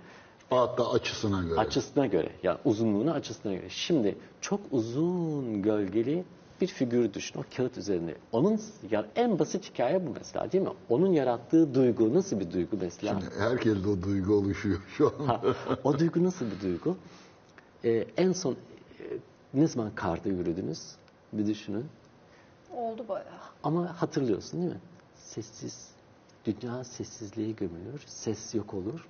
[0.50, 1.60] Hatta açısına göre.
[1.60, 3.70] Açısına göre, yani uzunluğuna açısına göre.
[3.70, 6.24] Şimdi çok uzun gölgeli
[6.62, 8.16] bir figür düşün o kağıt üzerinde.
[8.32, 10.70] Onun ya en basit hikaye bu mesela değil mi?
[10.90, 13.20] Onun yarattığı duygu nasıl bir duygu mesela?
[13.38, 15.26] Herkeste o duygu oluşuyor şu an.
[15.26, 15.42] Ha,
[15.84, 16.98] o duygu nasıl bir duygu?
[17.84, 18.58] Ee, en son e,
[19.54, 20.96] ne zaman karda yürüdünüz?
[21.34, 21.86] Bir düşünün.
[22.76, 23.26] Oldu bayağı.
[23.64, 24.80] Ama hatırlıyorsun değil mi?
[25.16, 25.90] Sessiz.
[26.46, 28.04] Dünya sessizliğe gömülür.
[28.06, 29.08] Ses yok olur.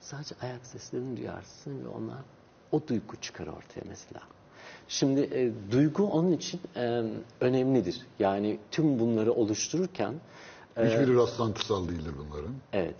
[0.00, 2.18] Sadece ayak seslerini duyarsın ve onlar
[2.72, 4.20] o duygu çıkar ortaya mesela.
[4.88, 7.02] Şimdi e, duygu onun için e,
[7.40, 8.00] önemlidir.
[8.18, 10.14] Yani tüm bunları oluştururken
[10.84, 12.54] Hiçbiri rastlantısal değildir bunların.
[12.72, 12.96] Evet.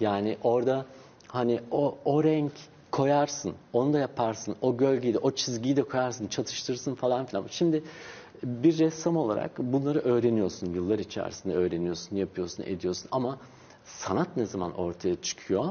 [0.00, 0.86] Yani orada
[1.26, 2.52] hani o, o renk
[2.90, 7.44] koyarsın, onu da yaparsın, o gölgeyi de, o çizgiyi de koyarsın, çatıştırırsın falan filan.
[7.50, 7.82] Şimdi
[8.42, 13.08] bir ressam olarak bunları öğreniyorsun, yıllar içerisinde öğreniyorsun, yapıyorsun, ediyorsun.
[13.12, 13.38] Ama
[13.84, 15.64] sanat ne zaman ortaya çıkıyor?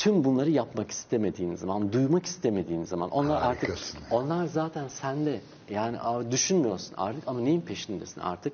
[0.00, 4.00] Tüm bunları yapmak istemediğin zaman, duymak istemediğin zaman, onlar artık, Harikasın.
[4.10, 5.40] onlar zaten sende.
[5.70, 5.96] Yani
[6.30, 8.52] düşünmüyorsun artık ama neyin peşindesin artık?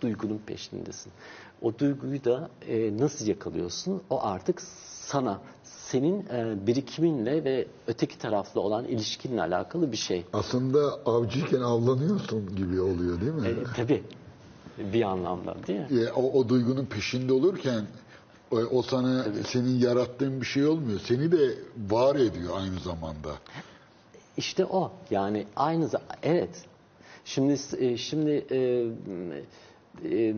[0.00, 1.12] duygunun peşindesin.
[1.62, 4.02] O duyguyu da e, nasıl yakalıyorsun?
[4.10, 4.60] O artık
[5.00, 10.24] sana, senin e, birikiminle ve öteki tarafla olan ilişkinle alakalı bir şey.
[10.32, 13.48] Aslında avcıyken avlanıyorsun gibi oluyor değil mi?
[13.48, 14.02] E, tabii
[14.78, 16.00] bir anlamda değil mi?
[16.00, 17.86] E, o, o duygunun peşinde olurken
[18.54, 21.00] o, o sana senin yarattığın bir şey olmuyor.
[21.00, 21.54] Seni de
[21.90, 23.30] var ediyor aynı zamanda.
[24.36, 24.92] İşte o.
[25.10, 25.88] Yani aynı
[26.22, 26.64] evet.
[27.24, 28.86] Şimdi e, şimdi e,
[30.04, 30.34] e,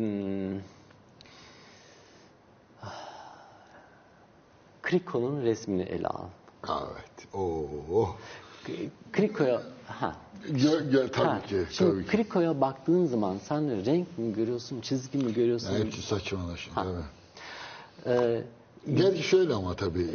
[4.83, 6.25] Kriko'nun resmini ele al.
[6.69, 7.35] Evet.
[7.35, 8.09] Oo.
[9.13, 10.17] Kriko'ya ha
[10.51, 11.67] Gö, gö, tabii Ha, ki.
[11.71, 12.11] Şimdi Tabii ki.
[12.11, 15.73] krikoya baktığın zaman sen renk mi görüyorsun, çizgi mi görüyorsun?
[15.73, 16.71] Ya hepsi saçmalaş.
[16.77, 17.05] Evet.
[18.07, 18.43] Ee,
[18.95, 20.07] Gerçi şöyle ama tabii.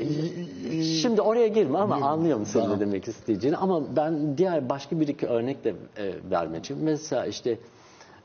[1.01, 2.07] şimdi oraya girme ama Girme.
[2.07, 2.77] anlıyorum senin Tamam.
[2.77, 3.57] ne demek isteyeceğini.
[3.57, 6.77] Ama ben diğer başka bir iki örnek de e, vermek için.
[6.83, 7.57] Mesela işte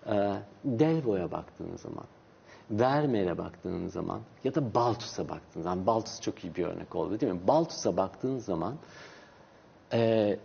[0.07, 0.33] e,
[0.65, 2.05] Delvo'ya baktığın zaman,
[2.71, 5.87] Vermeer'e baktığın zaman ya da Baltus'a baktığın zaman.
[5.87, 7.41] Baltus çok iyi bir örnek oldu değil mi?
[7.47, 8.75] Baltus'a baktığın zaman
[9.93, 10.39] Ee,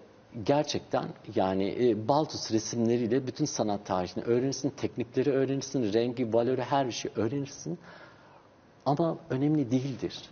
[0.43, 1.05] gerçekten
[1.35, 7.11] yani e, Baltus resimleriyle bütün sanat tarihini öğrenirsin, teknikleri öğrenirsin, rengi, valörü her bir şey
[7.15, 7.79] öğrenirsin.
[8.85, 10.29] Ama önemli değildir.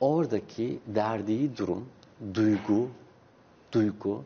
[0.00, 1.88] Oradaki verdiği durum,
[2.34, 2.88] duygu,
[3.72, 4.24] duygu,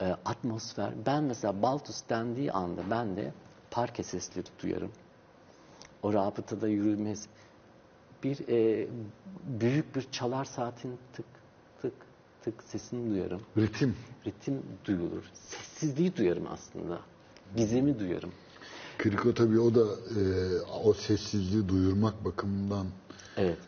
[0.00, 0.92] e, atmosfer.
[1.06, 3.32] Ben mesela Baltus dendiği anda ben de
[3.70, 4.92] parke sesleri duyarım.
[6.02, 7.26] O rabıtada yürümez.
[8.22, 8.88] Bir e,
[9.60, 11.26] büyük bir çalar saatin tık
[11.82, 11.94] tık
[12.42, 13.42] tık sesini duyarım.
[13.56, 13.96] Ritim.
[14.26, 15.24] Ritim duyulur.
[15.34, 17.00] Sessizliği duyarım aslında.
[17.56, 18.32] Gizemi duyarım.
[18.98, 20.22] Kriko tabii o da e,
[20.84, 22.86] o sessizliği duyurmak bakımından
[23.36, 23.58] Evet.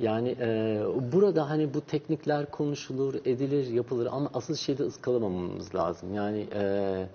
[0.00, 0.80] Yani e,
[1.12, 6.14] burada hani bu teknikler konuşulur, edilir, yapılır ama asıl şeyde ıskalamamamız lazım.
[6.14, 7.06] Yani e,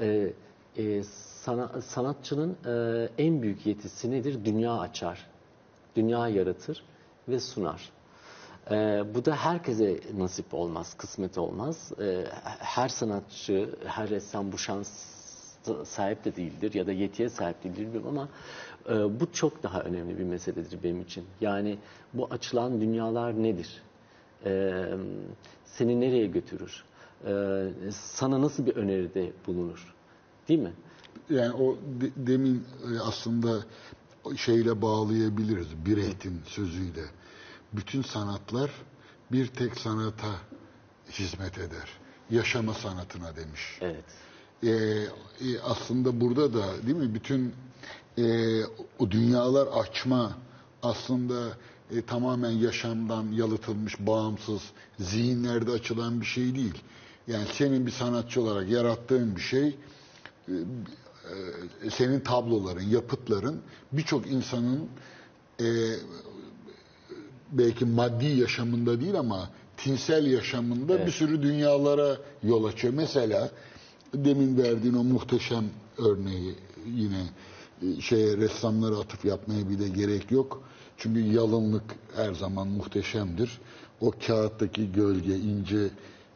[0.00, 0.32] e,
[0.76, 1.02] e,
[1.42, 4.44] sana, sanatçının e, en büyük yetisi nedir?
[4.44, 5.26] Dünya açar,
[5.96, 6.82] dünya yaratır
[7.28, 7.90] ve sunar.
[8.70, 11.92] E, bu da herkese nasip olmaz, kısmet olmaz.
[12.00, 12.24] E,
[12.58, 15.15] her sanatçı, her ressam bu şans
[15.84, 18.28] sahip de değildir ya da yetiye sahip değildir bilmiyorum ama
[18.88, 21.24] e, bu çok daha önemli bir meseledir benim için.
[21.40, 21.78] Yani
[22.14, 23.82] bu açılan dünyalar nedir?
[24.44, 24.82] E,
[25.64, 26.84] seni nereye götürür?
[27.26, 27.32] E,
[27.90, 29.94] sana nasıl bir öneride bulunur?
[30.48, 30.72] Değil mi?
[31.30, 32.64] yani o de- demin
[32.94, 33.58] e, aslında
[34.36, 37.04] şeyle bağlayabiliriz Brecht'in sözüyle.
[37.72, 38.70] Bütün sanatlar
[39.32, 40.28] bir tek sanata
[41.10, 41.88] hizmet eder.
[42.30, 43.78] Yaşama sanatına demiş.
[43.80, 44.04] Evet.
[44.62, 47.54] Ee, e, aslında burada da değil mi bütün
[48.18, 48.24] e,
[48.98, 50.36] o dünyalar açma
[50.82, 51.48] aslında
[51.90, 54.62] e, tamamen yaşamdan yalıtılmış bağımsız
[54.98, 56.82] zihinlerde açılan bir şey değil.
[57.26, 59.66] Yani senin bir sanatçı olarak yarattığın bir şey
[60.48, 60.52] e,
[61.84, 63.60] e, senin tabloların, yapıtların
[63.92, 64.88] birçok insanın
[65.60, 65.66] e,
[67.52, 72.94] belki maddi yaşamında değil ama tinsel yaşamında bir sürü dünyalara yol açıyor.
[72.94, 73.50] Mesela
[74.14, 75.64] demin verdiğin o muhteşem
[75.98, 76.54] örneği
[76.94, 77.22] yine
[77.82, 80.62] e, şeye ressamlara atıf yapmaya bile gerek yok.
[80.96, 81.84] Çünkü yalınlık
[82.16, 83.60] her zaman muhteşemdir.
[84.00, 85.90] o kağıttaki gölge, ince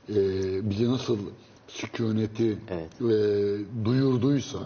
[0.09, 0.15] e,
[0.71, 1.19] bize nasıl
[1.69, 2.91] sükuneti Evet.
[3.01, 4.59] e, duyurduysa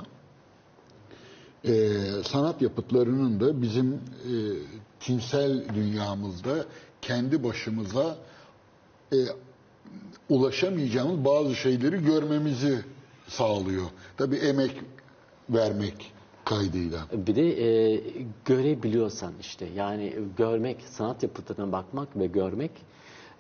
[1.65, 4.01] e, sanat yapıtlarının da bizim e,
[5.01, 6.65] tinsel dünyamızda
[7.03, 8.17] kendi başımıza
[9.13, 9.17] e,
[10.29, 12.85] ulaşamayacağımız bazı şeyleri görmemizi
[13.27, 13.87] sağlıyor.
[14.17, 14.83] Tabii emek
[15.51, 16.13] vermek
[16.45, 17.07] kaydıyla.
[17.13, 18.03] Bir de e,
[18.45, 22.71] görebiliyorsan işte yani görmek, sanat yapıtlarına bakmak ve görmek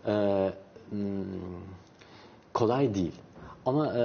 [0.06, 0.52] e,
[0.90, 1.24] hmm,
[2.52, 3.14] kolay değil.
[3.66, 4.02] Ama e,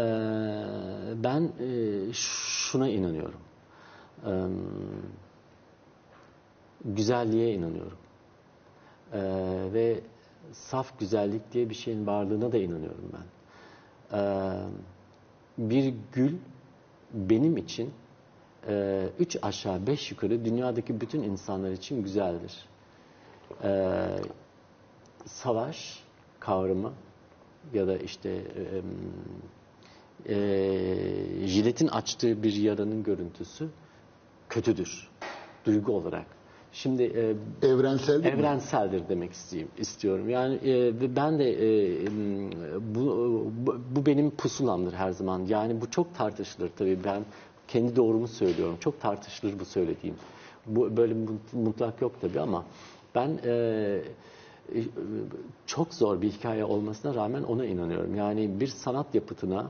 [1.24, 3.40] ben e, şuna inanıyorum.
[4.26, 4.32] E,
[6.86, 7.98] güzelliğe inanıyorum.
[9.14, 9.20] E,
[9.74, 10.00] ve
[10.54, 13.26] saf güzellik diye bir şeyin varlığına da inanıyorum ben.
[14.18, 14.22] E,
[15.60, 16.36] bir gül
[17.14, 17.92] benim için
[18.68, 22.66] e, üç aşağı beş yukarı dünyadaki bütün insanlar için güzeldir.
[23.64, 23.92] E,
[25.26, 26.04] savaş
[26.40, 26.94] kavramı
[27.74, 28.82] ya da işte e,
[30.36, 33.70] e, jiletin açtığı bir yaranın görüntüsü
[34.50, 35.10] kötüdür
[35.66, 36.39] duygu olarak.
[36.74, 37.36] Şimdi e,
[37.68, 38.40] Evrensel değil mi?
[38.40, 40.30] evrenseldir demek isteyeyim, istiyorum.
[40.30, 42.08] Yani e, ben de e,
[42.96, 43.52] bu,
[43.96, 45.46] bu benim pusulamdır her zaman.
[45.48, 47.00] Yani bu çok tartışılır tabii.
[47.04, 47.24] Ben
[47.68, 48.78] kendi doğrumu söylüyorum.
[48.80, 50.16] Çok tartışılır bu söylediğim.
[50.66, 51.16] Bu böyle
[51.54, 52.66] mutlak yok tabii ama
[53.16, 53.52] ben e,
[54.76, 54.80] e,
[55.66, 58.16] çok zor bir hikaye olmasına rağmen ona inanıyorum.
[58.16, 59.68] Yani bir sanat yapıtına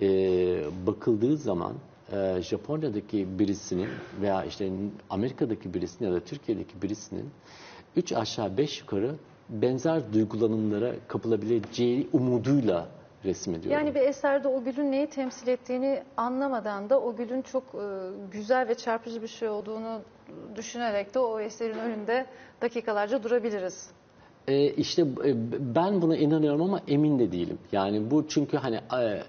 [0.00, 0.06] e,
[0.86, 1.72] bakıldığı zaman
[2.12, 3.88] e, Japonya'daki birisinin
[4.20, 4.70] veya işte
[5.10, 7.30] Amerika'daki birisinin ya da Türkiye'deki birisinin
[7.96, 9.14] üç aşağı beş yukarı
[9.48, 12.88] benzer duygulanımlara kapılabileceği umuduyla
[13.24, 13.70] resmediyorum.
[13.70, 17.86] Yani bir eserde o gülün neyi temsil ettiğini anlamadan da o gülün çok e,
[18.32, 20.00] güzel ve çarpıcı bir şey olduğunu
[20.56, 22.26] düşünerek de o eserin önünde
[22.62, 23.90] dakikalarca durabiliriz.
[24.48, 25.34] E, işte e,
[25.74, 27.58] ben buna inanıyorum ama emin de değilim.
[27.72, 29.22] Yani bu çünkü hani e, e,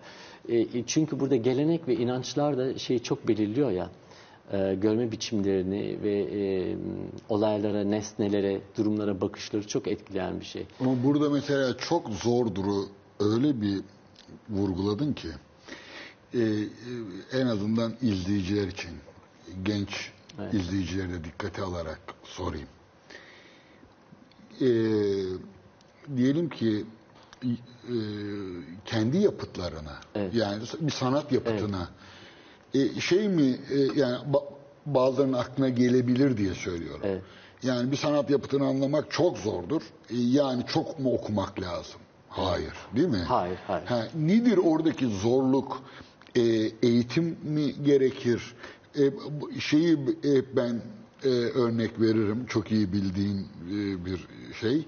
[0.88, 3.90] çünkü burada gelenek ve inançlar da şeyi çok belirliyor ya.
[4.52, 6.76] E, görme biçimlerini ve e,
[7.30, 10.66] olaylara, nesnelere, durumlara bakışları çok etkileyen bir şey.
[10.80, 12.86] Ama burada mesela çok zor duru
[13.20, 13.82] öyle bir
[14.50, 15.28] vurguladın ki
[16.34, 16.64] e, e,
[17.34, 18.92] en azından izleyiciler için
[19.64, 20.12] genç
[20.54, 22.68] izleyicileri de dikkate alarak sorayım.
[24.62, 24.68] E,
[26.18, 26.86] diyelim ki
[27.50, 27.96] e,
[28.86, 30.00] kendi yapıtlarına
[30.34, 31.90] yani bir sanat yapıtına
[32.74, 34.50] e, şey mi e, yani ba-
[34.86, 37.02] bazılarının aklına gelebilir diye söylüyorum.
[37.04, 37.22] Evet.
[37.64, 39.82] Yani bir sanat yapıtını anlamak çok zordur.
[40.10, 42.02] E, yani çok mu okumak lazım?
[42.30, 43.24] Hayır, değil mi?
[43.28, 43.86] Hayır, hayır.
[43.86, 45.82] Ha, nedir oradaki zorluk?
[46.36, 46.42] E,
[46.84, 48.56] eğitim mi gerekir?
[49.00, 49.02] E,
[49.60, 49.94] şeyi
[50.24, 50.82] e, ben
[51.24, 52.46] e, örnek veririm.
[52.46, 54.28] Çok iyi bildiğim e, bir
[54.62, 54.88] şey.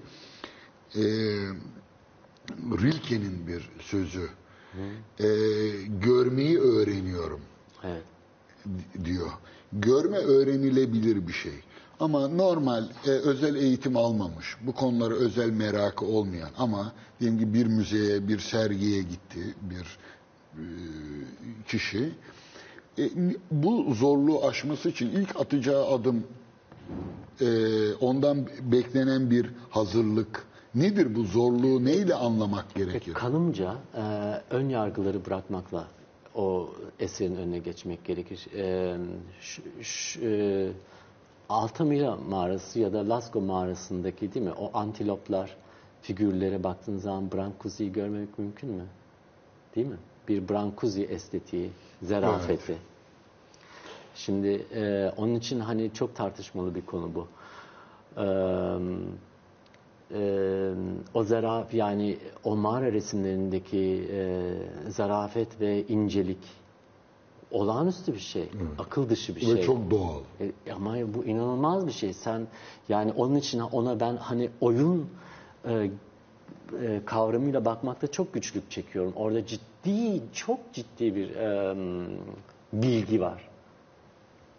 [0.96, 1.02] E,
[2.82, 4.28] Rilke'nin bir sözü.
[5.20, 5.26] E,
[6.00, 7.40] görmeyi öğreniyorum
[7.84, 8.02] Evet.
[9.04, 9.30] diyor.
[9.72, 11.52] Görme öğrenilebilir bir şey.
[12.00, 17.66] Ama normal e, özel eğitim almamış, bu konulara özel merakı olmayan ama diyelim ki bir
[17.66, 19.98] müzeye, bir sergiye gitti bir
[20.54, 20.64] e,
[21.68, 22.10] kişi
[22.98, 23.10] e,
[23.50, 26.24] bu zorluğu aşması için ilk atacağı adım
[27.40, 27.46] e,
[27.92, 30.44] ondan beklenen bir hazırlık
[30.74, 33.14] nedir bu zorluğu neyle anlamak gerekir?
[33.14, 34.02] Kanımca e,
[34.50, 35.86] ön yargıları bırakmakla
[36.34, 38.46] o eserin önüne geçmek gerekir.
[38.56, 38.96] E,
[39.40, 40.68] şu, şu, e,
[41.48, 44.52] Altamira mağarası ya da Lascaux mağarasındaki değil mi?
[44.52, 45.56] O antiloplar
[46.02, 48.84] figürlere baktığın zaman Brancusi'yi görmemek mümkün mü?
[49.76, 49.96] Değil mi?
[50.28, 51.70] Bir Brancusi estetiği,
[52.02, 52.78] zerafeti.
[54.14, 57.28] Şimdi e, onun için hani çok tartışmalı bir konu bu.
[58.16, 58.78] Eee
[60.14, 60.70] e,
[61.14, 64.52] o zaraf yani o mağara resimlerindeki e,
[64.90, 66.38] zarafet ve incelik
[67.50, 68.48] olağanüstü bir şey.
[68.78, 69.62] Akıl dışı bir Ve şey.
[69.62, 70.20] çok doğal.
[70.40, 72.12] E, ama bu inanılmaz bir şey.
[72.12, 72.46] Sen
[72.88, 75.08] yani onun için ona ben hani oyun
[75.64, 75.90] e,
[76.82, 79.12] e, kavramıyla bakmakta çok güçlük çekiyorum.
[79.16, 81.76] Orada ciddi, çok ciddi bir e,
[82.72, 83.48] bilgi var.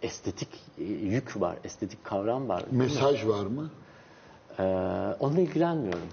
[0.01, 2.63] Estetik e, yük var, estetik kavram var.
[2.71, 3.69] Mesaj var mı?
[4.59, 4.63] Ee,
[5.19, 6.09] onunla ilgilenmiyorum.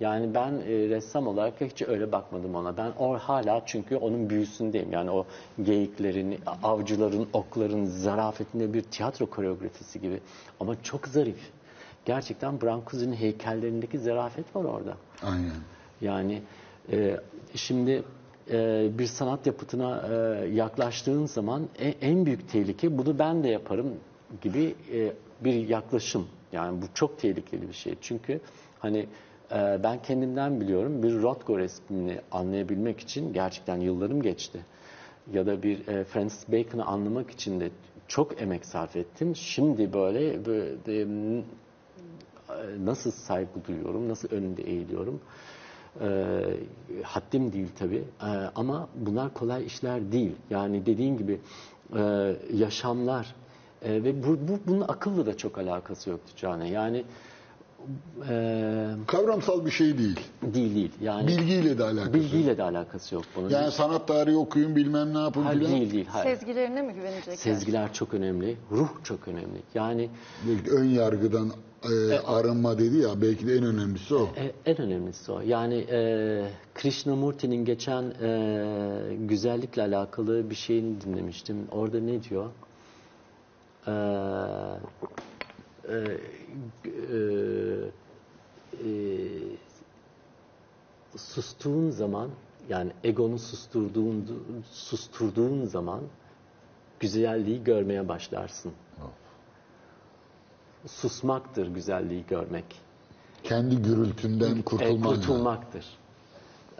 [0.00, 2.76] Yani ben e, ressam olarak hiç öyle bakmadım ona.
[2.76, 4.92] Ben or hala çünkü onun büyüsündeyim.
[4.92, 5.26] Yani o
[5.62, 10.20] geyiklerin, avcıların, okların zarafetinde bir tiyatro koreografisi gibi.
[10.60, 11.50] Ama çok zarif.
[12.04, 14.96] Gerçekten Brancusi'nin heykellerindeki zarafet var orada.
[15.22, 15.52] Aynen.
[16.00, 16.42] Yani
[16.92, 17.16] e,
[17.54, 18.02] şimdi
[18.50, 23.86] e, bir sanat yapıtına e, yaklaştığın zaman e- en büyük tehlike bunu ben de yaparım
[24.42, 25.12] gibi e,
[25.44, 26.26] bir yaklaşım.
[26.54, 27.94] Yani bu çok tehlikeli bir şey.
[28.00, 28.40] Çünkü
[28.78, 29.06] hani
[29.52, 34.60] Ee, ben kendimden biliyorum bir Rothko resmini anlayabilmek için gerçekten yıllarım geçti.
[35.32, 37.70] Ya da bir e, Francis Bacon'ı anlamak için de
[38.08, 39.36] çok emek sarf ettim.
[39.36, 41.42] Şimdi böyle, böyle m,
[42.84, 45.20] nasıl saygı duyuyorum, nasıl önünde eğiliyorum.
[46.00, 46.40] Ee,
[47.02, 50.32] haddim değil tabii Ee, ama bunlar kolay işler değil.
[50.50, 51.40] Yani dediğin gibi
[51.96, 53.34] e, yaşamlar
[53.84, 56.68] e, ve bu, bu bunun akıllı da çok alakası yoktu Cane.
[56.70, 57.04] Yani
[58.28, 60.20] e, Kavramsal bir şey değil.
[60.42, 60.92] değil değil.
[61.00, 62.14] Yani Bilgiyle de alakası.
[62.14, 63.48] bilgiyle de alakası yok bunun.
[63.50, 65.72] Yani sanat tarihi okuyun bilmem ne yapın hayır, filan.
[65.72, 66.06] değil değil.
[66.08, 66.36] Hayır.
[66.36, 67.36] Sezgilerine mi güvenecekler?
[67.36, 69.62] Sezgiler çok önemli, ruh çok önemli.
[69.74, 70.08] Yani
[70.48, 71.50] Belki Ön yargıdan
[71.84, 74.28] e, arınma dedi ya belki de en önemlisi o.
[74.36, 75.40] E, En önemlisi o.
[75.40, 76.42] Yani e,
[76.74, 81.56] Krishnamurti'nin geçen e, güzellikle alakalı bir şeyini dinlemiştim.
[81.72, 82.46] Orada ne diyor?
[83.86, 83.92] E,
[85.88, 85.96] e,
[86.84, 87.18] e,
[88.84, 88.90] e,
[91.16, 92.30] sustuğun zaman
[92.68, 94.26] yani egonu susturduğun
[94.70, 96.00] susturduğun zaman
[97.00, 98.72] güzelliği görmeye başlarsın.
[100.86, 102.64] Susmaktır güzelliği görmek.
[103.42, 105.10] Kendi gürültünden E, kurtulman.
[105.10, 105.20] lazım.
[105.22, 105.84] kurtulmaktır.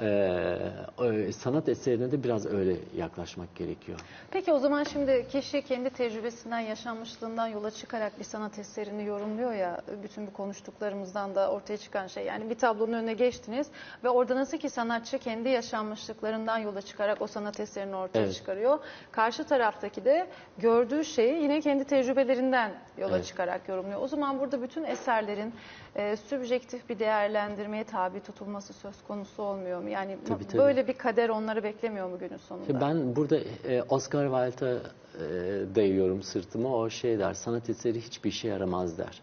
[0.01, 0.59] Ee,
[1.05, 3.99] e, sanat eserine de biraz öyle yaklaşmak gerekiyor.
[4.31, 9.81] Peki o zaman şimdi kişi kendi tecrübesinden, yaşanmışlığından yola çıkarak bir sanat eserini yorumluyor ya,
[10.03, 12.25] bütün bu konuştuklarımızdan da ortaya çıkan şey.
[12.25, 13.67] Yani bir tablonun önüne geçtiniz
[14.05, 18.35] ve orada nasıl ki sanatçı kendi yaşanmışlıklarından yola çıkarak o sanat eserini ortaya Evet.
[18.35, 18.79] çıkarıyor.
[19.13, 20.27] Karşı taraftaki de
[20.59, 23.27] gördüğü şeyi yine kendi tecrübelerinden yola Evet.
[23.27, 24.01] çıkarak yorumluyor.
[24.03, 25.55] O zaman burada bütün eserlerin
[25.97, 29.89] e, sübjektif bir değerlendirmeye tabi tutulması söz konusu olmuyor mu?
[29.89, 30.59] Yani Tabii, tabii.
[30.59, 32.81] böyle bir kader onları beklemiyor mu günün sonunda?
[32.81, 33.37] Ben burada
[33.69, 36.77] e, Oscar Wilde'a e, dayıyorum sırtıma.
[36.77, 39.23] O şey der, sanat eseri hiçbir işe yaramaz der.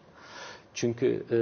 [0.74, 1.38] Çünkü e,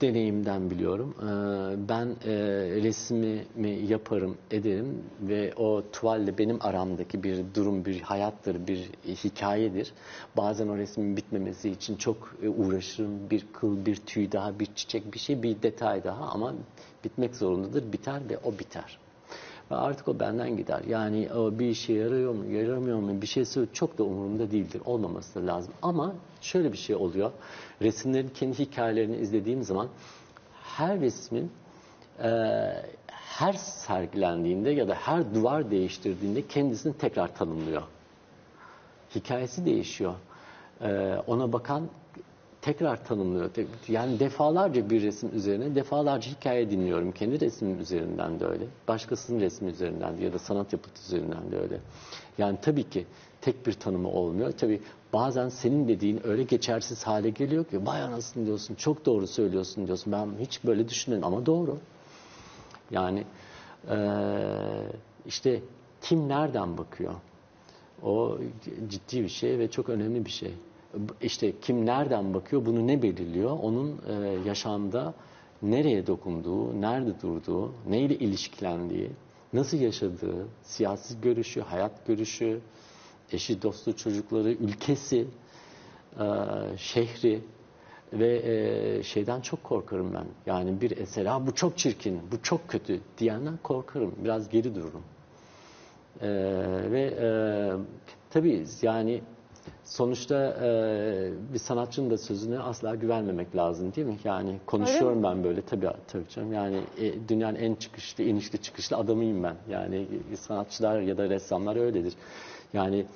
[0.00, 1.14] deneyimden biliyorum.
[1.20, 2.34] E, ben e,
[2.82, 8.90] resmimi yaparım, ederim ve o tuvalle benim aramdaki bir durum, bir hayattır, bir
[9.24, 9.92] hikayedir.
[10.36, 13.30] Bazen o resmin bitmemesi için çok e, uğraşırım.
[13.30, 16.54] Bir kıl, bir tüy daha, bir çiçek, bir şey, bir detay daha ama
[17.04, 17.92] bitmek zorundadır.
[17.92, 19.03] Biter ve o biter.
[19.70, 20.80] Artık o benden gider.
[20.88, 23.74] Yani o bir işe yarıyor mu, yaramıyor mu bir şey söylüyor.
[23.74, 24.82] Çok da umurumda değildir.
[24.84, 25.72] Olmaması da lazım.
[25.82, 27.30] Ama şöyle bir şey oluyor.
[27.82, 29.88] Resimlerin kendi hikayelerini izlediğim zaman
[30.62, 31.50] her resmin
[32.22, 32.28] e,
[33.06, 37.82] her sergilendiğinde ya da her duvar değiştirdiğinde kendisini tekrar tanımlıyor.
[39.14, 40.14] Hikayesi değişiyor.
[40.80, 41.88] E, ona bakan
[42.64, 43.50] tekrar tanımlıyor.
[43.88, 47.12] Yani defalarca bir resim üzerine defalarca hikaye dinliyorum.
[47.12, 48.64] Kendi resmim üzerinden de öyle.
[48.88, 51.80] Başkasının resmi üzerinden de ya da sanat yapıtı üzerinden de öyle.
[52.38, 53.06] Yani tabii ki
[53.40, 54.52] tek bir tanımı olmuyor.
[54.52, 54.80] Tabii
[55.12, 60.12] bazen senin dediğin öyle geçersiz hale geliyor ki vay anasını diyorsun çok doğru söylüyorsun diyorsun.
[60.12, 61.78] Ben hiç böyle düşünmedim ama doğru.
[62.90, 63.24] Yani
[63.90, 63.96] eee,
[65.26, 65.60] işte
[66.02, 67.14] kim nereden bakıyor?
[68.02, 68.38] O
[68.88, 70.54] ciddi bir şey ve çok önemli bir şey.
[71.22, 73.50] İşte kim nereden bakıyor, bunu ne belirliyor?
[73.62, 74.12] Onun e,
[74.48, 75.14] yaşamda
[75.62, 79.10] nereye dokunduğu, nerede durduğu, neyle ilişkilendiği,
[79.52, 82.60] nasıl yaşadığı, siyasi görüşü, hayat görüşü,
[83.32, 85.26] eşi, dostu, çocukları, ülkesi,
[86.20, 86.24] e,
[86.76, 87.40] şehri
[88.12, 90.26] ve e, şeyden çok korkarım ben.
[90.46, 94.14] Yani bir eser, "Ha, bu çok çirkin, bu çok kötü diyenden korkarım.
[94.24, 95.02] Biraz geri dururum.
[96.20, 96.28] Ee,
[96.90, 97.26] ve e,
[98.30, 99.22] tabii yani
[99.84, 104.18] sonuçta e, bir sanatçının da sözüne asla güvenmemek lazım değil mi?
[104.24, 106.52] Yani konuşuyorum ben böyle tabii tabii canım.
[106.52, 109.56] Yani e, dünyanın en çıkışlı, inişli çıkışlı adamıyım ben.
[109.70, 112.14] Yani e, sanatçılar ya da ressamlar öyledir.
[112.72, 113.06] Yani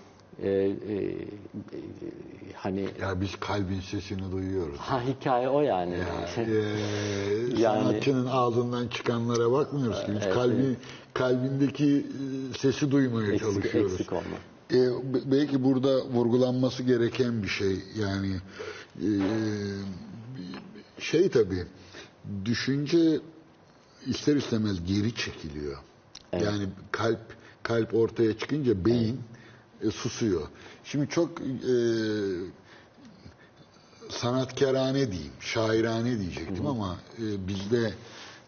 [0.43, 0.59] e, e,
[0.95, 1.15] e,
[2.55, 4.79] hani Ya biz kalbin sesini duyuyoruz.
[4.79, 5.95] ha hikaye o yani.
[6.37, 6.43] Ee,
[7.59, 10.13] Yani- sanatçının ağzından çıkanlara bakmıyoruz ki.
[10.13, 10.77] Biz Evet, kalbi,
[11.15, 12.07] kalbindeki
[12.55, 13.93] e, sesi duymaya eksik, çalışıyoruz.
[13.93, 14.23] eksik olma.
[14.73, 14.77] E,
[15.15, 18.37] be- belki burada vurgulanması gereken bir şey yani
[19.01, 19.09] e,
[20.99, 21.67] şey tabii
[22.45, 23.21] düşünce
[24.07, 25.77] ister istemez geri çekiliyor.
[26.33, 27.21] Yani kalp
[27.63, 29.21] kalp ortaya çıkınca beyin
[29.83, 30.49] e, susuyor.
[30.85, 31.45] Şimdi çok e,
[34.11, 37.93] sanatkarane diyeyim, şairane diyecektim ama e, bizde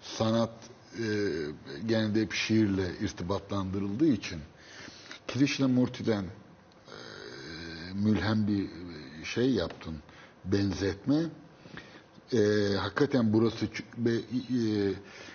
[0.03, 0.51] sanat
[0.99, 1.05] e,
[1.87, 4.39] genelde hep şiirle irtibatlandırıldığı için
[5.33, 6.29] Krishnamurti'den e,
[7.95, 8.69] mülhem bir
[9.25, 9.97] şey yaptın,
[10.45, 11.23] benzetme.
[12.33, 12.39] E,
[12.77, 13.71] hakikaten burası e,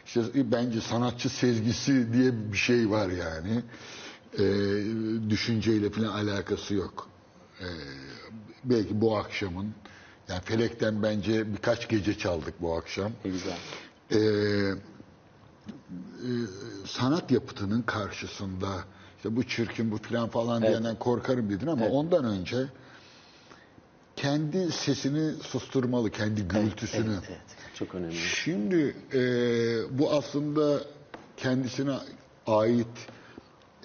[0.05, 3.63] işte bence sanatçı sezgisi diye bir şey var yani.
[4.33, 4.43] E,
[5.29, 7.09] düşünceyle falan alakası yok.
[7.59, 7.67] E,
[8.63, 9.73] belki bu akşamın
[10.29, 13.11] Yani Felek'ten bence birkaç gece çaldık bu akşam.
[13.25, 13.57] Ne güzel.
[14.11, 14.75] Ee, e,
[16.85, 18.83] sanat yapıtının karşısında
[19.25, 22.57] işte bu çirkin bu filan falan diyenden korkarım dedin ama ondan önce
[24.15, 27.11] kendi sesini susturmalı, kendi gürültüsünü.
[27.13, 27.75] Evet, evet.
[27.75, 28.15] Çok önemli.
[28.15, 29.19] Şimdi e,
[29.99, 30.81] bu aslında
[31.37, 31.95] kendisine
[32.47, 32.87] ait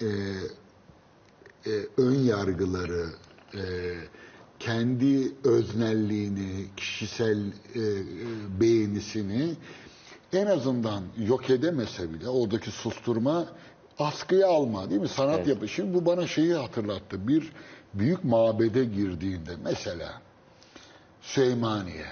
[0.01, 3.05] e, e, ön yargıları,
[3.53, 3.61] e,
[4.59, 7.81] kendi öznelliğini, kişisel e,
[8.61, 9.55] beğenisini
[10.33, 13.47] en azından yok edemese bile oradaki susturma
[14.05, 15.07] askıya alma değil mi?
[15.07, 15.47] Sanat Evet.
[15.47, 15.67] yapı.
[15.67, 17.27] Şimdi bu bana şeyi hatırlattı.
[17.27, 17.51] Bir
[17.93, 20.21] büyük mabede girdiğinde mesela
[21.21, 22.05] Süleymaniye,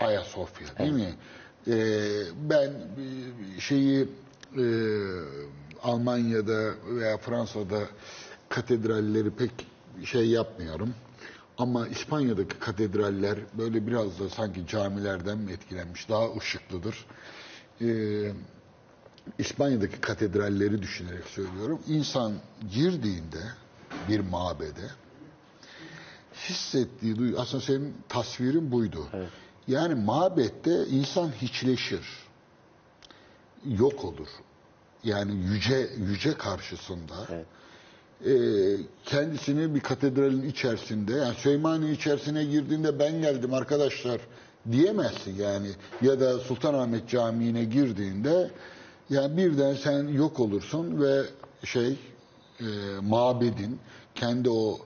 [0.00, 1.14] Ayasofya değil mi?
[1.68, 2.00] Ee,
[2.50, 2.72] ben
[3.58, 4.08] şeyi
[4.58, 4.64] e,
[5.82, 7.80] Almanya'da veya Fransa'da
[8.48, 9.50] katedralleri pek
[10.04, 10.94] şey yapmıyorum.
[11.58, 17.06] Ama İspanya'daki katedraller böyle biraz da sanki camilerden mi etkilenmiş, daha ışıklıdır.
[17.80, 18.32] Ee,
[19.38, 21.80] İspanya'daki katedralleri düşünerek söylüyorum.
[21.88, 22.32] İnsan
[22.74, 23.40] girdiğinde
[24.08, 24.90] bir mabede
[26.48, 29.06] hissettiği aslında senin tasvirin buydu.
[29.68, 32.06] Yani mabette insan hiçleşir.
[33.64, 34.28] Yok olur.
[35.04, 37.46] Yani yüce yüce karşısında Evet.
[38.26, 38.34] e,
[39.04, 44.20] kendisini bir katedralin içerisinde yani Süleymaniye içerisine girdiğinde ben geldim arkadaşlar
[44.72, 45.70] diyemezsin yani
[46.02, 48.50] ya da Sultanahmet Camii'ne girdiğinde
[49.12, 51.22] yani birden sen yok olursun ve
[51.64, 51.98] şey
[52.60, 52.64] e,
[53.02, 53.78] mabedin
[54.14, 54.78] kendi o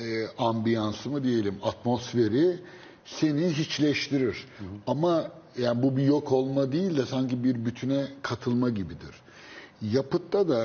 [0.00, 2.60] e, ambiyansı mı diyelim atmosferi
[3.04, 4.46] seni hiçleştirir.
[4.86, 9.14] Ama yani bu bir yok olma değil de sanki bir bütüne katılma gibidir.
[9.82, 10.64] Yapıtta da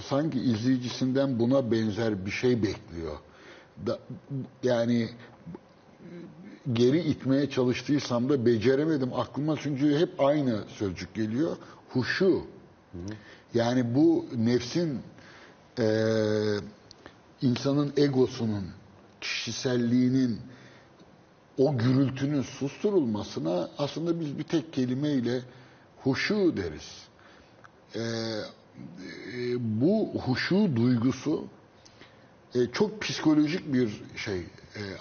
[0.00, 3.18] sanki izleyicisinden buna benzer bir şey bekliyor.
[3.86, 3.98] Da,
[4.62, 5.08] yani
[6.72, 9.12] geri itmeye çalıştıysam da beceremedim.
[9.14, 11.56] Aklıma çünkü hep aynı sözcük geliyor.
[11.92, 12.42] Huşu.
[13.54, 15.00] Yani bu nefsin
[15.78, 16.60] eee
[17.42, 18.64] insanın egosunun,
[19.20, 20.40] kişiselliğinin
[21.58, 25.40] o gürültünün susturulmasına aslında biz bir tek kelimeyle
[26.02, 27.02] huşu deriz.
[27.94, 28.40] Ee, e,
[29.80, 31.44] bu huşu duygusu
[32.54, 34.46] e, çok psikolojik bir şey e,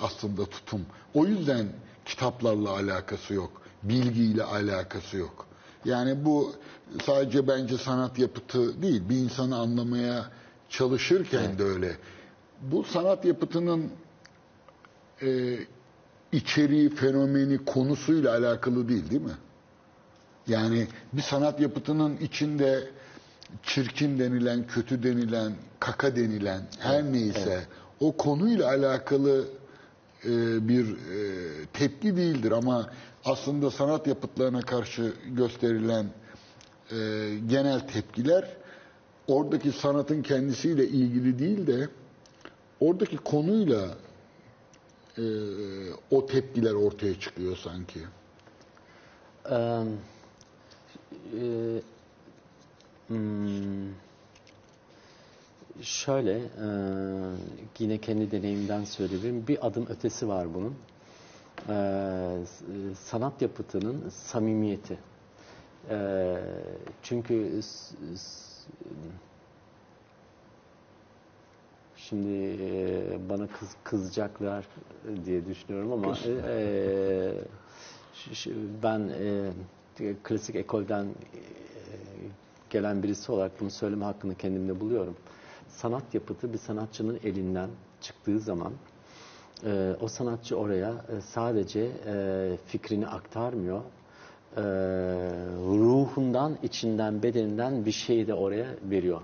[0.02, 0.86] aslında tutum.
[1.14, 1.68] O yüzden
[2.06, 5.49] kitaplarla alakası yok, bilgiyle alakası yok.
[5.86, 6.54] Yani bu
[7.06, 10.26] sadece bence sanat yapıtı değil, bir insanı anlamaya
[10.70, 11.98] çalışırken de öyle.
[12.62, 13.90] Bu sanat yapıtının
[15.22, 15.58] e,
[16.32, 19.38] içeriği, fenomeni, konusuyla alakalı değil değil mi?
[20.48, 22.90] Yani bir sanat yapıtının içinde
[23.64, 27.66] çirkin denilen, kötü denilen, kaka denilen her neyse
[28.00, 29.46] o konuyla alakalı
[30.26, 32.90] e, bir e, tepki değildir ama
[33.26, 36.06] aslında sanat yapıtlarına karşı gösterilen
[36.92, 36.98] e,
[37.48, 38.58] genel tepkiler
[39.28, 41.90] oradaki sanatın kendisiyle ilgili değil de
[42.80, 43.98] oradaki konuyla
[46.12, 48.00] o tepkiler ortaya çıkıyor sanki.
[49.52, 49.84] Ee,
[51.38, 51.82] e,
[53.08, 53.90] hmm,
[55.82, 56.68] şöyle, e,
[57.80, 59.48] yine kendi deneyimden söyleyebilirim.
[59.48, 60.76] Bir adım ötesi var bunun.
[62.46, 64.98] S- sanat yapıtının samimiyeti.
[65.90, 66.38] Ee,
[67.04, 67.62] çünkü
[71.98, 74.66] Şimdi e, bana kız kızacaklar
[75.26, 76.18] diye düşünüyorum ama
[76.50, 77.34] e,
[78.84, 79.10] ben
[80.00, 81.40] e, klasik ekolden e,
[82.70, 85.16] gelen birisi olarak bunu söyleme hakkını kendimde buluyorum.
[85.82, 87.70] Sanat yapıtı bir sanatçının elinden
[88.02, 88.74] çıktığı zaman
[89.66, 93.82] e, o sanatçı oraya e, sadece e, fikrini aktarmıyor,
[94.58, 94.62] e,
[95.58, 99.22] ruhundan, içinden, bedeninden bir şey de oraya veriyor,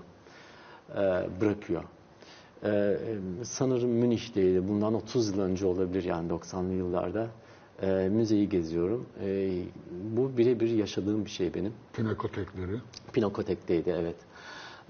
[0.90, 0.96] e,
[1.40, 1.84] bırakıyor.
[2.64, 2.96] Ee,
[3.42, 4.68] sanırım Münih'teydi.
[4.68, 7.28] Bundan 30 yıl önce olabilir yani 90'lı yıllarda.
[7.82, 9.06] Ee, müzeyi geziyorum.
[9.24, 9.50] Ee,
[10.16, 11.72] bu birebir yaşadığım bir şey benim.
[11.92, 12.76] Pinakotekleri.
[13.12, 14.16] Pinakotek'teydi evet.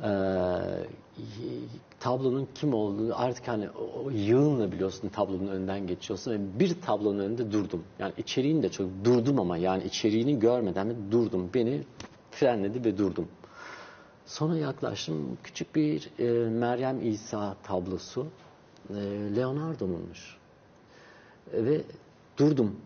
[0.03, 1.69] Y-
[2.01, 7.53] tablonun kim olduğunu artık hani o, yığınla biliyorsun tablonun önünden geçiyorsun ve bir tablonun önünde
[7.53, 7.85] durdum.
[7.99, 11.51] Yani içeriğini de çok durdum ama yani içeriğini görmeden de durdum.
[11.55, 11.83] Beni
[12.31, 13.29] frenledi ve durdum.
[14.27, 15.39] Sonra yaklaştım.
[15.45, 18.27] Küçük bir e, Meryem İsa tablosu.
[18.91, 18.95] E,
[19.37, 20.37] Leonardo'nunmuş.
[21.53, 21.81] E, ve
[22.39, 22.77] durdum.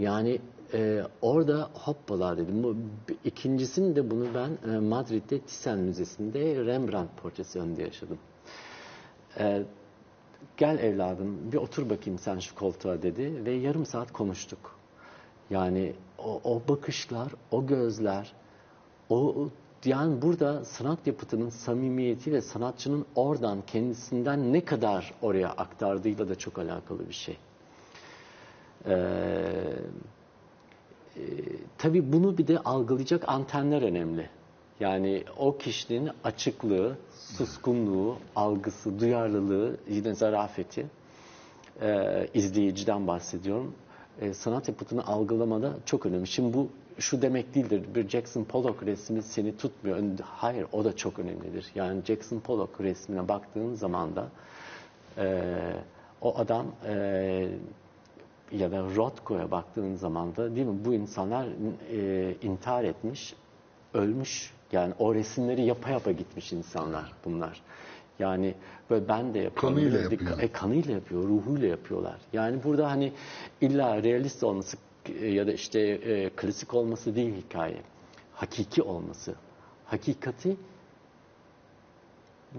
[0.00, 0.38] Yani
[0.74, 2.62] e, orada hoppala dedim.
[2.62, 2.76] Bu,
[3.24, 8.18] ikincisini de bunu ben e, Madrid'de Thyssen Müzesi'nde Rembrandt portresi önünde yaşadım.
[9.38, 9.62] E,
[10.56, 14.78] gel evladım bir otur bakayım sen şu koltuğa dedi ve yarım saat konuştuk.
[15.50, 18.32] Yani o, o bakışlar, o gözler,
[19.10, 19.48] o
[19.84, 26.58] yani burada sanat yapıtının samimiyeti ve sanatçının oradan kendisinden ne kadar oraya aktardığıyla da çok
[26.58, 27.38] alakalı bir şey.
[28.86, 29.74] Ee,
[31.18, 31.22] e,
[31.78, 34.28] tabii bunu bir de algılayacak antenler önemli.
[34.80, 40.86] Yani o kişinin açıklığı, suskunluğu, algısı, duyarlılığı, yine zarafeti,
[41.82, 43.74] e, izleyiciden bahsediyorum.
[44.20, 46.26] E, sanat yapıtını algılamada çok önemli.
[46.26, 47.82] Şimdi bu şu demek değildir.
[47.94, 50.02] Bir Jackson Pollock resmi seni tutmuyor.
[50.22, 51.66] Hayır, o da çok önemlidir.
[51.74, 54.28] Yani Jackson Pollock resmine baktığın zaman da
[55.18, 55.42] e,
[56.20, 57.48] o adam e,
[58.52, 61.46] ya da Rothko'ya baktığın zaman da değil mi bu insanlar
[61.92, 63.34] e, intihar etmiş,
[63.94, 64.52] ölmüş.
[64.72, 67.62] Yani o resimleri yapa yapa gitmiş insanlar bunlar.
[68.18, 68.54] Yani
[68.90, 69.78] böyle ben de yapıyorum.
[69.78, 70.38] Kanıyla yapıyor.
[70.38, 72.16] E, kanıyla yapıyor, ruhuyla yapıyorlar.
[72.32, 73.12] Yani burada hani
[73.60, 74.76] illa realist olması
[75.20, 77.82] e, ya da işte e, klasik olması değil hikaye.
[78.34, 79.34] Hakiki olması.
[79.84, 80.56] Hakikati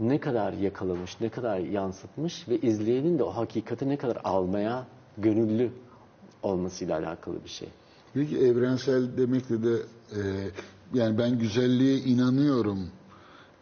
[0.02, 4.86] ne kadar yakalamış, ne kadar yansıtmış ve izleyenin de o hakikati ne kadar almaya
[5.22, 5.72] gönüllü
[6.44, 7.70] olmasıyla alakalı bir şey.
[8.14, 9.74] Peki evrensel demekle de
[10.16, 10.22] e,
[10.94, 12.88] yani ben güzelliğe inanıyorum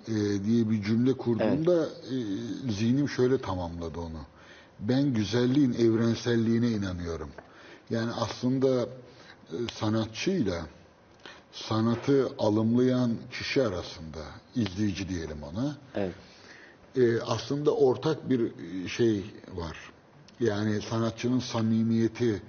[0.08, 0.14] e,
[0.46, 2.16] diye bir cümle kurduğumda e,
[2.72, 4.22] zihnim şöyle tamamladı onu.
[4.80, 7.30] Ben güzelliğin evrenselliğine inanıyorum.
[7.90, 10.66] Yani aslında e, sanatçıyla
[11.52, 14.20] sanatı alımlayan kişi arasında
[14.56, 15.78] izleyici diyelim ona.
[15.96, 16.14] Evet.
[16.96, 19.24] e, aslında ortak bir e, şey
[19.56, 19.78] var.
[20.40, 22.42] Yani sanatçının samimiyeti,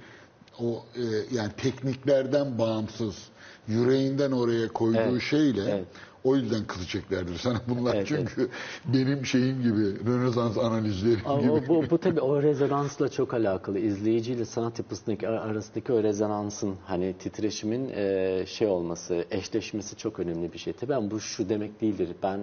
[0.61, 1.03] o e,
[1.37, 3.29] yani tekniklerden bağımsız,
[3.69, 5.87] yüreğinden oraya koyduğu Evet, şeyle evet.
[6.25, 8.49] o yüzden kızacaklardır sana bunlar Evet, çünkü
[8.85, 11.69] benim şeyim gibi Rönesans analizleri Ama gibi.
[11.69, 13.79] bu, bu tabii o rezonansla çok alakalı.
[13.79, 20.53] İzleyiciyle sanat yapısındaki ar- arasındaki o rezonansın hani titreşimin e, şey olması, eşleşmesi çok önemli
[20.53, 20.73] bir şey.
[20.73, 22.09] Tabii ama bu şu demek değildir.
[22.23, 22.41] Ben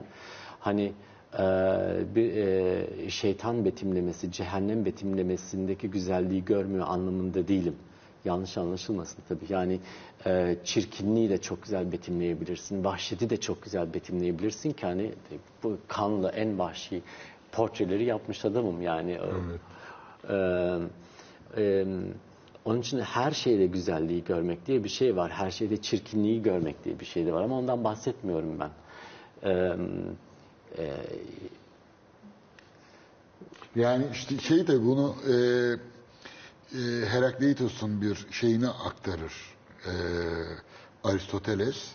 [0.60, 0.94] hani
[2.16, 7.76] bir e, şeytan betimlemesi, cehennem betimlemesindeki güzelliği görmüyor anlamında değilim.
[8.26, 9.46] Yanlış anlaşılmasın tabii.
[9.50, 9.80] Yani
[10.26, 12.84] e, çirkinliği de çok güzel betimleyebilirsin.
[12.84, 15.12] Vahşeti de çok güzel betimleyebilirsin ki hani
[15.64, 17.02] bu kanlı en vahşi
[17.52, 19.20] portreleri yapmış adamım yani.
[20.30, 20.80] Ee,
[21.58, 21.86] e,
[22.66, 25.32] onun için her şeyde güzelliği görmek diye bir şey var.
[25.32, 28.70] Her şeyde çirkinliği görmek diye bir şey de var ama ondan bahsetmiyorum ben.
[30.78, 30.94] Ee,
[33.76, 39.34] Yani işte şey de bunu e, e, Herakleitos'un bir şeyini aktarır.
[39.86, 39.92] E,
[41.04, 41.92] Aristoteles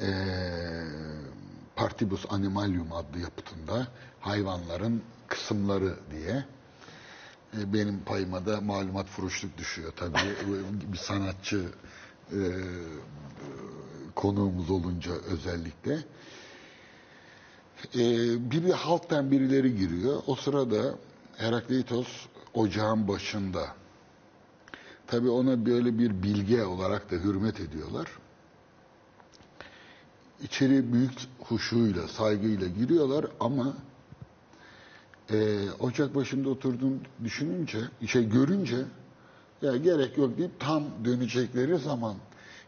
[0.00, 0.08] e,
[1.76, 3.86] Partibus Animalium adlı yapıtında
[4.20, 6.44] hayvanların kısımları diye
[7.58, 10.34] e, benim payıma da malumat furuşluk düşüyor tabii.
[10.92, 11.64] bir sanatçı
[12.32, 12.40] e,
[14.14, 15.98] konuğumuz olunca özellikle.
[17.94, 20.22] Ee, biri halktan birileri giriyor.
[20.26, 20.94] O sırada
[21.36, 22.08] Herakleitos
[22.54, 23.66] ocağın başında.
[25.06, 28.08] Tabii ona böyle bir bilge olarak da hürmet ediyorlar.
[30.42, 33.74] İçeri büyük huşuyla, saygıyla giriyorlar ama
[35.32, 38.76] e, ocak başında oturduğunu düşününce, şey görünce
[39.62, 42.14] ya gerek yok deyip tam dönecekleri zaman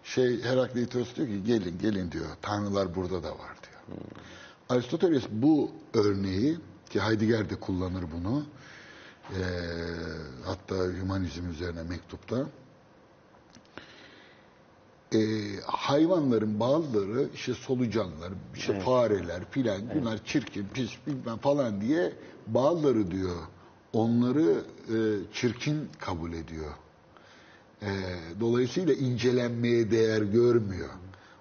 [0.04, 2.26] şey Herakleitos diyor ki gelin gelin diyor.
[2.42, 3.98] Tanrılar burada da var diyor.
[4.72, 6.56] Aristoteles bu örneği
[6.90, 8.42] ki Heidegger de kullanır bunu.
[9.30, 9.44] eee,
[10.44, 12.46] hatta hümanizm üzerine mektupta.
[15.12, 22.12] Eee, hayvanların bazıları işte solucanlar, işte fareler filan bunlar çirkin, pis bilmem falan diye
[22.46, 23.36] bazıları diyor
[23.92, 26.70] onları eee, çirkin kabul ediyor.
[27.82, 27.88] Eee,
[28.40, 30.88] dolayısıyla incelenmeye değer görmüyor.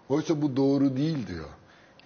[0.10, 1.50] Oysa bu doğru değil diyor.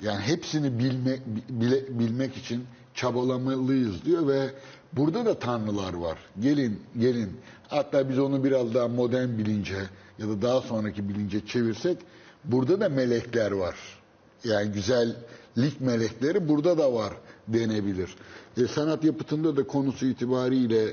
[0.01, 1.19] Yani hepsini bilme,
[1.49, 4.49] bile- bilmek için çabalamalıyız diyor ve
[4.93, 6.17] burada da tanrılar var.
[6.39, 7.37] Gelin, gelin.
[7.67, 9.77] Hatta biz onu biraz daha modern bilince
[10.19, 11.97] ya da daha sonraki bilince çevirsek
[12.43, 13.75] burada da melekler var.
[14.43, 17.13] Yani güzellik melekleri burada da var
[17.47, 18.15] denebilir.
[18.57, 20.85] E, sanat yapıtında da konusu itibariyle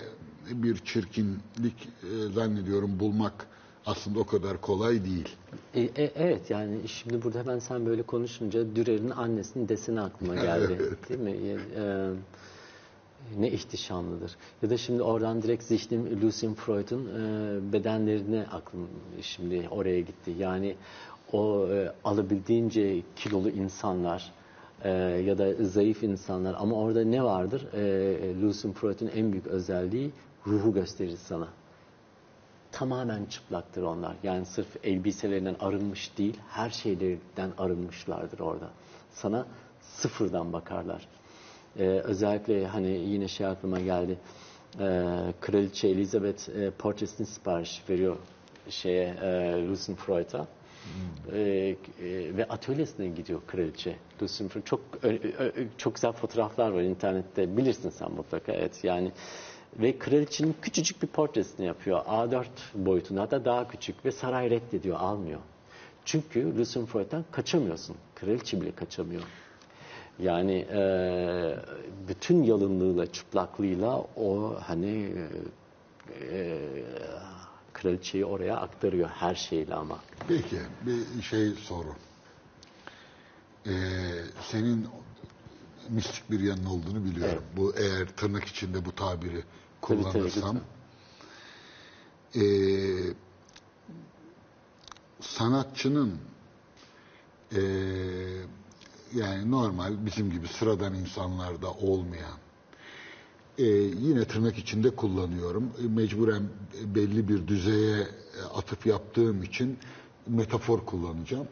[0.50, 3.46] bir çirkinlik e, zannediyorum bulmak
[3.86, 5.28] aslında o kadar kolay değil.
[5.74, 10.78] E, e, evet yani şimdi burada hemen sen böyle konuşunca Dürer'in annesinin deseni aklıma geldi.
[11.08, 11.30] Değil mi?
[11.30, 12.10] E, e,
[13.38, 14.36] ne ihtişamlıdır.
[14.62, 18.88] Ya da şimdi oradan direkt zihnim Lucian Freud'un e, bedenlerine aklım
[19.22, 20.30] şimdi oraya gitti.
[20.38, 20.74] Yani
[21.32, 24.32] o e, alabildiğince kilolu insanlar
[24.84, 24.90] e,
[25.26, 27.66] ya da zayıf insanlar ama orada ne vardır?
[27.74, 30.10] E, Lucian Freud'un en büyük özelliği
[30.46, 31.48] ruhu gösterir sana.
[32.72, 34.16] Tamamen çıplaktır onlar.
[34.22, 38.70] Yani sırf elbiselerinden arınmış değil, her şeylerinden arınmışlardır orada.
[39.10, 39.46] Sana
[39.80, 41.08] sıfırdan bakarlar.
[41.78, 44.18] Ee, özellikle hani yine şey aklıma geldi.
[44.80, 45.08] Ee,
[45.40, 48.16] Kraliçe Elizabeth e, portresini sipariş veriyor
[48.68, 50.46] şeye e, Lucian Freud'a.
[51.32, 51.76] Ee, e,
[52.36, 53.96] ve atölyesine gidiyor kraliçe.
[54.22, 54.64] Lucian Freud.
[54.64, 57.56] Çok ö- ö- çok güzel fotoğraflar var internette.
[57.56, 58.52] Bilirsin sen mutlaka.
[58.52, 59.12] Evet yani
[59.76, 62.04] ve kraliçenin küçücük bir portresini yapıyor.
[62.04, 62.44] A4
[62.74, 65.40] boyutunda hatta daha küçük ve saray reddediyor, almıyor.
[66.04, 67.96] Çünkü Lucian Freud'dan kaçamıyorsun.
[68.14, 69.22] Kraliçe bile kaçamıyor.
[70.18, 70.82] Yani e,
[72.08, 75.12] bütün yalınlığıyla, çıplaklığıyla o hani
[76.20, 76.58] e, e,
[77.72, 79.98] kraliçeyi oraya aktarıyor her şeyle ama.
[80.28, 80.56] Peki
[80.86, 81.94] bir şey soru.
[83.66, 83.70] Ee,
[84.42, 84.86] senin
[85.92, 87.42] mistik bir yanın olduğunu biliyorum.
[87.56, 89.30] Bu eğer tırnak içinde bu tabiri
[89.80, 90.60] Tabii, tabii, kullanırsam.
[92.36, 92.40] ee,
[95.20, 96.18] sanatçının
[97.56, 97.60] ee,
[99.14, 102.38] yani normal bizim gibi sıradan insanlarda olmayan
[103.58, 103.64] ee,
[104.00, 105.70] yine tırnak içinde kullanıyorum.
[105.84, 106.42] E, Mecburen
[106.84, 108.06] belli bir düzeye e,
[108.54, 109.78] atıf yaptığım için
[110.26, 111.48] metafor kullanacağım.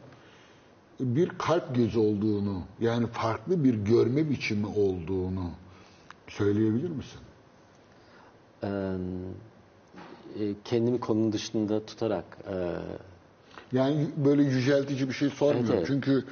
[1.01, 5.51] Bir kalp gözü olduğunu, yani farklı bir görme biçimi olduğunu
[6.29, 7.21] söyleyebilir misin?
[8.63, 8.69] Ee,
[10.41, 12.77] e, kendimi konunun dışında tutarak e,
[13.73, 15.75] Yani böyle yüceltici bir şey sormuyorum.
[15.75, 15.87] Evet, evet.
[15.87, 16.25] Çünkü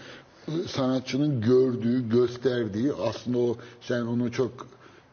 [0.66, 4.66] sanatçının gördüğü, gösterdiği aslında o sen onu çok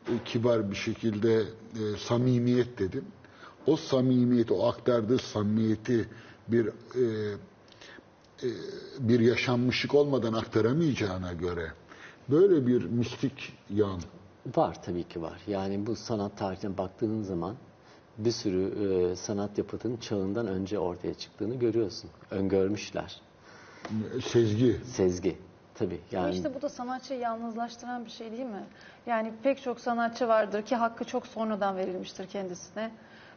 [0.07, 3.03] e, kibar bir şekilde e, samimiyet dedin.
[3.67, 6.09] O samimiyeti, o aktardığı samimiyeti
[6.47, 6.71] bir e,
[8.99, 11.71] bir yaşanmışlık olmadan aktaramayacağına göre
[12.29, 14.01] böyle bir mistik yan
[14.55, 15.41] Var tabii ki var.
[15.47, 17.55] Yani bu sanat tarihine baktığın zaman
[18.17, 18.73] bir sürü
[19.11, 22.09] e, sanat yapıtının çağından önce ortaya çıktığını görüyorsun.
[22.31, 23.21] Öngörmüşler.
[24.17, 25.37] e, sezgi Sezgi.
[25.75, 28.63] Tabii Ama yani işte bu da sanatçıyı yalnızlaştıran bir şey değil mi?
[29.05, 32.91] Yani pek çok sanatçı vardır ki hakkı çok sonradan verilmiştir kendisine.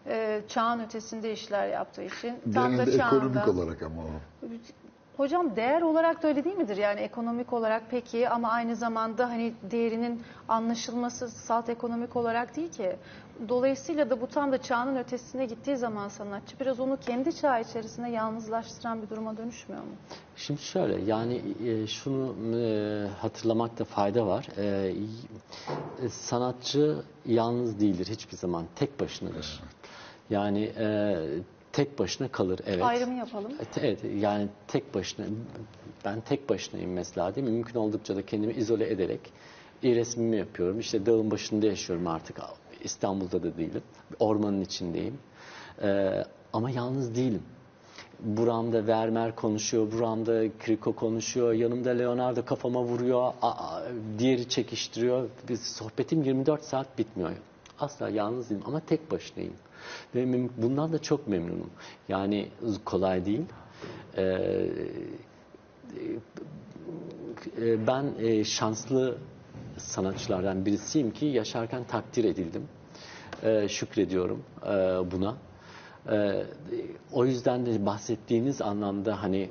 [0.07, 2.38] Ee, çağın ötesinde işler yaptığı için.
[2.55, 3.16] Tam da genelde çağında.
[3.16, 4.46] ekonomik olarak ama o.
[5.18, 6.76] Hocam değer olarak da öyle değil midir?
[6.76, 12.96] Yani ekonomik olarak peki ama aynı zamanda hani değerinin anlaşılması salt ekonomik olarak değil ki.
[13.48, 18.08] Dolayısıyla da bu tam da çağının ötesine gittiği zaman sanatçı biraz onu kendi çağı içerisinde
[18.08, 19.90] yalnızlaştıran bir duruma dönüşmüyor mu?
[20.36, 24.48] Şimdi şöyle yani e, şunu e, hatırlamakta fayda var.
[24.58, 26.96] E, sanatçı
[27.26, 28.64] yalnız değildir hiçbir zaman.
[28.76, 29.60] Tek başınadır.
[30.30, 31.16] Yani e,
[31.79, 32.83] tek başına kalır evet.
[32.83, 33.53] Ayrımı yapalım.
[33.81, 35.26] Evet yani tek başına
[36.05, 37.53] ben tek başınayım mesela değil mi?
[37.53, 39.20] Mümkün oldukça da kendimi izole ederek
[39.83, 40.81] iyi resmimi yapıyorum.
[40.81, 42.41] İşte dağın başında yaşıyorum artık.
[42.85, 43.83] İstanbul'da da değilim.
[44.18, 45.18] Ormanın içindeyim.
[45.83, 47.43] Ee, ama yalnız değilim.
[48.20, 53.83] Buramda Vermeer konuşuyor, buramda Kriko konuşuyor, yanımda Leonardo kafama vuruyor, a- a-
[54.18, 55.29] diğeri çekiştiriyor.
[55.49, 57.31] Biz, sohbetim 24 saat bitmiyor.
[57.81, 59.55] Asla yalnız değilim ama tek başınayım.
[60.14, 61.70] Ve bundan da çok memnunum.
[62.09, 62.49] Yani
[62.84, 63.45] kolay değil.
[64.16, 64.22] Ee,
[67.61, 69.18] e, ben e, şanslı
[69.76, 72.68] sanatçılardan birisiyim ki yaşarken takdir edildim.
[73.43, 74.70] E, şükrediyorum e,
[75.11, 75.36] buna.
[76.11, 76.45] E,
[77.12, 79.51] o yüzden de bahsettiğiniz anlamda hani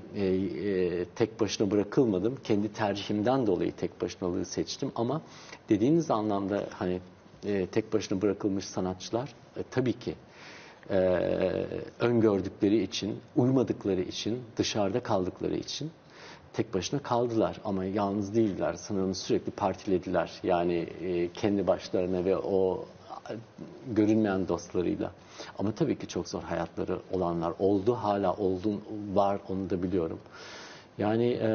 [1.16, 2.36] tek başına bırakılmadım.
[2.44, 5.22] Kendi tercihimden dolayı tek başınalığı seçtim ama
[5.70, 7.00] dediğiniz anlamda hani
[7.72, 10.16] tek başına bırakılmış sanatçılar e, tabii ki
[10.90, 10.98] e,
[12.00, 15.92] öngördükleri için, uymadıkları için, dışarıda kaldıkları için
[16.54, 18.74] tek başına kaldılar ama yalnız değiller.
[18.74, 20.32] Sanırım sürekli partilediler.
[20.44, 22.86] Yani e, kendi başlarına ve o
[23.88, 25.12] görünmeyen dostlarıyla.
[25.60, 27.94] Ama tabii ki çok zor hayatları olanlar oldu.
[27.96, 28.82] Hala oldu,
[29.14, 30.20] var onu da biliyorum.
[30.98, 31.50] Yani e,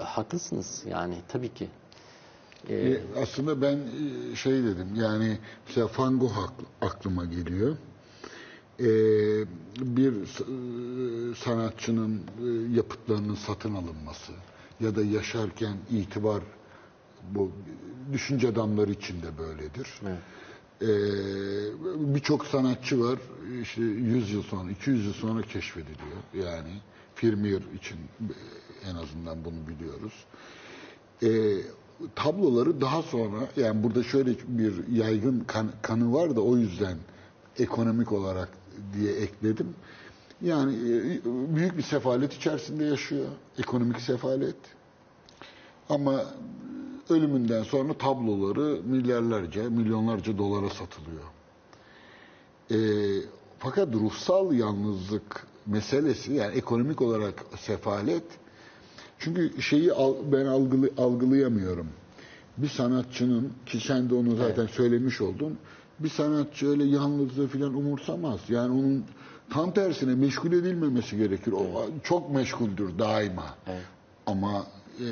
[0.00, 1.68] haklısınız yani tabii ki.
[2.70, 3.76] E, aslında ben
[4.32, 6.50] e, şey dedim yani mesela Van Gogh
[6.80, 7.76] aklıma geliyor.
[8.80, 8.86] E,
[9.96, 14.32] bir e, sanatçının e, yapıtlarının satın alınması
[14.80, 16.42] ya da yaşarken itibar
[17.30, 17.50] bu
[18.12, 19.88] düşünce adamları için de böyledir.
[20.06, 20.18] Evet.
[20.82, 20.86] Ee,
[22.14, 23.18] birçok sanatçı var
[23.62, 26.70] işte 100 yıl sonra 200 yıl sonra keşfediliyor yani
[27.14, 27.96] Firmier için
[28.90, 30.12] en azından bunu biliyoruz
[31.22, 31.28] Ee,
[32.14, 36.96] tabloları daha sonra yani burada şöyle bir yaygın kan- kanı var da o yüzden
[37.58, 38.48] ekonomik olarak
[38.92, 39.74] diye ekledim
[40.42, 41.20] yani e,
[41.56, 43.26] büyük bir sefalet içerisinde yaşıyor
[43.58, 44.56] ekonomik sefalet
[45.88, 46.24] Ama
[47.10, 51.24] ölümünden sonra tabloları milyarlarca, milyonlarca dolara satılıyor.
[52.70, 52.76] Ee,
[53.58, 58.24] fakat ruhsal yalnızlık meselesi yani ekonomik olarak sefalet
[59.18, 61.86] çünkü şeyi al- ben algılı, algılayamıyorum.
[62.56, 65.58] Bir sanatçının ki sen de onu zaten söylemiş oldun.
[65.98, 68.40] Bir sanatçı öyle yalnızlığı falan umursamaz.
[68.48, 69.04] Yani onun
[69.50, 71.52] tam tersine meşgul edilmemesi gerekir.
[71.52, 73.54] O çok meşguldür daima.
[74.26, 74.66] Ama
[75.00, 75.08] e,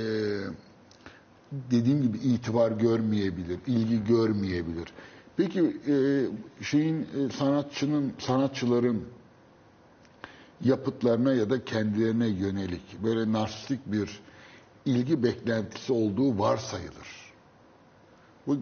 [1.70, 4.92] dediğim gibi itibar görmeyebilir, ilgi görmeyebilir.
[5.36, 5.94] Peki e,
[6.64, 9.02] şeyin e, sanatçının sanatçıların
[10.64, 14.20] yapıtlarına ya da kendilerine yönelik böyle narsistik bir
[14.84, 17.32] ilgi beklentisi olduğu varsayılır.
[18.46, 18.56] Bu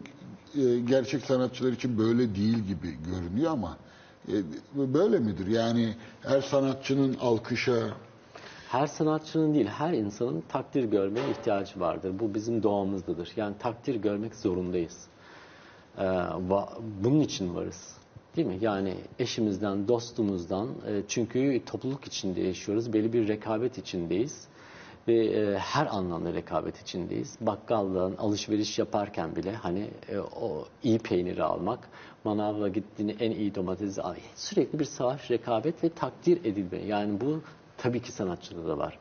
[0.60, 3.76] e, gerçek sanatçılar için böyle değil gibi görünüyor ama
[4.28, 4.34] e,
[4.76, 5.46] böyle midir?
[5.46, 7.74] Yani her sanatçının alkışa
[8.68, 12.18] Her sanatçının değil, her insanın takdir görmeye ihtiyacı vardır.
[12.18, 13.32] Bu bizim doğamızdadır.
[13.36, 15.06] Yani takdir görmek zorundayız.
[15.98, 16.02] Ee,
[17.04, 17.96] bunun için varız.
[18.36, 18.59] Değil mi?
[18.61, 24.48] Yani eşimizden, dostumuzdan, e, çünkü topluluk içinde yaşıyoruz, belli bir rekabet içindeyiz.
[25.09, 27.36] Ve e, her anlamda rekabet içindeyiz.
[27.40, 31.89] Bakkaldan alışveriş yaparken bile hani e, o iyi peyniri almak,
[32.24, 34.15] manavla gittiğini en iyi domatesi al.
[34.36, 36.78] Sürekli bir savaş, rekabet ve takdir edilme.
[36.78, 37.40] Yani bu
[37.77, 38.98] tabii ki sanatçıda da var.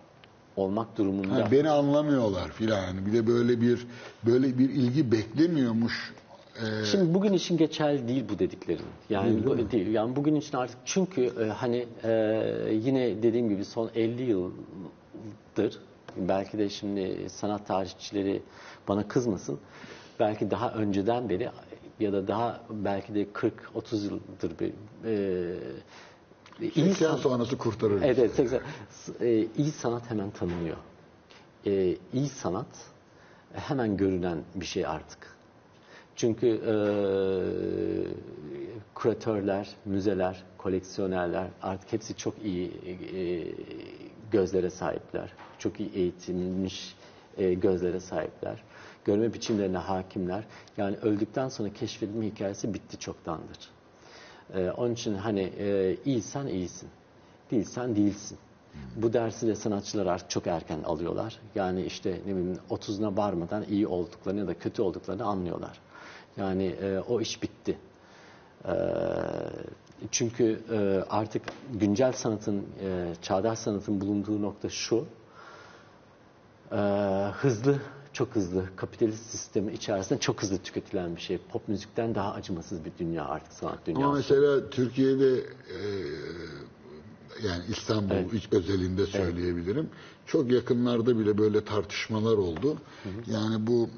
[0.55, 1.35] Olmak durumunda.
[1.35, 3.05] Ha, beni anlamıyorlar filan.
[3.05, 3.87] Bir de böyle bir
[4.25, 6.13] böyle bir ilgi beklemiyormuş.
[6.61, 8.85] Ee, Şimdi bugün için geçerli değil bu dediklerin.
[9.09, 9.71] Yani Değil, bu değil mi?
[9.71, 9.87] değil.
[9.87, 12.09] Yani bugün için artık çünkü e, hani e,
[12.73, 15.79] yine dediğim gibi son 50 yıldır
[16.17, 18.41] belki de şimdi sanat tarihçileri
[18.87, 19.59] bana kızmasın.
[20.19, 21.49] Belki daha önceden beri
[21.99, 24.71] ya da daha belki de 40 30 yıldır bir
[25.05, 25.55] e,
[26.61, 28.01] iyi 80 san- sonrası kurtarır.
[28.01, 28.61] Evet, evet 80.
[28.89, 30.77] S- e, iyi sanat hemen tanınıyor.
[31.65, 32.67] E, iyi sanat
[33.53, 35.33] hemen görünen bir şey artık.
[36.15, 36.73] Çünkü e,
[38.95, 42.71] küratörler, müzeler, koleksiyonerler artık hepsi çok iyi
[43.15, 43.43] e,
[44.31, 45.33] gözlere sahipler.
[45.59, 46.95] Çok iyi eğitilmiş
[47.37, 48.63] e, gözlere sahipler.
[49.05, 50.43] Görme biçimlerine hakimler.
[50.77, 53.69] Yani öldükten sonra keşfedilme hikayesi bitti çoktandır.
[54.53, 56.89] Ee, onun için hani e, iyisen iyisin,
[57.51, 58.37] değilsen değilsin.
[58.95, 61.39] Bu dersi de sanatçılar artık çok erken alıyorlar.
[61.55, 65.79] Yani işte ne bileyim 30'una varmadan iyi olduklarını ya da kötü olduklarını anlıyorlar.
[66.37, 67.77] Yani e, o iş bitti.
[68.65, 68.71] Ee,
[70.11, 70.77] çünkü e,
[71.09, 71.41] artık
[71.73, 75.05] güncel sanatın, e, çağdaş sanatın bulunduğu nokta şu.
[76.71, 76.75] Ee,
[77.33, 77.79] hızlı,
[78.13, 81.37] çok hızlı, kapitalist sistemi içerisinde çok hızlı tüketilen bir şey.
[81.37, 84.05] Pop müzikten daha acımasız bir dünya artık sanat dünyası.
[84.05, 85.79] Ama mesela Türkiye'de e,
[87.47, 89.89] yani İstanbul iç özelinde söyleyebilirim.
[90.25, 92.77] Çok yakınlarda bile böyle tartışmalar oldu.
[93.27, 93.89] Yani bu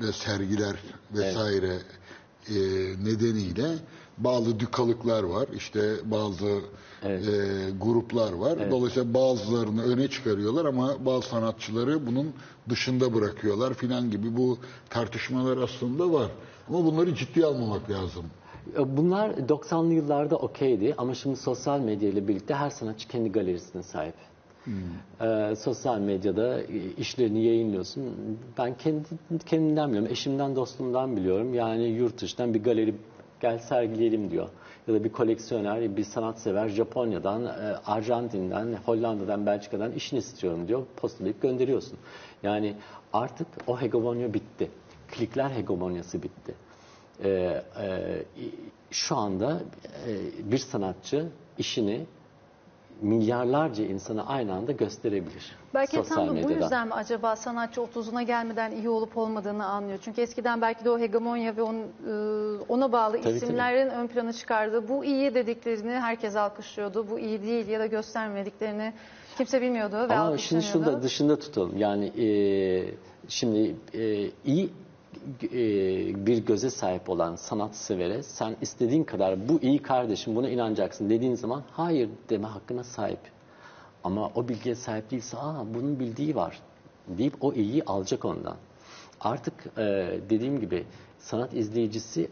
[0.00, 0.76] ve sergiler
[1.14, 1.72] vesaire
[2.48, 2.54] e,
[3.04, 3.68] nedeniyle
[4.18, 5.48] bazı dükalıklar var.
[5.56, 6.46] İşte bazı
[7.04, 7.20] e,
[7.80, 8.70] gruplar var.
[8.70, 12.32] Dolayısıyla bazılarını öne çıkarıyorlar ama bazı sanatçıları bunun
[12.68, 14.58] dışında bırakıyorlar filan gibi bu
[14.90, 16.30] tartışmalar aslında var.
[16.68, 18.24] Ama bunları ciddiye almamak lazım.
[18.78, 23.82] E, Bunlar 90'lı yıllarda okeydi ama şimdi sosyal medya ile birlikte her sanatçı kendi galerisine
[23.82, 24.14] sahip.
[25.20, 28.02] Ee, sosyal medyada e, işlerini yayınlıyorsun.
[28.58, 29.04] Ben kendi,
[29.46, 31.54] kendimden biliyorum, eşimden, dostumdan biliyorum.
[31.54, 32.94] Yani yurt dışından bir galeri
[33.40, 34.48] gel sergileyelim diyor.
[34.88, 37.48] Ya da bir koleksiyoner, bir sanatsever Japonya'dan, e,
[37.86, 40.82] Arjantin'den, Hollanda'dan, Belçika'dan işini istiyorum diyor.
[40.96, 41.98] Postalayıp gönderiyorsun.
[42.42, 42.74] Yani
[43.12, 44.70] artık o hegemonya bitti.
[45.08, 46.54] Klikler hegemonyası bitti.
[47.24, 48.22] Ee, e,
[48.90, 49.60] şu anda
[50.08, 51.26] e, bir sanatçı
[51.58, 52.06] işini
[53.02, 55.56] milyarlarca insana aynı anda gösterebilir.
[55.74, 56.54] Belki sosyal tam da bu medyada.
[56.54, 59.98] yüzden mi acaba sanatçı 30'una gelmeden iyi olup olmadığını anlıyor?
[60.02, 64.32] Çünkü eskiden belki de o hegemonya ve onun, e, ona bağlı Tabii, isimlerin ön plana
[64.32, 67.06] çıkardığı bu iyi dediklerini herkes alkışlıyordu.
[67.10, 68.92] Bu iyi değil ya da göstermediklerini
[69.36, 71.78] kimse bilmiyordu ve Ama şimdi şunu da dışında tutalım.
[71.78, 72.28] Yani e,
[73.28, 74.70] şimdi e, iyi
[76.26, 81.62] bir göze sahip olan sanatsever'e sen istediğin kadar bu iyi kardeşim buna inanacaksın dediğin zaman
[81.70, 83.20] hayır deme hakkına sahip.
[84.04, 86.60] Ama o bilgiye sahip değilse aa bunun bildiği var
[87.08, 88.56] deyip o iyiyi alacak ondan.
[89.20, 89.82] Artık e,
[90.30, 90.86] dediğim gibi
[91.18, 92.30] sanat izleyicisi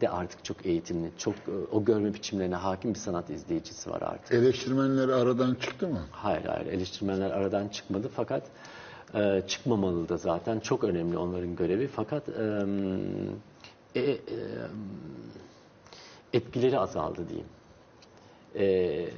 [0.00, 4.32] de artık çok eğitimli, çok e, o görme biçimlerine hakim bir sanat izleyicisi var artık.
[4.32, 6.00] Eleştirmenler aradan çıktı mı?
[6.10, 8.42] Hayır hayır eleştirmenler aradan çıkmadı fakat
[9.14, 12.32] e, çıkmamalı da zaten çok önemli onların görevi fakat e,
[13.94, 14.18] e, e,
[16.32, 17.48] etkileri azaldı diyeyim.
[18.54, 19.08] E,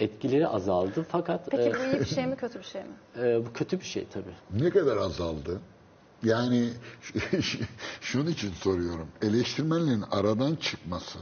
[0.00, 2.88] Etkileri azaldı fakat Peki e, bu iyi bir şey mi kötü bir şey mi?
[3.26, 4.62] e, bu kötü bir şey tabii.
[4.64, 5.60] Ne kadar azaldı?
[6.22, 6.70] Yani
[8.00, 9.08] şunun için soruyorum.
[9.22, 11.18] Eleştirmenlerin aradan çıkması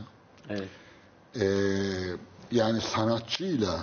[0.50, 0.68] Evet.
[1.34, 2.16] eee,
[2.52, 3.80] yani sanatçıyla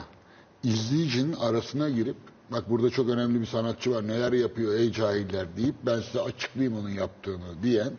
[0.63, 2.17] izleyicinin arasına girip
[2.51, 6.79] bak burada çok önemli bir sanatçı var neler yapıyor ey cahiller deyip ben size açıklayayım
[6.79, 7.91] onun yaptığını diyen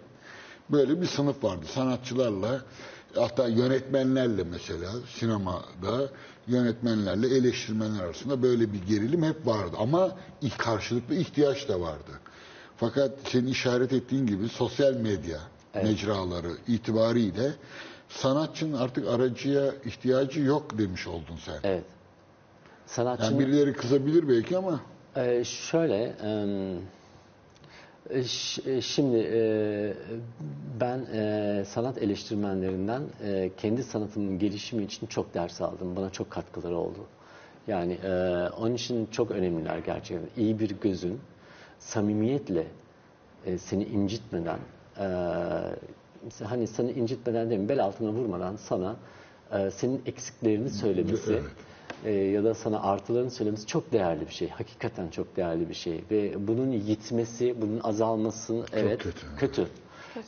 [0.70, 1.66] böyle bir sınıf vardı.
[1.66, 2.62] Sanatçılarla
[3.14, 6.10] hatta yönetmenlerle mesela sinemada
[6.46, 9.76] yönetmenlerle eleştirmenler arasında böyle bir gerilim hep vardı.
[9.78, 10.16] Ama
[10.58, 12.10] karşılıklı ihtiyaç da vardı.
[12.76, 15.38] Fakat senin işaret ettiğin gibi sosyal medya
[15.74, 17.52] mecraları itibariyle
[18.08, 21.60] sanatçının artık aracıya ihtiyacı yok demiş oldun sen.
[21.64, 21.84] Evet.
[22.96, 24.80] Sanatçının Yani birileri kızabilir belki ama
[25.16, 26.12] Ee, şöyle,
[28.10, 29.40] e, ş- e, şimdi e,
[30.80, 35.96] ben e, sanat eleştirmenlerinden e, kendi sanatımın gelişimi için çok ders aldım.
[35.96, 36.98] Bana çok katkıları oldu.
[37.66, 38.08] Yani e,
[38.58, 40.42] onun için çok önemliler gerçekten.
[40.42, 41.20] İyi bir gözün
[41.78, 42.66] samimiyetle
[43.46, 44.58] e, seni incitmeden,
[44.98, 45.04] e,
[46.44, 48.96] hani seni incitmeden değil mi, bel altına vurmadan sana
[49.52, 51.42] e, senin eksiklerini söylemesi Evet.
[52.04, 54.48] E, ya da sana artılarını söylemesi çok değerli bir şey.
[54.48, 56.04] Hakikaten çok değerli bir şey.
[56.10, 59.26] Ve bunun yitmesi, bunun azalması evet kötü.
[59.36, 59.68] kötü.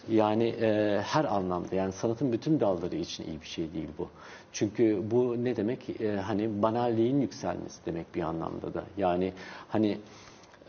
[0.09, 4.09] Yani e, her anlamda yani sanatın bütün dalları için iyi bir şey değil bu.
[4.53, 6.01] Çünkü bu ne demek?
[6.01, 8.85] E, hani banalliğin yükselmesi demek bir anlamda da.
[8.97, 9.33] Yani
[9.69, 9.99] hani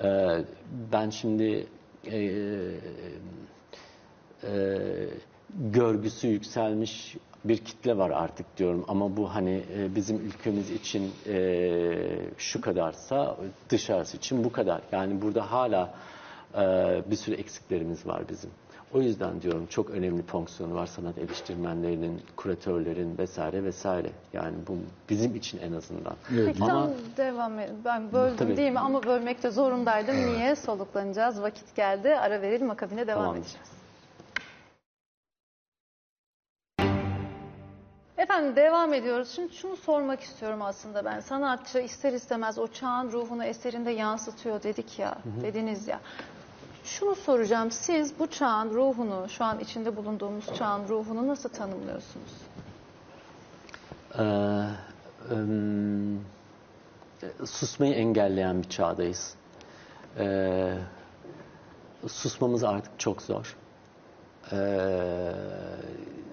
[0.03, 0.40] e,
[0.91, 1.68] ben şimdi
[2.11, 2.18] e,
[4.44, 4.77] e,
[5.72, 7.18] görgüsü yükselmiş
[7.48, 11.36] bir kitle var artık diyorum ama bu hani e, bizim ülkemiz için e,
[12.38, 13.38] şu kadarsa
[13.70, 14.82] dışarısı için bu kadar.
[14.92, 15.94] Yani burada hala
[16.56, 16.62] e,
[17.12, 18.50] bir sürü eksiklerimiz var bizim.
[18.94, 24.10] O yüzden diyorum çok önemli fonksiyonu var sanat eleştirmenlerinin, kuratörlerin vesaire vesaire.
[24.34, 24.78] Yani bu
[25.10, 26.14] bizim için en azından.
[26.34, 26.46] Evet.
[26.48, 27.72] Peki Ama- tam devam et.
[27.86, 28.58] Ben böldüm Tabii.
[28.58, 28.80] değil mi?
[28.80, 30.16] Ama bölmekte zorundaydım.
[30.16, 30.56] Niye?
[30.56, 31.42] Soluklanacağız.
[31.42, 32.16] Vakit geldi.
[32.16, 32.70] Ara verelim.
[32.70, 33.42] Akabine devam Tamamdır.
[33.42, 33.68] edeceğiz.
[38.26, 39.31] Efendim devam ediyoruz.
[39.35, 41.19] Şimdi şunu sormak istiyorum aslında ben.
[41.19, 45.99] Sanatçı ister istemez o çağın ruhunu eserinde yansıtıyor dedik ya, dediniz ya.
[46.84, 47.72] Şunu soracağım.
[47.72, 52.31] Siz bu çağın ruhunu, şu an içinde bulunduğumuz çağın ruhunu nasıl tanımlıyorsunuz?
[54.19, 54.23] Ee,
[55.31, 56.26] ım,
[57.45, 59.35] susmayı engelleyen bir çağdayız.
[60.19, 60.73] Ee,
[62.07, 63.56] susmamız artık çok zor.
[64.52, 65.32] Ee,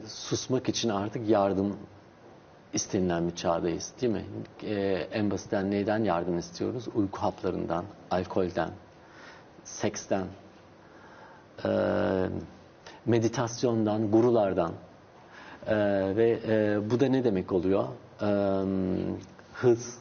[0.07, 1.77] susmak için artık yardım
[2.73, 4.25] istenilen bir çağdayız değil mi?
[4.63, 6.85] Ee, en basitten neyden yardım istiyoruz?
[6.95, 8.71] Uyku haplarından, alkolden,
[9.65, 10.27] seksten,
[11.65, 12.29] ee,
[13.07, 14.73] meditasyondan, gurulardan.
[15.67, 15.77] Ee,
[16.17, 17.85] ve e, bu da ne demek oluyor?
[18.23, 18.27] Ee,
[19.55, 19.99] hız,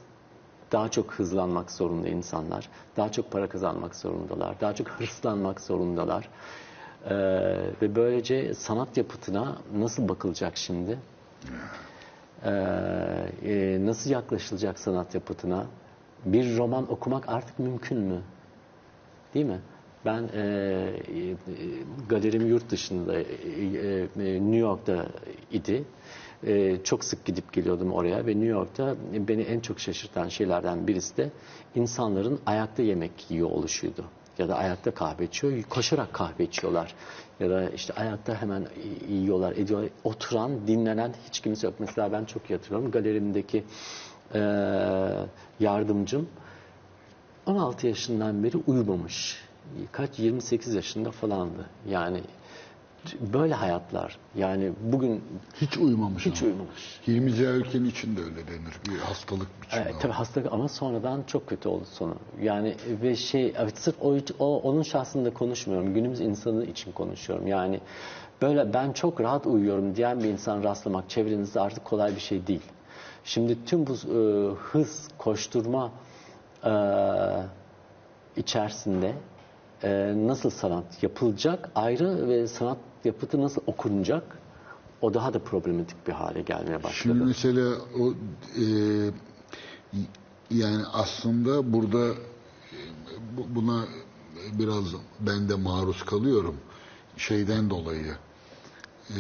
[0.72, 2.70] daha çok hızlanmak zorunda insanlar.
[2.98, 4.62] Daha çok para kazanmak zorundalar.
[4.62, 6.30] Daha çok hırslanmak zorundalar.
[7.10, 7.14] Ee,
[7.82, 11.00] ve böylece sanat yapıtına nasıl bakılacak şimdi?
[12.44, 12.50] Ee,
[13.46, 15.66] e, nasıl yaklaşılacak sanat yapıtına?
[16.26, 18.22] Bir roman okumak artık mümkün mü?
[19.34, 19.60] Değil mi?
[20.06, 21.36] Ben e, e,
[22.10, 25.06] galerim yurt dışında, e, e, New York'ta
[25.52, 25.84] idi.
[26.44, 31.18] E, çok sık gidip geliyordum oraya ve New York'ta beni en çok şaşırtan şeylerden birisi
[31.18, 31.30] de
[31.76, 34.06] insanların ayakta yemek yiyor oluşuydu.
[34.42, 36.96] Ya da ayakta kahve içiyor, koşarak kahve içiyorlar.
[37.40, 38.68] Ya da işte ayakta hemen
[39.10, 39.90] yiyorlar, ediyorlar.
[40.04, 41.76] Oturan, dinlenen hiç kimse yok.
[41.80, 42.92] Mesela ben çok iyi hatırlıyorum.
[42.92, 43.64] Galerimdeki
[44.34, 44.40] e,
[45.60, 46.30] yardımcım
[47.46, 49.44] 16 yaşından beri uyumamış.
[49.92, 51.70] Kaç 28 yaşında falandı.
[51.90, 52.22] Yani
[53.34, 54.18] böyle hayatlar.
[54.36, 55.24] Yani bugün
[55.62, 56.26] hiç uyumamış.
[56.26, 56.52] hiç ama.
[56.52, 57.00] uyumamış.
[57.08, 58.74] Hilmi Ziya Ülken için de öyle denir.
[58.90, 59.96] Bir hastalık biçimi.
[59.96, 60.00] O.
[60.00, 62.16] tabii hastalık ama sonradan çok kötü oldu sonu.
[62.42, 65.94] Yani ve şey evet, sırf o, o onun şahsında konuşmuyorum.
[65.94, 67.48] Günümüz insanı için konuşuyorum.
[67.48, 67.80] Yani
[68.42, 72.64] böyle ben çok rahat uyuyorum diyen bir insan rastlamak çevrenizde artık kolay bir şey değil.
[73.24, 75.92] Şimdi tüm bu e, hız, koşturma
[76.66, 76.74] e,
[78.36, 79.14] içerisinde
[79.84, 84.38] e, nasıl sanat yapılacak ayrı ve sanat yapıtı nasıl okunacak
[85.02, 86.94] o daha da problematik bir hale gelmeye başladı.
[86.96, 87.70] Şimdi mesela
[88.00, 88.14] o
[88.62, 88.66] e,
[90.52, 92.78] yani aslında burada e,
[93.38, 93.84] bu- buna
[94.60, 94.84] biraz
[95.20, 96.56] ben de maruz kalıyorum
[97.18, 98.16] şeyden dolayı
[99.10, 99.20] e,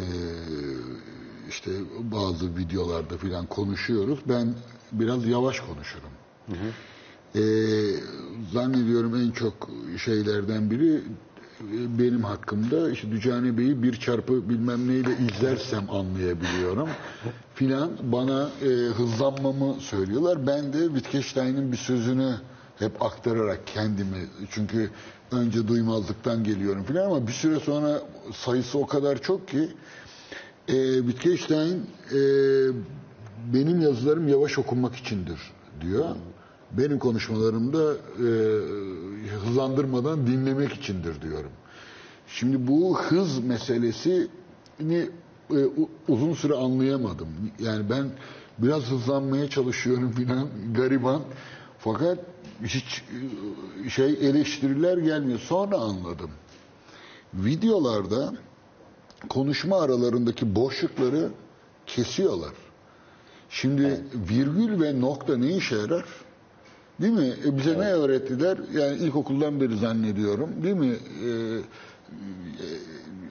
[1.49, 4.53] işte bazı videolarda filan konuşuyoruz ben
[4.91, 6.09] biraz yavaş konuşurum.
[7.35, 7.41] E,
[8.53, 9.69] zannediyorum en çok
[10.03, 11.01] şeylerden biri
[11.99, 16.89] benim hakkımda işte Dücane Bey'i bir çarpı bilmem neyle izlersem anlayabiliyorum
[17.55, 20.47] filan bana e, hızlanmamı söylüyorlar.
[20.47, 22.35] Ben de Wittgenstein'in bir sözünü
[22.79, 24.89] hep aktararak kendimi çünkü
[25.31, 28.01] önce duymazlıktan geliyorum filan ama bir süre sonra
[28.33, 29.69] sayısı o kadar çok ki
[30.67, 32.19] e, Wittgenstein e,
[33.53, 35.39] benim yazılarım yavaş okunmak içindir
[35.81, 36.15] diyor.
[36.77, 38.27] Benim konuşmalarımda e,
[39.35, 41.51] hızlandırmadan dinlemek içindir diyorum.
[42.27, 44.29] Şimdi bu hız meselesini
[45.51, 45.59] e,
[46.07, 47.27] uzun süre anlayamadım.
[47.59, 48.11] Yani ben
[48.57, 51.21] biraz hızlanmaya çalışıyorum filan gariban.
[51.79, 52.19] Fakat
[52.63, 53.03] hiç
[53.85, 55.39] e, şey eleştiriler gelmiyor.
[55.39, 56.31] Sonra anladım.
[57.33, 58.33] Videolarda
[59.29, 61.29] konuşma aralarındaki boşlukları
[61.85, 62.53] kesiyorlar.
[63.49, 66.05] Şimdi virgül ve nokta ne işe yarar?
[67.01, 67.33] Değil mi?
[67.45, 68.57] E bize ne öğrettiler?
[68.73, 70.49] Yani ilkokuldan beri zannediyorum.
[70.63, 70.95] Değil mi?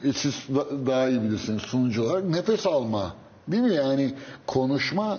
[0.05, 2.25] Ee, e, siz da- daha iyi bilirsiniz sunucu olarak.
[2.25, 3.15] Nefes alma.
[3.49, 3.75] Değil mi?
[3.75, 4.15] Yani
[4.47, 5.19] konuşma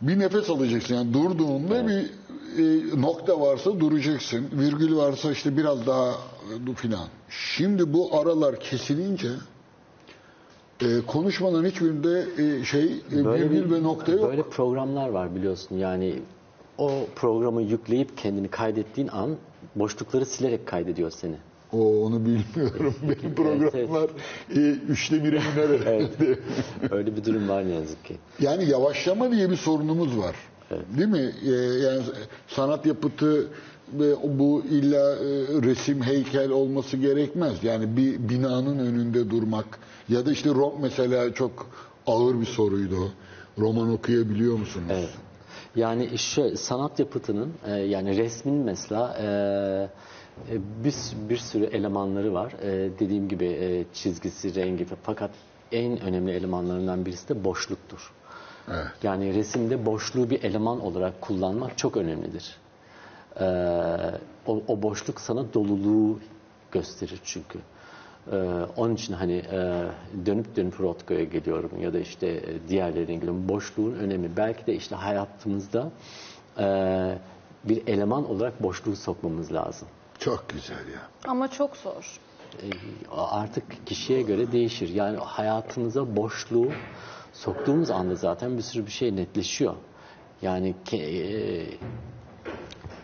[0.00, 0.94] bir nefes alacaksın.
[0.94, 2.10] Yani durduğunda bir
[2.58, 4.46] e, nokta varsa duracaksın.
[4.52, 6.10] Virgül varsa işte biraz daha
[6.70, 7.08] e, filan.
[7.28, 9.28] Şimdi bu aralar kesilince
[10.80, 14.30] e, konuşmaların hiçbirinde e, şey e, virgül bir- ve nokta yok.
[14.30, 15.76] Böyle programlar var biliyorsun.
[15.78, 16.14] Yani
[16.78, 19.36] o programı yükleyip kendini kaydettiğin an
[19.76, 21.36] boşlukları silerek kaydediyor seni.
[21.72, 22.94] O onu bilmiyorum.
[23.02, 24.10] Benim programlar
[24.56, 26.38] e, üçte bire iner herhalde.
[26.90, 28.16] Öyle bir durum var ne yazık ki.
[28.40, 30.36] Yani yavaşlama diye bir sorunumuz var.
[30.98, 31.32] Değil mi?
[31.46, 31.50] E,
[31.86, 32.02] yani
[32.48, 33.48] sanat yapıtı
[33.92, 35.26] ve bu illa e,
[35.62, 37.64] resim, heykel olması gerekmez.
[37.64, 39.78] Yani bir binanın önünde durmak
[40.08, 41.66] ya da işte rom mesela çok
[42.06, 43.12] ağır bir soruydu.
[43.58, 44.86] Roman okuyabiliyor musunuz?
[44.90, 45.23] Evet.
[45.76, 49.26] Yani şöyle sanat yapıtının e, yani resmin mesela e,
[50.52, 50.94] e, bir,
[51.28, 52.52] bir sürü elemanları var.
[52.52, 55.30] E, dediğim gibi e, çizgisi, rengi fakat
[55.72, 58.12] en önemli elemanlarından birisi de boşluktur.
[58.68, 58.86] Evet.
[59.02, 62.56] Yani resimde boşluğu bir eleman olarak kullanmak çok önemlidir.
[63.40, 63.46] E,
[64.46, 66.20] o, o boşluk sana doluluğu
[66.72, 67.58] gösterir çünkü.
[68.32, 68.36] E,
[68.76, 69.84] onun için hani e,
[70.26, 73.48] dönüp dönüp Rothko'ya geliyorum ya da işte e, diğerlerine geliyorum.
[73.48, 74.36] Boşluğun önemi.
[74.36, 75.90] Belki de işte hayatımızda
[76.58, 76.64] e,
[77.64, 79.88] bir eleman olarak boşluğu sokmamız lazım.
[80.18, 81.00] Çok güzel ya.
[81.28, 82.20] Ama çok zor.
[82.62, 82.66] E,
[83.10, 84.88] artık kişiye göre değişir.
[84.88, 86.68] Yani hayatımıza boşluğu
[87.32, 89.74] soktuğumuz anda zaten bir sürü bir şey netleşiyor.
[90.42, 91.66] Yani ke- e,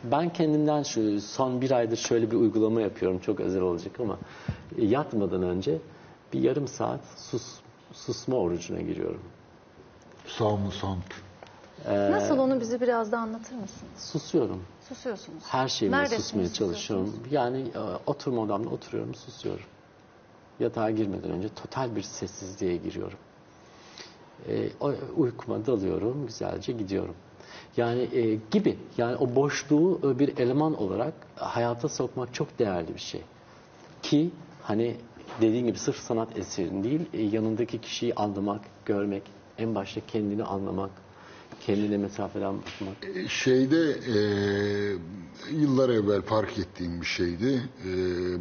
[0.04, 3.18] ben kendimden şu son bir aydır şöyle bir uygulama yapıyorum.
[3.18, 4.18] Çok özel olacak ama
[4.78, 5.78] e, yatmadan önce
[6.32, 7.60] bir yarım saat sus
[7.92, 9.20] susma orucuna giriyorum.
[10.26, 11.04] Salmusant.
[11.88, 13.92] Nasıl onu bize biraz da anlatır mısınız?
[14.12, 14.62] Susuyorum.
[14.88, 15.42] Susuyorsunuz.
[15.46, 17.14] Her şeyimle Neredesiniz susmaya çalışıyorum.
[17.30, 19.64] Yani e, oturma odamda oturuyorum, susuyorum.
[20.60, 23.18] Yatağa girmeden önce total bir sessizliğe giriyorum.
[24.48, 24.70] E,
[25.16, 27.14] uykuma dalıyorum, güzelce gidiyorum.
[27.76, 28.78] Yani e, gibi.
[28.98, 33.20] Yani o boşluğu e, bir eleman olarak hayata sokmak çok değerli bir şey.
[34.02, 34.30] Ki
[34.62, 34.96] hani
[35.40, 39.22] dediğim gibi sırf sanat eserin değil, e, yanındaki kişiyi anlamak, görmek,
[39.58, 40.90] en başta kendini anlamak,
[41.60, 43.30] kendine mesafeden bakmak.
[43.30, 44.16] Şeyde e,
[45.54, 47.88] yıllar evvel fark ettiğim bir şeydi e,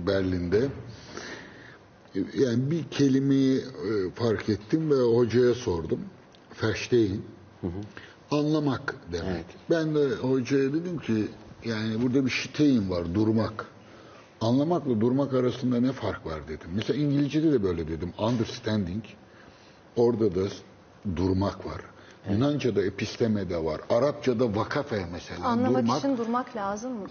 [0.08, 0.62] Berlin'de.
[2.16, 6.00] E, Yani bir kelimeyi e, fark ettim ve hocaya sordum.
[6.64, 7.22] Verstehen.
[8.32, 9.32] Anlamak demek.
[9.32, 9.46] Evet.
[9.70, 11.28] Ben de hocaya dedim ki
[11.66, 13.66] yani burada bir Stein var, durmak.
[14.42, 16.68] Anlamakla durmak arasında ne fark var dedim.
[16.74, 18.14] Mesela İngilizce'de de böyle dedim.
[18.18, 19.04] Understanding.
[19.96, 20.48] Orada da
[21.16, 21.82] durmak var.
[22.32, 23.82] Yunanca'da episteme de var.
[23.90, 25.48] Arapça'da vakafe mesela.
[25.48, 27.08] Anlamak durmak, için durmak lazım mı?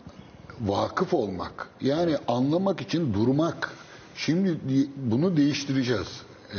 [0.60, 1.68] vakıf olmak.
[1.80, 3.74] Yani anlamak için durmak.
[4.16, 6.22] Şimdi di- bunu değiştireceğiz.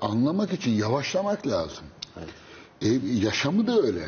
[0.00, 1.84] anlamak için yavaşlamak lazım.
[2.82, 2.88] E,
[3.24, 4.04] yaşamı da öyle.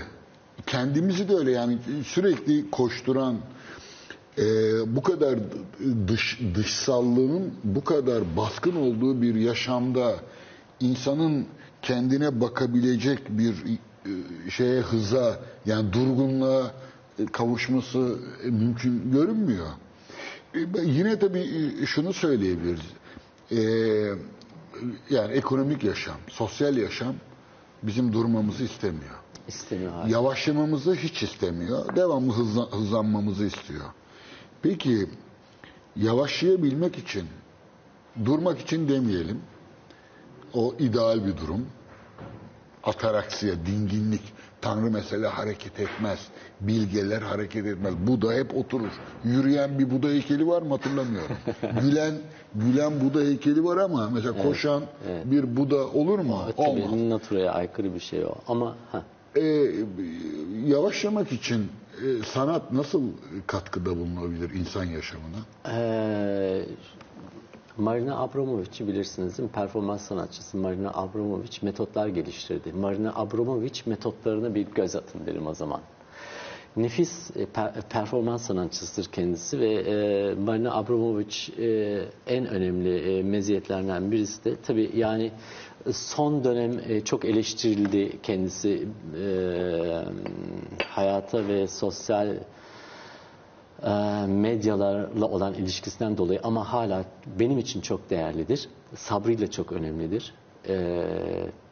[0.66, 3.36] Kendimizi de öyle yani sürekli koşturan
[4.38, 4.44] e,
[4.96, 5.38] bu kadar
[6.08, 10.14] dış dışsallığın bu kadar baskın olduğu bir yaşamda
[10.80, 11.46] insanın
[11.82, 16.74] kendine bakabilecek bir e, şeye hıza yani durgunluğa
[17.18, 19.66] e, kavuşması mümkün görünmüyor.
[20.54, 22.80] E, Yine tabii e, şunu söyleyebiliriz.
[23.52, 23.60] E,
[25.10, 27.14] yani ekonomik yaşam, sosyal yaşam
[27.82, 29.14] bizim durmamızı istemiyor.
[29.48, 30.08] İstemiyor hala.
[30.08, 31.96] Yavaşlamamızı hiç istemiyor.
[31.96, 33.84] Devamlı hızla- hızlanmamızı istiyor.
[34.62, 35.10] Peki
[35.96, 37.26] yavaşlayabilmek için,
[38.24, 39.40] durmak için demeyelim.
[40.54, 41.66] O ideal bir durum.
[42.84, 44.22] ataraksiya, dinginlik.
[44.62, 46.28] Tanrı mesela hareket etmez.
[46.60, 47.94] Bilgeler hareket etmez.
[48.06, 48.90] Buda hep oturur.
[49.24, 51.36] Yürüyen bir Buda heykeli var mı hatırlamıyorum.
[51.82, 52.14] gülen
[52.54, 54.82] gülen Buda heykeli var ama mesela koşan
[55.24, 56.34] bir Buda olur mu?
[56.34, 56.54] Olmaz.
[56.56, 58.34] Tabii naturaya aykırı bir şey o.
[58.48, 59.02] Ama ha,
[59.36, 59.66] Ee,
[60.66, 61.68] yavaşlamak için
[62.02, 63.02] e, sanat nasıl
[63.46, 65.36] katkıda bulunabilir insan yaşamına?
[65.72, 66.64] Ee,
[67.76, 69.52] Marina Abramovic'i bilirsiniz değil mi?
[69.54, 72.72] Performans sanatçısı Marina Abramovic metotlar geliştirdi.
[72.72, 75.80] Marina Abramovic metotlarına bir göz atın derim o zaman.
[76.76, 84.10] Nefis e, per- performans sanatçısıdır kendisi ve e, Marina Abramovic e, en önemli e, meziyetlerinden
[84.12, 85.32] birisi de tabii yani
[85.92, 88.88] son dönem e, çok eleştirildi kendisi
[89.20, 89.24] e,
[90.86, 92.38] hayata ve sosyal e,
[94.28, 97.04] medyalarla olan ilişkisinden dolayı ama hala
[97.38, 98.68] benim için çok değerlidir.
[98.96, 100.34] Sabrıyla çok önemlidir.
[100.68, 101.04] E,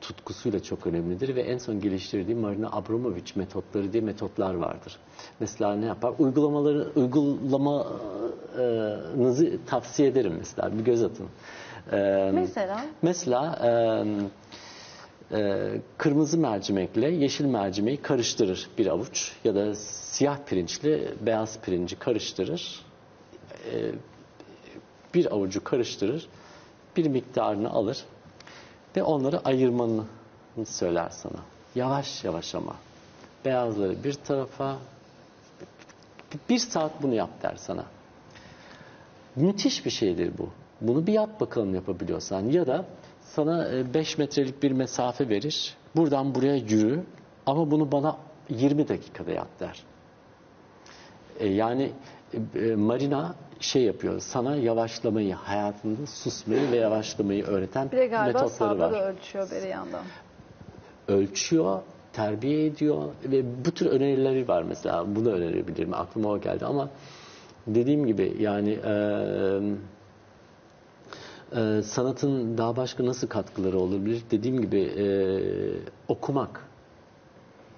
[0.00, 4.98] tutkusuyla çok önemlidir ve en son geliştirdiği Marina Abramovic metotları diye metotlar vardır.
[5.40, 6.12] Mesela ne yapar?
[6.18, 10.78] Uygulamaları uygulamanızı tavsiye ederim mesela.
[10.78, 11.26] Bir göz atın.
[11.92, 12.80] E, Mesela?
[13.02, 13.70] Mesela e,
[15.32, 22.80] e, kırmızı mercimekle yeşil mercimeği karıştırır bir avuç ya da siyah pirinçle beyaz pirinci karıştırır.
[23.72, 23.92] E,
[25.14, 26.28] bir avucu karıştırır,
[26.96, 28.04] bir miktarını alır
[28.96, 30.04] ve onları ayırmanı
[30.66, 31.40] söyler sana.
[31.74, 32.76] Yavaş yavaş ama.
[33.44, 34.76] Beyazları bir tarafa,
[36.48, 37.84] bir saat bunu yap der sana.
[39.36, 40.48] Müthiş bir şeydir bu.
[40.80, 42.46] Bunu bir yap bakalım yapabiliyorsan.
[42.46, 42.84] Ya da
[43.34, 45.74] sana 5 metrelik bir mesafe verir.
[45.96, 47.00] Buradan buraya yürü
[47.46, 48.16] ama bunu bana
[48.48, 49.82] 20 dakikada yap der.
[51.40, 51.90] E, Yani
[52.54, 54.20] e, Marina şey yapıyor.
[54.20, 58.92] Sana yavaşlamayı, hayatında susmayı ve yavaşlamayı öğreten Bir de galiba metotları var.
[58.92, 60.02] da ölçüyor bir yandan.
[61.08, 61.80] Ölçüyor,
[62.12, 65.16] terbiye ediyor ve bu tür önerileri var mesela.
[65.16, 65.94] Bunu önerebilirim.
[65.94, 66.88] Aklıma o geldi ama
[67.66, 69.60] dediğim gibi yani eee
[71.56, 74.22] ee, sanatın daha başka nasıl katkıları olabilir?
[74.30, 75.06] Dediğim gibi e,
[76.08, 76.68] okumak.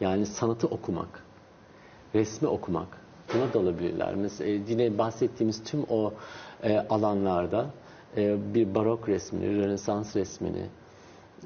[0.01, 1.25] Yani sanatı okumak.
[2.15, 2.89] Resmi okumak.
[3.35, 4.15] Buna dalabilirler.
[4.15, 6.13] Mesela e, yine bahsettiğimiz tüm o
[6.63, 7.67] e, alanlarda
[8.17, 10.67] e, bir barok resmini, rönesans resmini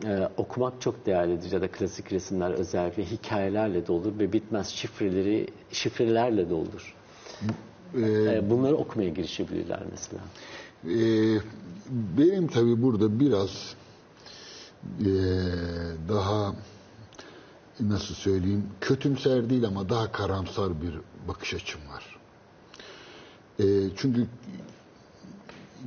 [0.05, 1.53] e, okumak çok değerlidir.
[1.53, 6.95] Ya da klasik resimler özellikle hikayelerle dolur ve bitmez şifreleri şifrelerle doldur.
[7.95, 10.23] E, bunları okumaya girişebilirler mesela.
[10.89, 11.41] Ee,
[11.91, 13.75] benim tabii burada biraz
[15.01, 15.07] ee,
[16.09, 16.55] daha
[17.81, 20.95] nasıl söyleyeyim kötümser değil ama daha karamsar bir
[21.29, 22.17] bakış açım var.
[23.61, 23.65] Ee,
[23.97, 24.27] çünkü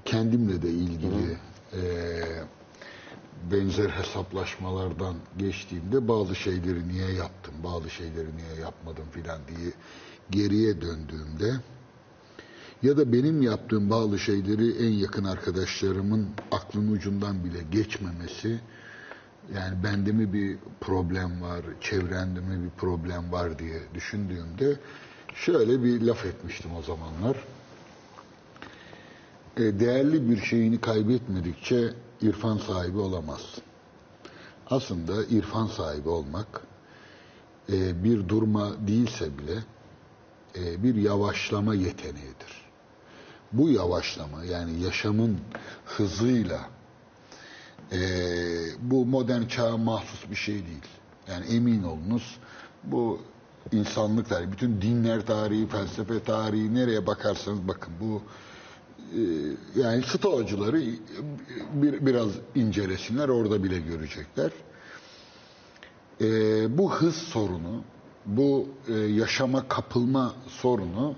[0.06, 1.38] kendimle de ilgili
[1.74, 1.80] ee,
[3.52, 9.72] benzer hesaplaşmalardan geçtiğimde bazı şeyleri niye yaptım, bazı şeyleri niye yapmadım filan diye
[10.30, 11.53] geriye döndüğümde
[12.84, 18.60] ya da benim yaptığım bazı şeyleri en yakın arkadaşlarımın aklın ucundan bile geçmemesi
[19.56, 24.80] yani bende mi bir problem var, çevremde mi bir problem var diye düşündüğümde
[25.36, 27.38] şöyle bir laf etmiştim o zamanlar.
[29.58, 33.64] E, değerli bir şeyini kaybetmedikçe irfan sahibi olamazsın.
[34.70, 36.62] Aslında irfan sahibi olmak
[37.72, 39.64] e, bir durma değilse bile
[40.56, 42.66] e, bir yavaşlama yeteneğidir.
[43.53, 45.38] Bu yavaşlama yani yaşamın
[45.86, 46.69] hızıyla
[47.91, 47.99] e,
[48.82, 50.88] bu modern çağa mahsus bir şey değil.
[51.28, 52.38] Yani emin olunuz
[52.84, 53.22] bu
[53.72, 58.22] insanlık tarihi, bütün dinler tarihi, felsefe tarihi nereye bakarsanız bakın bu
[59.14, 59.22] e,
[59.82, 60.82] yani stoacıları
[61.74, 64.52] bir, biraz incelesinler orada bile görecekler.
[66.22, 66.28] E,
[66.78, 67.84] bu hız sorunu,
[68.26, 71.15] bu e, yaşama kapılma sorunu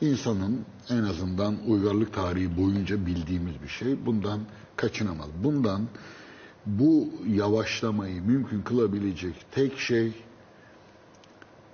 [0.00, 4.06] insanın en azından uygarlık tarihi boyunca bildiğimiz bir şey.
[4.06, 4.40] Bundan
[4.76, 5.28] kaçınamaz.
[5.44, 5.88] Bundan
[6.66, 10.12] bu yavaşlamayı mümkün kılabilecek tek şey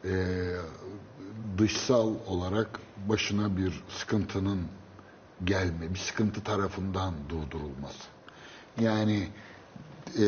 [0.05, 0.15] e,
[1.59, 4.61] dışsal olarak başına bir sıkıntının
[5.45, 8.09] gelme, bir sıkıntı tarafından durdurulması.
[8.81, 9.29] Yani
[10.19, 10.27] e,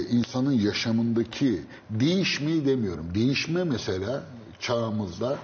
[0.00, 3.14] insanın yaşamındaki değişmeyi demiyorum.
[3.14, 4.24] Değişme mesela
[4.60, 5.38] çağımızda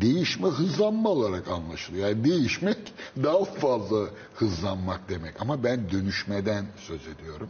[0.00, 2.08] değişme hızlanma olarak anlaşılıyor.
[2.08, 2.78] Yani değişmek
[3.22, 5.40] daha fazla hızlanmak demek.
[5.40, 7.48] Ama ben dönüşmeden söz ediyorum.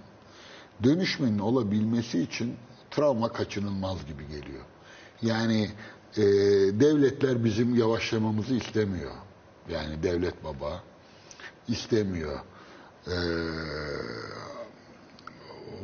[0.83, 2.57] Dönüşmenin olabilmesi için
[2.91, 4.65] travma kaçınılmaz gibi geliyor.
[5.23, 5.71] Yani
[6.16, 6.23] e,
[6.81, 9.12] devletler bizim yavaşlamamızı istemiyor.
[9.71, 10.83] Yani devlet baba
[11.69, 12.41] istemiyor.
[13.07, 13.12] Ee,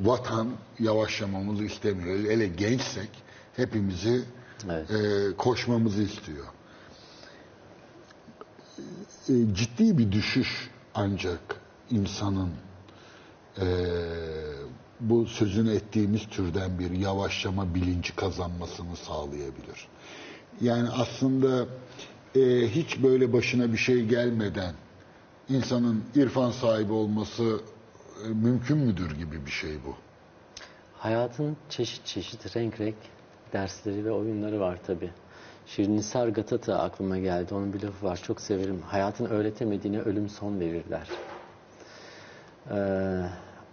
[0.00, 2.30] vatan yavaşlamamızı istemiyor.
[2.30, 3.10] Hele gençsek
[3.56, 4.24] hepimizi
[4.70, 4.90] Evet.
[4.90, 6.46] e, koşmamızı istiyor.
[9.28, 11.60] E, ciddi bir düşüş ancak
[11.90, 12.50] insanın
[13.60, 13.66] e,
[15.00, 19.88] bu sözünü ettiğimiz türden bir yavaşlama bilinci kazanmasını sağlayabilir.
[20.60, 21.66] Yani aslında
[22.36, 24.74] e, hiç böyle başına bir şey gelmeden
[25.48, 27.60] insanın irfan sahibi olması
[28.24, 29.94] e, mümkün müdür gibi bir şey bu.
[30.98, 32.96] Hayatın çeşit çeşit renk renk
[33.52, 35.10] dersleri ve oyunları var tabi.
[35.66, 37.54] Şirinisar Gatata aklıma geldi.
[37.54, 38.20] Onun bir lafı var.
[38.22, 38.82] Çok severim.
[38.86, 41.08] Hayatın öğretemediğine ölüm son verirler.
[42.70, 43.22] Ee,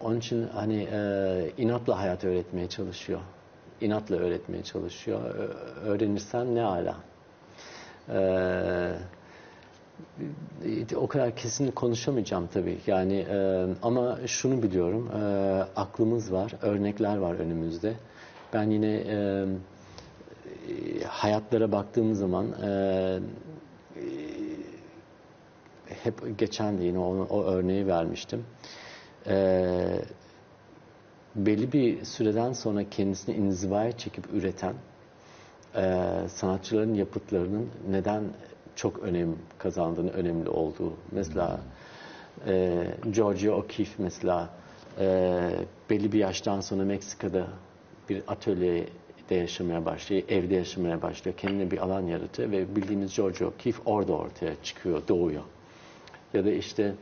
[0.02, 3.20] onun için hani e, inatla hayat öğretmeye çalışıyor.
[3.82, 5.22] İnatla öğretmeye çalışıyor.
[5.36, 5.54] Ö-
[5.86, 6.96] öğrenirsen ne ala.
[8.10, 8.94] Ee,
[10.96, 12.78] o kadar kesin konuşamayacağım tabii.
[12.88, 15.12] Yani e, ama şunu biliyorum.
[15.16, 15.22] e,
[15.76, 17.94] aklımız var, örnekler var önümüzde.
[18.54, 19.46] Ben yine e,
[21.08, 23.20] hayatlara baktığım zaman e,
[26.04, 28.46] hep geçen de yine o, o örneği vermiştim.
[29.28, 30.02] E,
[31.36, 34.74] belli bir süreden sonra kendisini inzivaya çekip üreten
[35.76, 38.24] e, sanatçıların yapıtlarının neden
[38.76, 40.94] çok önem kazandığını, önemli olduğu.
[41.12, 41.60] Mesela
[42.48, 44.50] e, Georgia O'Keeffe mesela
[45.00, 45.50] e,
[45.90, 47.48] belli bir yaştan sonra Meksika'da
[48.10, 53.82] bir atölyede yaşamaya başlıyor, evde yaşamaya başlıyor, kendine bir alan yaratıyor ve bildiğimiz Georgia O'Keeffe
[53.86, 55.44] orada ortaya çıkıyor, doğuyor.
[56.34, 56.96] Ya da işte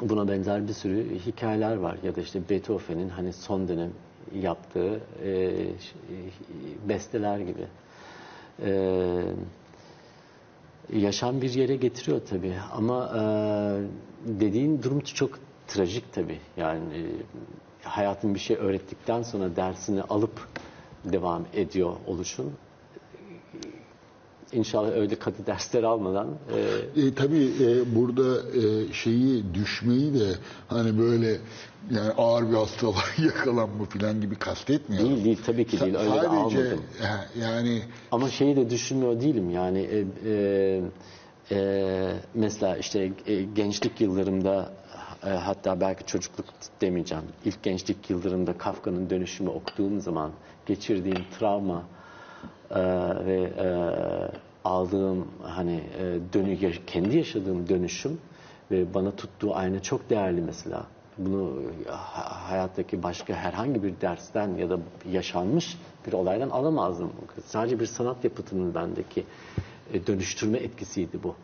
[0.00, 3.92] buna benzer bir sürü hikayeler var ya da işte Beethoven'in hani son dönem
[4.34, 5.68] yaptığı e, e,
[6.88, 7.66] besteler gibi.
[8.62, 9.22] E,
[10.92, 13.22] yaşam bir yere getiriyor tabii ama e,
[14.40, 16.38] dediğin durum çok trajik tabii.
[16.56, 17.02] Yani e,
[17.82, 20.48] hayatın bir şey öğrettikten sonra dersini alıp
[21.04, 22.52] devam ediyor oluşun.
[24.52, 26.28] İnşallah öyle katı dersler almadan
[26.96, 30.28] e, E, tabii e, burada e, şeyi düşmeyi de
[30.68, 31.26] hani böyle
[31.90, 32.94] yani ağır bir hastalığa
[33.24, 35.08] yakalanma falan gibi kastetmiyorum.
[35.10, 36.80] değil değil tabii ki değil öyle de Sadece almadım.
[37.02, 40.82] ha, yani Ama şeyi de düşünmüyor değilim yani e, e,
[41.50, 44.72] e, mesela işte e, gençlik yıllarımda
[45.26, 46.46] e, hatta belki çocukluk
[46.80, 50.30] demeyeceğim ilk gençlik yıllarımda Kafka'nın dönüşümü okuduğum zaman
[50.66, 51.82] geçirdiğim travma
[52.70, 52.80] e,
[53.26, 53.66] ve e,
[54.64, 58.20] aldığım hani e, dönü kendi yaşadığım dönüşüm
[58.70, 60.86] ve bana tuttuğu ayna çok değerli mesela.
[61.18, 64.78] Bunu ha- hayattaki başka herhangi bir dersten ya da
[65.10, 67.12] yaşanmış bir olaydan alamazdım.
[67.46, 69.24] Sadece bir sanat yapıtının bendeki
[69.92, 71.34] e, dönüştürme etkisiydi bu.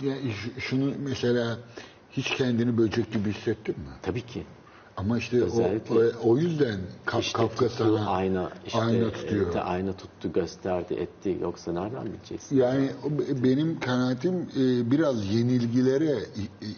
[0.00, 0.14] ya
[0.58, 1.58] şunu mesela
[2.16, 3.84] hiç kendini böcek gibi hissettin mi?
[4.02, 4.44] Tabii ki.
[4.96, 6.76] Ama işte o, Özellikle- o, o yüzden
[7.06, 9.54] Kaf, İşte Kafka sana ayna, işte, ayna tutuyor.
[9.54, 11.38] e, ayna tuttu, gösterdi, etti.
[11.42, 12.56] Yoksa nereden bileceksin?
[12.56, 12.90] Yani
[13.44, 16.18] benim kanaatim e, biraz yenilgilere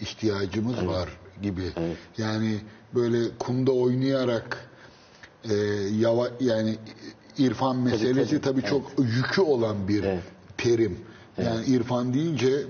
[0.01, 1.09] ihtiyacımız var
[1.43, 1.63] gibi.
[1.77, 1.97] Evet.
[2.19, 2.57] Yani
[2.95, 4.71] böyle kumda oynayarak
[5.51, 5.55] e,
[5.99, 6.77] yava, yani
[7.39, 10.23] irfan meselesi tabii, tabii, çok yükü olan bir Evet.
[10.59, 10.99] terim.
[11.45, 12.63] Yani irfan deyince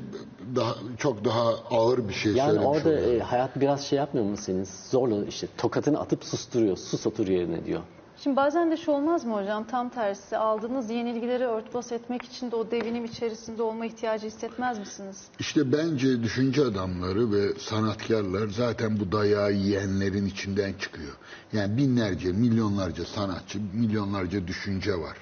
[0.57, 3.21] daha çok daha ağır bir şey Yani söylemiş orada oluyorum.
[3.21, 4.67] e, hayat biraz şey yapmıyor mu senin?
[4.91, 6.77] Zorla işte tokatını atıp susturuyor.
[6.77, 7.81] Sus otur yerine diyor.
[8.23, 9.67] Şimdi bazen de şu olmaz mı hocam?
[9.67, 15.25] Tam tersi aldığınız yenilgileri örtbas etmek için de o devinim içerisinde olma ihtiyacı hissetmez misiniz?
[15.39, 21.13] İşte bence düşünce adamları ve sanatkarlar zaten bu dayağı yiyenlerin içinden çıkıyor.
[21.53, 25.17] Yani binlerce, milyonlarca sanatçı, milyonlarca düşünce var.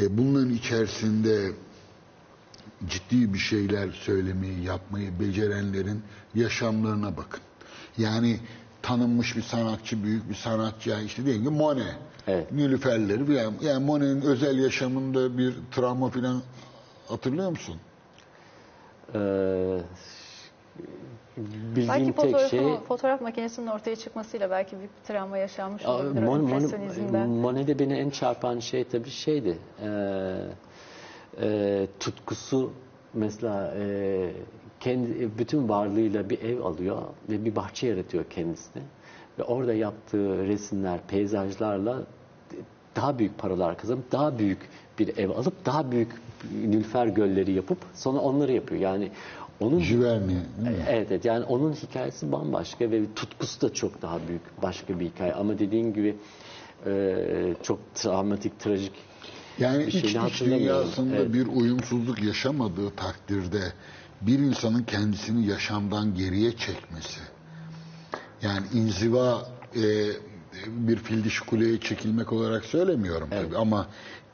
[0.00, 1.52] E, bunların içerisinde
[2.88, 6.02] ciddi bir şeyler söylemeyi, yapmayı becerenlerin
[6.34, 7.40] yaşamlarına bakın.
[7.98, 8.40] Yani
[8.82, 11.94] tanınmış bir sanatçı, büyük bir sanatçı, yani işte diyelim ki Monet,
[12.26, 12.52] Evet.
[12.52, 16.42] Nilüferleri, yani, yani Monet'in özel yaşamında bir travma falan
[17.08, 17.76] hatırlıyor musun?
[19.14, 19.18] Ee,
[21.36, 26.22] bildiğim Belki tek şey fotoğraf makinesinin ortaya çıkmasıyla belki bir travma yaşanmış olabilir.
[26.22, 27.28] o Mon- Mon- impresyonizmden.
[27.28, 29.58] Monet'de beni en çarpan şey tabii şeydi.
[29.82, 30.36] Ee,
[31.40, 32.72] e, tutkusu
[33.14, 34.30] mesela e,
[34.80, 38.82] kendi bütün varlığıyla bir ev alıyor ve bir bahçe yaratıyor kendisine.
[39.38, 42.02] Ve orada yaptığı resimler, peyzajlarla
[42.96, 44.58] daha büyük paralar kazanıp daha büyük
[44.98, 46.08] bir ev alıp daha büyük
[46.64, 48.80] nilüfer gölleri yapıp sonra onları yapıyor.
[48.80, 49.10] Yani
[49.60, 50.84] onun Jiverni değil mi?
[50.88, 55.32] Evet, evet yani onun hikayesi bambaşka ve tutkusu da çok daha büyük başka bir hikaye
[55.34, 56.16] ama dediğin gibi
[56.86, 57.14] e,
[57.62, 58.92] çok travmatik, trajik
[59.58, 61.34] Yani bir iç dış dünyasında Evet.
[61.34, 63.72] bir uyumsuzluk yaşamadığı takdirde
[64.20, 67.20] bir insanın kendisini yaşamdan geriye çekmesi,
[68.42, 69.46] yani inziva
[69.76, 69.82] e,
[70.66, 73.86] bir fil dişi kuleye çekilmek olarak söylemiyorum tabii ama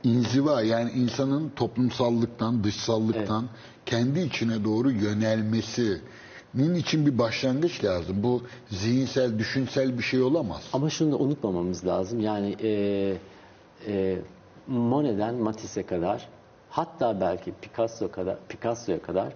[0.04, 3.48] inziva yani insanın toplumsallıktan, dışsallıktan
[3.86, 8.22] kendi içine doğru yönelmesinin için bir başlangıç lazım.
[8.22, 10.62] Bu zihinsel, düşünsel bir şey olamaz.
[10.72, 12.20] Ama şunu da unutmamamız lazım.
[12.20, 12.70] Yani e,
[13.86, 14.18] e,
[14.68, 16.28] Monet'den Matisse'e kadar
[16.70, 19.32] hatta belki Picasso kadar Picasso'ya kadar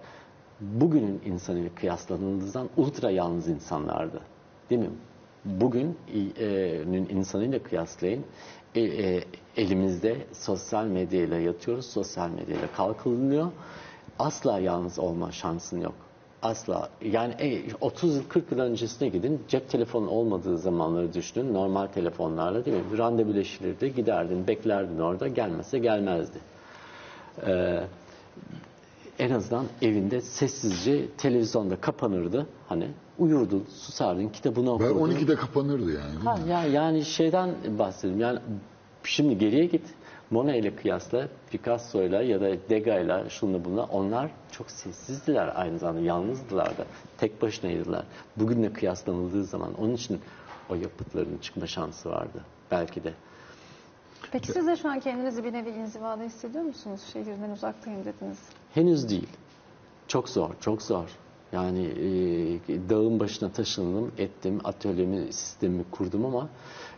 [0.60, 4.20] bugünün insanıyla kıyaslanıldığından ultra yalnız insanlardı.
[4.70, 4.90] Değil mi?
[5.44, 5.98] Bugünün
[7.08, 8.24] insanıyla kıyaslayın.
[8.74, 9.24] E, e,
[9.56, 13.52] elimizde sosyal medyayla yatıyoruz, sosyal medyayla kalkılıyor.
[14.18, 15.94] Asla yalnız olma şansın yok.
[16.42, 16.88] Asla.
[17.04, 19.42] Yani e, 30 yıl 40 yıl öncesine gidin.
[19.48, 21.54] Cep telefonu olmadığı zamanları düşünün.
[21.54, 22.98] Normal telefonlarla değil mi?
[22.98, 23.94] Randevuleşilirdi.
[23.94, 25.28] Giderdin, beklerdin orada.
[25.28, 26.38] Gelmese gelmezdi.
[27.46, 27.84] Ee,
[29.18, 32.46] en azından evinde sessizce televizyonda kapanırdı.
[32.68, 32.88] Hani
[33.18, 35.10] uyurdun, susardın, kitabını okurdun.
[35.10, 36.14] 12'de kapanırdı yani.
[36.24, 38.20] Ha, ya, yani şeyden bahsedeyim.
[38.20, 38.38] Yani
[39.04, 39.82] şimdi geriye git.
[40.32, 46.00] Monet ile kıyasla Picasso'yla ya da Degas'la şunla bunla onlar çok sessizdiler aynı zamanda.
[46.00, 46.84] Yalnızdılar da.
[47.18, 48.04] Tek başınaydılar.
[48.36, 50.20] Bugünle kıyaslanıldığı zaman onun için
[50.70, 52.44] o yapıtların çıkma şansı vardı.
[52.70, 53.12] Belki de.
[54.32, 57.00] Peki siz de şu an kendinizi bir nevi inzivada hissediyor musunuz?
[57.12, 58.38] Şehirden uzaktayım dediniz.
[58.74, 59.28] Henüz değil.
[60.08, 61.08] Çok zor, çok zor.
[61.52, 66.48] Yani e, dağın başına taşındım, ettim, atölyemi, sistemimi kurdum ama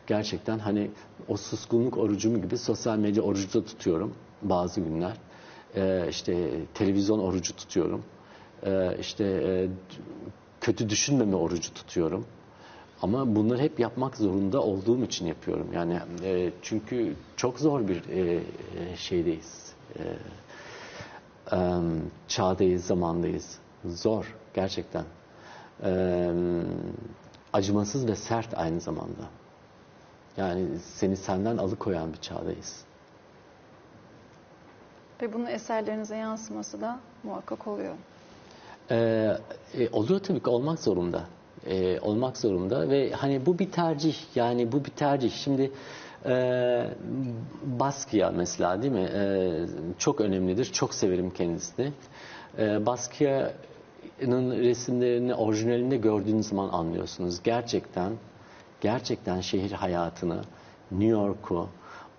[0.06, 0.90] gerçekten hani
[1.28, 5.16] o suskunluk orucumu gibi sosyal medya orucu da tutuyorum bazı günler.
[5.76, 8.04] E, işte televizyon orucu tutuyorum.
[8.62, 9.68] E, işte e,
[10.60, 12.26] kötü düşünmeme orucu tutuyorum.
[13.02, 15.68] Ama bunları hep yapmak zorunda olduğum için yapıyorum.
[15.74, 19.72] Yani e, çünkü çok zor bir e, e, şeydeyiz.
[19.98, 20.02] E,
[21.52, 21.80] e,
[22.28, 23.58] çağdayız, zamandayız.
[23.84, 25.04] Zor gerçekten.
[25.84, 26.30] E,
[27.52, 29.28] acımasız ve sert aynı zamanda.
[30.36, 32.84] Yani seni senden alıkoyan bir çağdayız.
[35.22, 37.94] Ve bunun eserlerinize yansıması da muhakkak oluyor.
[38.90, 39.36] Ee,
[39.74, 41.24] e, oluyor tabii ki olmak zorunda.
[41.66, 45.30] Ee, olmak zorunda ve hani bu bir tercih yani bu bir tercih.
[45.32, 45.70] Şimdi
[46.26, 46.86] e,
[47.62, 49.10] Basquiat mesela değil mi?
[49.14, 49.52] E,
[49.98, 50.64] çok önemlidir.
[50.64, 51.92] Çok severim kendisini.
[52.58, 57.42] E, Basquiat'ın resimlerini orijinalinde gördüğünüz zaman anlıyorsunuz.
[57.42, 58.12] Gerçekten
[58.84, 60.40] gerçekten şehir hayatını,
[60.90, 61.68] New York'u,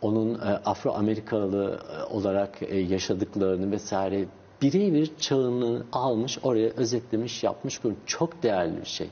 [0.02, 4.26] onun e, Afro-Amerikalı e, olarak e, yaşadıklarını vesaire
[4.62, 7.84] birebir çağını almış, oraya özetlemiş, yapmış.
[7.84, 9.10] Bu çok değerli bir şey.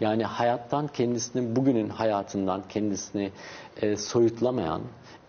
[0.00, 3.30] Yani hayattan kendisini, bugünün hayatından kendisini
[3.96, 4.82] soyutlamayan,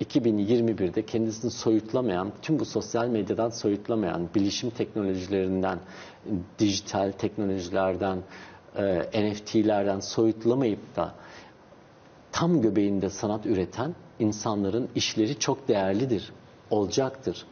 [0.05, 5.79] 2021'de kendisini soyutlamayan, tüm bu sosyal medyadan soyutlamayan, bilişim teknolojilerinden,
[6.59, 8.17] dijital teknolojilerden,
[9.13, 11.13] NFT'lerden soyutlamayıp da
[12.31, 16.33] tam göbeğinde sanat üreten insanların işleri çok değerlidir,
[16.69, 17.45] olacaktır.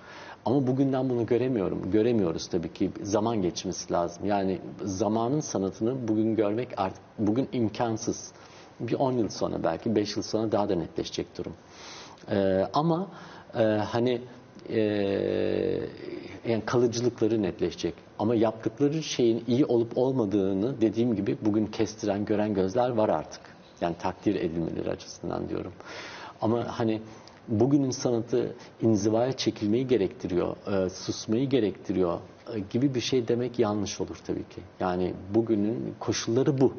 [0.45, 1.91] Ama bugünden bunu göremiyorum.
[1.91, 2.91] Göremiyoruz tabii ki.
[3.03, 4.25] Zaman geçmesi lazım.
[4.25, 8.31] Yani zamanın sanatını bugün görmek artık bugün imkansız.
[8.79, 11.53] Bir 10 yıl sonra belki 5 yıl sonra daha da netleşecek durum.
[12.31, 13.07] Ee, ama
[13.55, 14.21] e, hani
[14.69, 14.79] e,
[16.47, 17.93] yani kalıcılıkları netleşecek.
[18.19, 23.41] Ama yaptıkları şeyin iyi olup olmadığını dediğim gibi bugün kestiren, gören gözler var artık.
[23.81, 25.73] Yani takdir edilmeleri açısından diyorum.
[26.41, 27.01] Ama hani
[27.47, 32.19] bugünün sanatı inzivaya çekilmeyi gerektiriyor, e, susmayı gerektiriyor
[32.53, 34.61] e, gibi bir şey demek yanlış olur tabii ki.
[34.79, 36.73] Yani bugünün koşulları bu.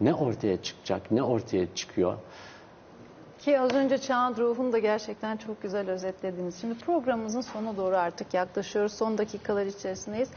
[0.00, 2.14] Ne ortaya çıkacak, ne ortaya çıkıyor?
[3.38, 6.60] Ki az önce çağın ruhunu da gerçekten çok güzel özetlediniz.
[6.60, 8.92] Şimdi programımızın sonuna doğru artık yaklaşıyoruz.
[8.92, 10.28] Son dakikalar içerisindeyiz.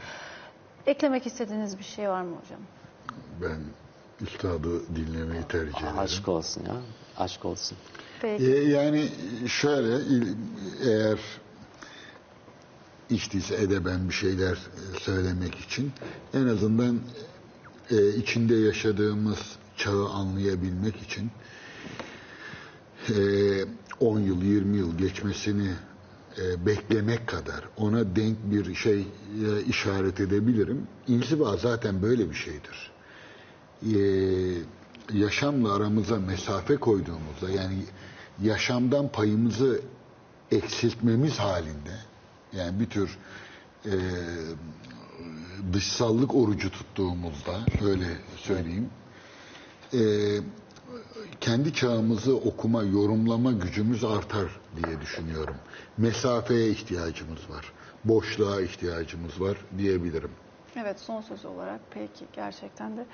[0.86, 2.60] Eklemek istediğiniz bir şey var mı hocam?
[3.42, 3.60] Ben
[4.22, 5.98] üstadı dinlemeyi tercih ederim.
[5.98, 6.76] Aşk olsun ya,
[7.16, 7.78] aşk olsun.
[8.20, 8.44] Peki.
[8.44, 9.08] Ee, yani
[9.46, 9.98] şöyle
[10.84, 11.18] eğer
[13.10, 15.92] hiç değilse edeben bir şeyler e, söylemek için
[16.34, 17.00] en azından
[17.90, 19.38] e, içinde yaşadığımız
[19.76, 21.30] çağı anlayabilmek için
[23.08, 23.14] e,
[24.00, 25.70] 10 yıl 20 yıl geçmesini
[26.38, 30.86] e, beklemek kadar ona denk bir şey e, işaret edebilirim.
[31.08, 32.91] İnziva zaten böyle bir şeydir.
[33.82, 33.98] E,
[35.12, 37.78] yaşamla aramıza mesafe koyduğumuzda yani
[38.42, 39.80] yaşamdan payımızı
[40.50, 41.96] eksiltmemiz halinde
[42.52, 43.18] yani bir tür
[43.86, 43.94] e,
[45.72, 47.52] dışsallık orucu tuttuğumuzda
[47.84, 48.06] öyle
[48.36, 48.90] söyleyeyim
[49.94, 50.00] e,
[51.40, 55.56] kendi çağımızı okuma, yorumlama gücümüz artar diye düşünüyorum.
[55.98, 57.72] Mesafeye ihtiyacımız var.
[58.04, 60.30] Boşluğa ihtiyacımız var diyebilirim.
[60.76, 63.06] Evet son söz olarak peki gerçekten de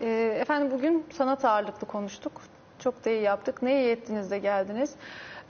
[0.00, 2.32] Ee, efendim bugün sanat ağırlıklı konuştuk.
[2.78, 3.62] Çok da iyi yaptık.
[3.62, 4.94] Ne iyi ettiniz de geldiniz.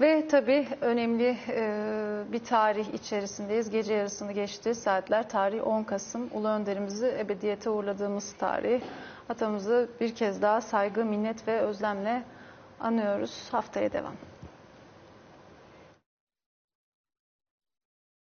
[0.01, 3.70] Ve tabii önemli e, bir tarih içerisindeyiz.
[3.70, 5.28] Gece yarısını geçti saatler.
[5.28, 6.31] Tarih 10 Kasım.
[6.35, 8.81] Ulu Önderimizi ebediyete uğurladığımız tarih.
[9.28, 12.23] Atamızı bir kez daha saygı, minnet ve özlemle
[12.81, 13.48] anıyoruz.
[13.51, 14.14] Haftaya devam.